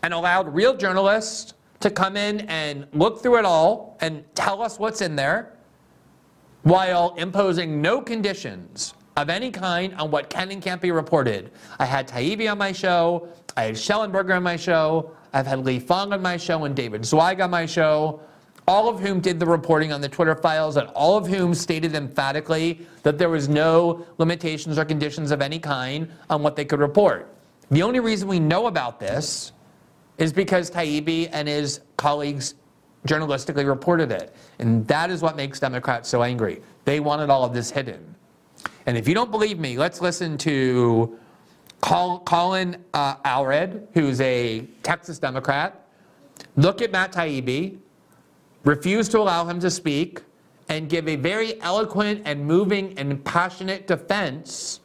and 0.02 0.14
allowed 0.14 0.56
real 0.56 0.78
journalists 0.78 1.56
to 1.82 1.90
come 1.90 2.16
in 2.16 2.40
and 2.42 2.88
look 2.94 3.22
through 3.22 3.40
it 3.40 3.44
all 3.44 3.98
and 4.00 4.24
tell 4.34 4.62
us 4.62 4.80
what's 4.80 5.02
in 5.02 5.18
there 5.18 5.57
while 6.68 7.14
imposing 7.16 7.82
no 7.82 8.02
conditions 8.02 8.94
of 9.16 9.30
any 9.30 9.50
kind 9.50 9.94
on 9.96 10.12
what 10.12 10.30
can 10.30 10.52
and 10.52 10.62
can't 10.62 10.82
be 10.82 10.92
reported. 10.92 11.52
I 11.80 11.86
had 11.86 12.08
Taibbi 12.08 12.52
on 12.52 12.58
my 12.58 12.72
show, 12.72 13.30
I 13.56 13.64
had 13.64 13.76
Shellenberger 13.76 14.36
on 14.36 14.44
my 14.44 14.58
show, 14.58 15.12
I've 15.34 15.48
had 15.48 15.66
Lee 15.66 15.80
Fang 15.80 16.14
on 16.14 16.22
my 16.22 16.38
show 16.38 16.66
and 16.66 16.76
David 16.76 17.06
Zweig 17.06 17.42
on 17.42 17.52
my 17.52 17.66
show 17.66 18.22
all 18.68 18.90
of 18.90 19.00
whom 19.00 19.22
did 19.22 19.40
the 19.40 19.46
reporting 19.46 19.94
on 19.94 20.02
the 20.02 20.10
Twitter 20.10 20.36
files, 20.36 20.76
and 20.76 20.90
all 20.90 21.16
of 21.16 21.26
whom 21.26 21.54
stated 21.54 21.96
emphatically 21.96 22.86
that 23.04 23.18
there 23.18 23.30
was 23.30 23.48
no 23.48 24.06
limitations 24.18 24.78
or 24.78 24.84
conditions 24.84 25.32
of 25.32 25.42
any 25.42 25.58
kind 25.58 26.12
on 26.30 26.44
what 26.44 26.58
they 26.58 26.66
could 26.66 26.82
report. 26.82 27.34
The 27.72 27.82
only 27.82 28.02
reason 28.02 28.28
we 28.28 28.40
know 28.40 28.68
about 28.68 29.00
this 29.00 29.54
is 30.18 30.34
because 30.34 30.70
Taibbi 30.70 31.30
and 31.32 31.48
his 31.48 31.80
colleagues 31.96 32.56
journalistically 33.08 33.68
reported 33.68 34.12
it. 34.12 34.36
And 34.60 34.88
that 34.88 35.10
is 35.10 35.22
what 35.22 35.36
makes 35.36 35.60
Democrats 35.60 36.10
so 36.10 36.24
angry. 36.24 36.62
They 36.86 37.00
wanted 37.00 37.30
all 37.30 37.44
of 37.44 37.54
this 37.54 37.72
hidden. 37.72 38.16
And 38.86 38.98
if 38.98 39.08
you 39.08 39.14
don't 39.14 39.32
believe 39.32 39.60
me, 39.60 39.78
let's 39.78 40.02
listen 40.02 40.38
to 40.40 41.18
Colin 41.82 42.84
uh, 42.94 43.16
Allred, 43.18 43.88
who's 43.94 44.20
a 44.22 44.62
Texas 44.84 45.20
Democrat. 45.20 45.88
Look 46.56 46.82
at 46.82 46.92
Matt 46.92 47.12
Taibbi 47.12 47.78
refused 48.64 49.12
to 49.12 49.20
allow 49.20 49.46
him 49.46 49.60
to 49.62 49.72
speak, 49.72 50.22
and 50.70 50.90
give 50.90 51.08
a 51.08 51.16
very 51.16 51.60
eloquent 51.62 52.22
and 52.26 52.46
moving 52.46 52.98
and 53.00 53.24
passionate 53.24 53.88
defense 53.88 54.82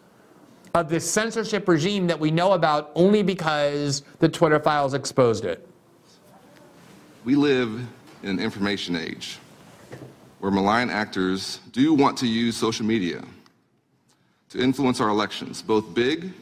of 0.74 0.88
this 0.88 1.08
censorship 1.08 1.68
regime 1.68 2.06
that 2.06 2.18
we 2.18 2.30
know 2.30 2.52
about 2.52 2.92
only 2.94 3.22
because 3.22 4.02
the 4.20 4.28
Twitter 4.28 4.58
files 4.60 4.94
exposed 4.94 5.44
it. 5.44 5.68
We 7.24 7.34
live 7.34 7.86
in 8.22 8.30
an 8.30 8.40
information 8.40 8.96
age 8.96 9.38
where 10.38 10.50
malign 10.50 10.90
actors 10.90 11.60
do 11.70 11.94
want 11.94 12.18
to 12.18 12.26
use 12.26 12.56
social 12.56 12.84
media 12.84 13.22
to 14.48 14.60
influence 14.60 15.00
our 15.00 15.08
elections, 15.08 15.62
both 15.62 15.94
big, 15.94 16.32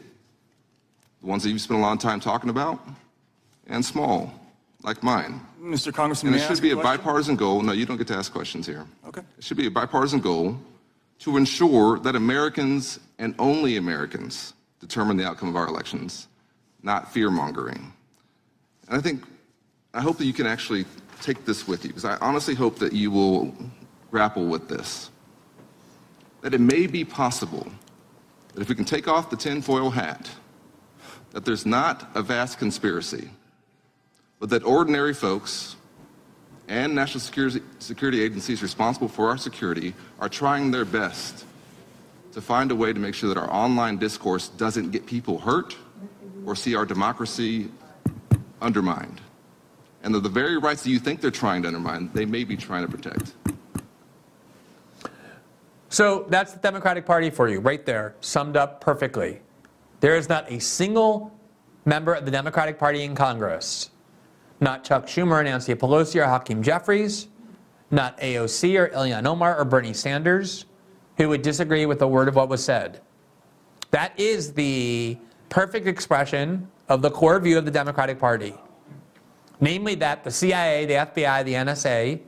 the 1.21 1.27
ones 1.27 1.43
that 1.43 1.51
you've 1.51 1.61
spent 1.61 1.79
a 1.79 1.83
lot 1.83 1.93
of 1.93 1.99
time 1.99 2.19
talking 2.19 2.51
about, 2.51 2.81
and 3.67 3.85
small, 3.85 4.33
like 4.83 5.03
mine. 5.03 5.41
Mr. 5.61 5.93
Congressman, 5.93 6.33
and 6.33 6.43
it 6.43 6.47
should 6.47 6.63
be 6.63 6.71
a, 6.71 6.79
a 6.79 6.83
bipartisan 6.83 7.37
goal. 7.37 7.61
No, 7.61 7.73
you 7.73 7.85
don't 7.85 7.99
get 7.99 8.07
to 8.09 8.15
ask 8.15 8.33
questions 8.33 8.67
here. 8.67 8.87
Okay. 9.07 9.21
It 9.37 9.45
should 9.45 9.59
be 9.59 9.67
a 9.67 9.71
bipartisan 9.71 10.21
goal 10.21 10.59
to 11.21 11.37
ensure 11.37 11.99
that 11.99 12.17
Americans 12.17 12.99
and 13.19 13.35
only 13.39 13.77
Americans 13.77 14.55
determine 14.81 15.19
the 15.19 15.27
outcome 15.27 15.51
of 15.51 15.57
our 15.57 15.69
elections, 15.69 16.29
not 16.83 17.13
fear 17.13 17.31
mongering. 17.31 17.93
And 18.89 18.99
I 18.99 19.01
think, 19.03 19.25
I 19.93 20.01
hope 20.01 20.17
that 20.17 20.25
you 20.25 20.33
can 20.33 20.47
actually 20.47 20.87
take 21.23 21.45
this 21.45 21.67
with 21.69 21.85
you, 21.85 21.91
because 21.91 22.05
I 22.05 22.17
honestly 22.17 22.55
hope 22.55 22.79
that 22.79 22.93
you 22.93 23.11
will 23.11 23.55
grapple 24.11 24.47
with 24.47 24.69
this. 24.69 25.11
That 26.43 26.55
it 26.55 26.61
may 26.61 26.87
be 26.87 27.05
possible 27.05 27.71
that 28.55 28.61
if 28.61 28.69
we 28.69 28.75
can 28.75 28.85
take 28.85 29.07
off 29.07 29.31
the 29.31 29.37
tinfoil 29.37 29.91
hat, 29.91 30.31
that 31.33 31.45
there's 31.45 31.67
not 31.67 32.11
a 32.15 32.23
vast 32.23 32.59
conspiracy 32.59 33.31
but 34.41 34.49
that 34.49 34.65
ordinary 34.65 35.15
folks 35.15 35.77
and 36.67 36.95
national 36.95 37.21
security, 37.21 37.61
security 37.79 38.23
agencies 38.23 38.63
responsible 38.63 39.09
for 39.09 39.29
our 39.29 39.37
security 39.37 39.95
are 40.19 40.29
trying 40.29 40.71
their 40.71 40.87
best 40.87 41.45
to 42.33 42.41
find 42.41 42.71
a 42.71 42.75
way 42.75 42.93
to 42.93 42.99
make 42.99 43.15
sure 43.15 43.29
that 43.29 43.39
our 43.39 43.53
online 43.53 43.99
discourse 43.99 44.49
doesn't 44.49 44.91
get 44.91 45.05
people 45.05 45.39
hurt 45.39 45.77
or 46.47 46.57
see 46.57 46.75
our 46.75 46.87
democracy 46.87 47.69
undermined. 48.63 49.21
And 50.03 50.15
that 50.15 50.23
the 50.23 50.29
very 50.29 50.57
rights 50.57 50.83
that 50.83 50.91
you 50.91 50.99
think 50.99 51.21
they're 51.21 51.31
trying 51.31 51.63
to 51.63 51.69
undermine, 51.69 52.11
they 52.15 52.25
may 52.25 52.45
be 52.45 52.57
trying 52.57 52.87
to 52.87 52.91
protect. 52.91 53.35
So 55.89 56.27
that's 56.29 56.53
the 56.53 56.61
Democratic 56.61 57.05
Party 57.05 57.31
for 57.31 57.49
you, 57.49 57.61
right 57.61 57.85
there, 57.85 58.15
summed 58.21 58.57
up 58.57 58.81
perfectly. 58.81 59.41
There 60.01 60.17
is 60.17 60.29
not 60.29 60.51
a 60.51 60.59
single 60.61 61.37
member 61.85 62.15
of 62.15 62.25
the 62.25 62.31
Democratic 62.31 62.79
Party 62.79 63.03
in 63.03 63.15
Congress 63.15 63.91
not 64.61 64.85
Chuck 64.85 65.07
Schumer 65.07 65.33
or 65.33 65.43
Nancy 65.43 65.75
Pelosi 65.75 66.21
or 66.21 66.27
Hakeem 66.27 66.63
Jeffries, 66.63 67.29
not 67.91 68.19
AOC 68.19 68.79
or 68.79 68.89
Ilhan 68.89 69.27
Omar 69.27 69.59
or 69.59 69.65
Bernie 69.65 69.95
Sanders, 69.95 70.67
who 71.17 71.29
would 71.29 71.43
disagree 71.43 71.87
with 71.87 72.03
a 72.03 72.07
word 72.07 72.29
of 72.29 72.37
what 72.37 72.49
was 72.49 72.63
said. 72.63 73.01
That 73.91 74.19
is 74.19 74.53
the 74.53 75.19
perfect 75.49 75.87
expression 75.87 76.69
of 76.89 77.03
the 77.03 77.11
core 77.11 77.41
view 77.41 77.59
of 77.59 77.65
the 77.65 77.71
Democratic 77.71 78.19
Party. 78.19 78.55
Namely, 79.61 79.95
that 79.97 80.25
the 80.25 80.31
CIA, 80.31 80.87
the 80.87 80.95
FBI, 80.95 81.45
the 81.45 81.55
NSA 81.55 82.21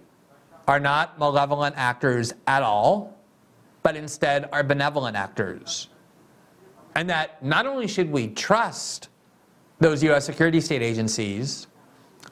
are 0.68 0.80
not 0.80 1.18
malevolent 1.18 1.74
actors 1.78 2.32
at 2.46 2.62
all, 2.62 3.18
but 3.82 3.96
instead 3.96 4.48
are 4.52 4.62
benevolent 4.62 5.16
actors. 5.16 5.88
And 6.94 7.08
that 7.10 7.42
not 7.42 7.66
only 7.66 7.88
should 7.88 8.10
we 8.10 8.28
trust 8.28 9.08
those 9.80 10.02
US 10.04 10.26
security 10.26 10.60
state 10.60 10.82
agencies, 10.82 11.66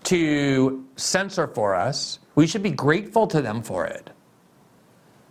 to 0.05 0.87
censor 0.97 1.47
for 1.47 1.75
us, 1.75 2.19
we 2.35 2.47
should 2.47 2.63
be 2.63 2.71
grateful 2.71 3.27
to 3.27 3.43
them 3.43 3.63
for 3.63 3.87
it. 3.87 4.11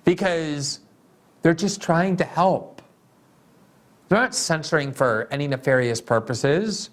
Because 0.03 0.80
they're 1.41 1.53
just 1.53 1.82
trying 1.82 2.17
to 2.17 2.24
help. 2.24 2.82
They're 4.07 4.20
not 4.20 4.36
censoring 4.36 4.91
for 4.91 5.28
any 5.32 5.47
nefarious 5.47 6.01
purposes. 6.01 6.89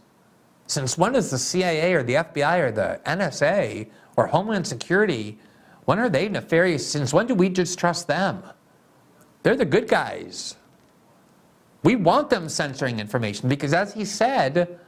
Since 0.66 0.98
when 0.98 1.14
is 1.14 1.30
the 1.30 1.38
CIA 1.38 1.94
or 1.94 2.02
the 2.02 2.14
FBI 2.14 2.60
or 2.60 2.72
the 2.72 3.00
NSA 3.06 3.88
or 4.16 4.26
Homeland 4.26 4.66
Security, 4.66 5.38
when 5.84 5.98
are 5.98 6.08
they 6.08 6.28
nefarious? 6.28 6.86
Since 6.86 7.12
when 7.12 7.26
do 7.26 7.34
we 7.34 7.48
just 7.48 7.78
trust 7.78 8.08
them? 8.08 8.42
They're 9.42 9.56
the 9.56 9.64
good 9.64 9.88
guys. 9.88 10.56
We 11.84 11.94
want 11.94 12.30
them 12.30 12.48
censoring 12.48 12.98
information 12.98 13.48
because, 13.48 13.72
as 13.72 13.94
he 13.94 14.04
said, 14.04 14.80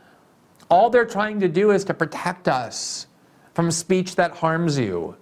all 0.68 0.91
they're 0.91 1.07
trying 1.07 1.39
to 1.41 1.49
do 1.49 1.70
is 1.70 1.85
to 1.85 1.95
protect 1.95 2.49
us 2.49 3.07
from 3.55 3.70
speech 3.70 4.16
that 4.16 4.33
harms 4.33 4.76
you 4.76 5.16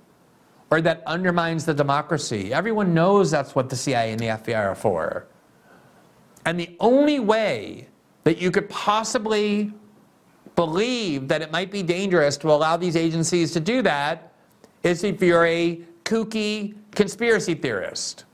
or 0.70 0.80
that 0.80 1.02
undermines 1.07 1.66
the 1.66 1.74
democracy. 1.74 2.52
Everyone 2.52 2.94
knows 2.94 3.30
that's 3.30 3.54
what 3.54 3.68
the 3.68 3.76
CIA 3.76 4.12
and 4.12 4.20
the 4.20 4.26
FBI 4.26 4.57
are 4.57 4.74
for. 4.74 5.26
And 6.46 6.59
the 6.59 6.74
only 6.80 7.20
way 7.20 7.88
that 8.24 8.38
you 8.38 8.50
could 8.50 8.68
possibly 8.68 9.72
believe 10.57 11.28
that 11.28 11.42
it 11.42 11.52
might 11.52 11.70
be 11.70 11.82
dangerous 11.82 12.36
to 12.38 12.50
allow 12.50 12.76
these 12.76 12.96
agencies 12.96 13.52
to 13.52 13.61
do 13.61 13.82
that 13.82 14.32
is 14.82 15.04
if 15.04 15.22
you're 15.22 15.46
a 15.46 15.80
kooky 16.04 16.74
conspiracy 16.92 17.54
theorist. 17.54 18.24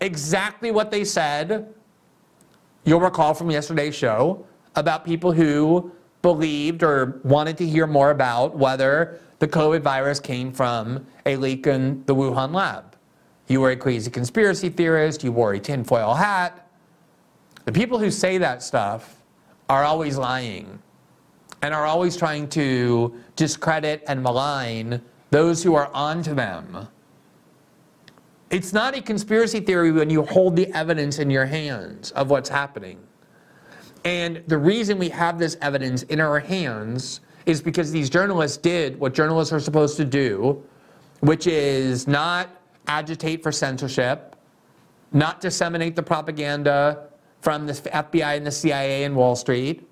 Exactly 0.00 0.70
what 0.70 0.90
they 0.90 1.04
said, 1.04 1.72
you'll 2.84 3.00
recall 3.00 3.34
from 3.34 3.50
yesterday's 3.50 3.94
show, 3.94 4.44
about 4.74 5.04
people 5.04 5.32
who 5.32 5.90
believed 6.22 6.82
or 6.82 7.20
wanted 7.24 7.56
to 7.58 7.66
hear 7.66 7.86
more 7.86 8.10
about 8.10 8.56
whether 8.56 9.20
the 9.38 9.48
COVID 9.48 9.82
virus 9.82 10.18
came 10.18 10.52
from 10.52 11.06
a 11.24 11.36
leak 11.36 11.66
in 11.66 12.04
the 12.06 12.14
Wuhan 12.14 12.52
lab. 12.52 12.96
You 13.48 13.60
were 13.60 13.70
a 13.70 13.76
crazy 13.76 14.10
conspiracy 14.10 14.68
theorist, 14.68 15.22
you 15.22 15.32
wore 15.32 15.52
a 15.52 15.60
tinfoil 15.60 16.14
hat. 16.14 16.68
The 17.64 17.72
people 17.72 17.98
who 17.98 18.10
say 18.10 18.38
that 18.38 18.62
stuff 18.62 19.22
are 19.68 19.84
always 19.84 20.16
lying 20.16 20.80
and 21.62 21.74
are 21.74 21.86
always 21.86 22.16
trying 22.16 22.48
to 22.48 23.14
discredit 23.34 24.02
and 24.08 24.22
malign 24.22 25.00
those 25.30 25.62
who 25.62 25.74
are 25.74 25.90
onto 25.92 26.34
them. 26.34 26.88
It's 28.50 28.72
not 28.72 28.96
a 28.96 29.02
conspiracy 29.02 29.60
theory 29.60 29.90
when 29.90 30.08
you 30.08 30.22
hold 30.22 30.54
the 30.54 30.72
evidence 30.72 31.18
in 31.18 31.30
your 31.30 31.46
hands 31.46 32.12
of 32.12 32.30
what's 32.30 32.48
happening. 32.48 32.98
And 34.04 34.44
the 34.46 34.58
reason 34.58 34.98
we 34.98 35.08
have 35.08 35.38
this 35.38 35.56
evidence 35.60 36.04
in 36.04 36.20
our 36.20 36.38
hands 36.38 37.20
is 37.44 37.60
because 37.60 37.90
these 37.90 38.08
journalists 38.08 38.56
did 38.56 38.98
what 39.00 39.14
journalists 39.14 39.52
are 39.52 39.58
supposed 39.58 39.96
to 39.96 40.04
do, 40.04 40.62
which 41.20 41.48
is 41.48 42.06
not 42.06 42.48
agitate 42.86 43.42
for 43.42 43.50
censorship, 43.50 44.36
not 45.12 45.40
disseminate 45.40 45.96
the 45.96 46.02
propaganda 46.02 47.08
from 47.40 47.66
the 47.66 47.72
FBI 47.72 48.36
and 48.36 48.46
the 48.46 48.50
CIA 48.50 49.04
and 49.04 49.16
Wall 49.16 49.34
Street, 49.34 49.88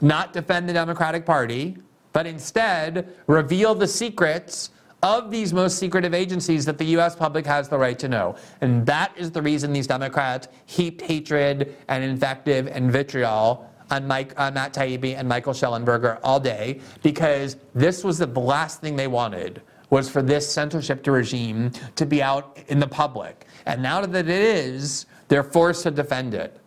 not 0.00 0.32
defend 0.32 0.68
the 0.68 0.72
Democratic 0.72 1.24
Party, 1.24 1.76
but 2.12 2.26
instead 2.26 3.14
reveal 3.26 3.74
the 3.74 3.86
secrets 3.86 4.70
of 5.02 5.30
these 5.30 5.52
most 5.52 5.78
secretive 5.78 6.14
agencies 6.14 6.64
that 6.64 6.78
the 6.78 6.84
US 6.96 7.14
public 7.14 7.46
has 7.46 7.68
the 7.68 7.78
right 7.78 7.98
to 7.98 8.08
know. 8.08 8.36
And 8.60 8.84
that 8.86 9.12
is 9.16 9.30
the 9.30 9.42
reason 9.42 9.72
these 9.72 9.86
Democrats 9.86 10.48
heaped 10.64 11.02
hatred 11.02 11.76
and 11.88 12.02
invective 12.02 12.66
and 12.68 12.90
vitriol 12.90 13.70
on, 13.90 14.06
Mike, 14.06 14.38
on 14.40 14.54
Matt 14.54 14.72
Taibbi 14.72 15.16
and 15.16 15.28
Michael 15.28 15.52
Shellenberger 15.52 16.18
all 16.24 16.40
day, 16.40 16.80
because 17.02 17.56
this 17.74 18.02
was 18.02 18.18
the 18.18 18.26
last 18.26 18.80
thing 18.80 18.96
they 18.96 19.06
wanted 19.06 19.62
was 19.90 20.08
for 20.08 20.22
this 20.22 20.50
censorship 20.50 21.06
regime 21.06 21.70
to 21.94 22.04
be 22.04 22.20
out 22.22 22.58
in 22.68 22.80
the 22.80 22.88
public. 22.88 23.46
And 23.66 23.82
now 23.82 24.00
that 24.00 24.16
it 24.16 24.28
is, 24.28 25.06
they're 25.28 25.44
forced 25.44 25.84
to 25.84 25.92
defend 25.92 26.34
it. 26.34 26.60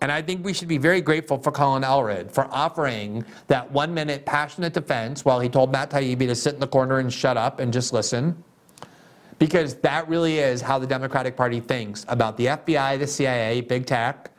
And 0.00 0.12
I 0.12 0.20
think 0.22 0.44
we 0.44 0.52
should 0.52 0.68
be 0.68 0.78
very 0.78 1.00
grateful 1.00 1.38
for 1.38 1.50
Colin 1.50 1.82
Allred 1.82 2.30
for 2.30 2.48
offering 2.50 3.24
that 3.46 3.70
one 3.70 3.94
minute 3.94 4.26
passionate 4.26 4.72
defense 4.72 5.24
while 5.24 5.40
he 5.40 5.48
told 5.48 5.72
Matt 5.72 5.90
Taibbi 5.90 6.26
to 6.26 6.34
sit 6.34 6.54
in 6.54 6.60
the 6.60 6.66
corner 6.66 6.98
and 6.98 7.12
shut 7.12 7.36
up 7.36 7.60
and 7.60 7.72
just 7.72 7.92
listen. 7.92 8.42
Because 9.38 9.74
that 9.76 10.08
really 10.08 10.38
is 10.38 10.60
how 10.60 10.78
the 10.78 10.86
Democratic 10.86 11.36
Party 11.36 11.60
thinks 11.60 12.04
about 12.08 12.36
the 12.36 12.46
FBI, 12.46 12.98
the 12.98 13.06
CIA, 13.06 13.60
big 13.60 13.86
tech, 13.86 14.30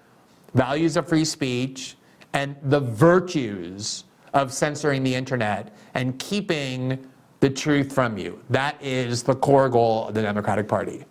values 0.54 0.98
of 0.98 1.08
free 1.08 1.26
speech, 1.26 1.96
and 2.34 2.56
the 2.64 2.80
virtues 2.80 4.04
of 4.34 4.52
censoring 4.52 5.04
the 5.04 5.14
internet 5.14 5.76
and 5.94 6.18
keeping 6.20 7.08
the 7.40 7.50
truth 7.50 7.94
from 7.94 8.18
you. 8.18 8.42
That 8.50 8.82
is 8.82 9.24
the 9.24 9.36
core 9.36 9.70
goal 9.70 10.08
of 10.08 10.14
the 10.14 10.22
Democratic 10.22 10.68
Party. 10.68 11.06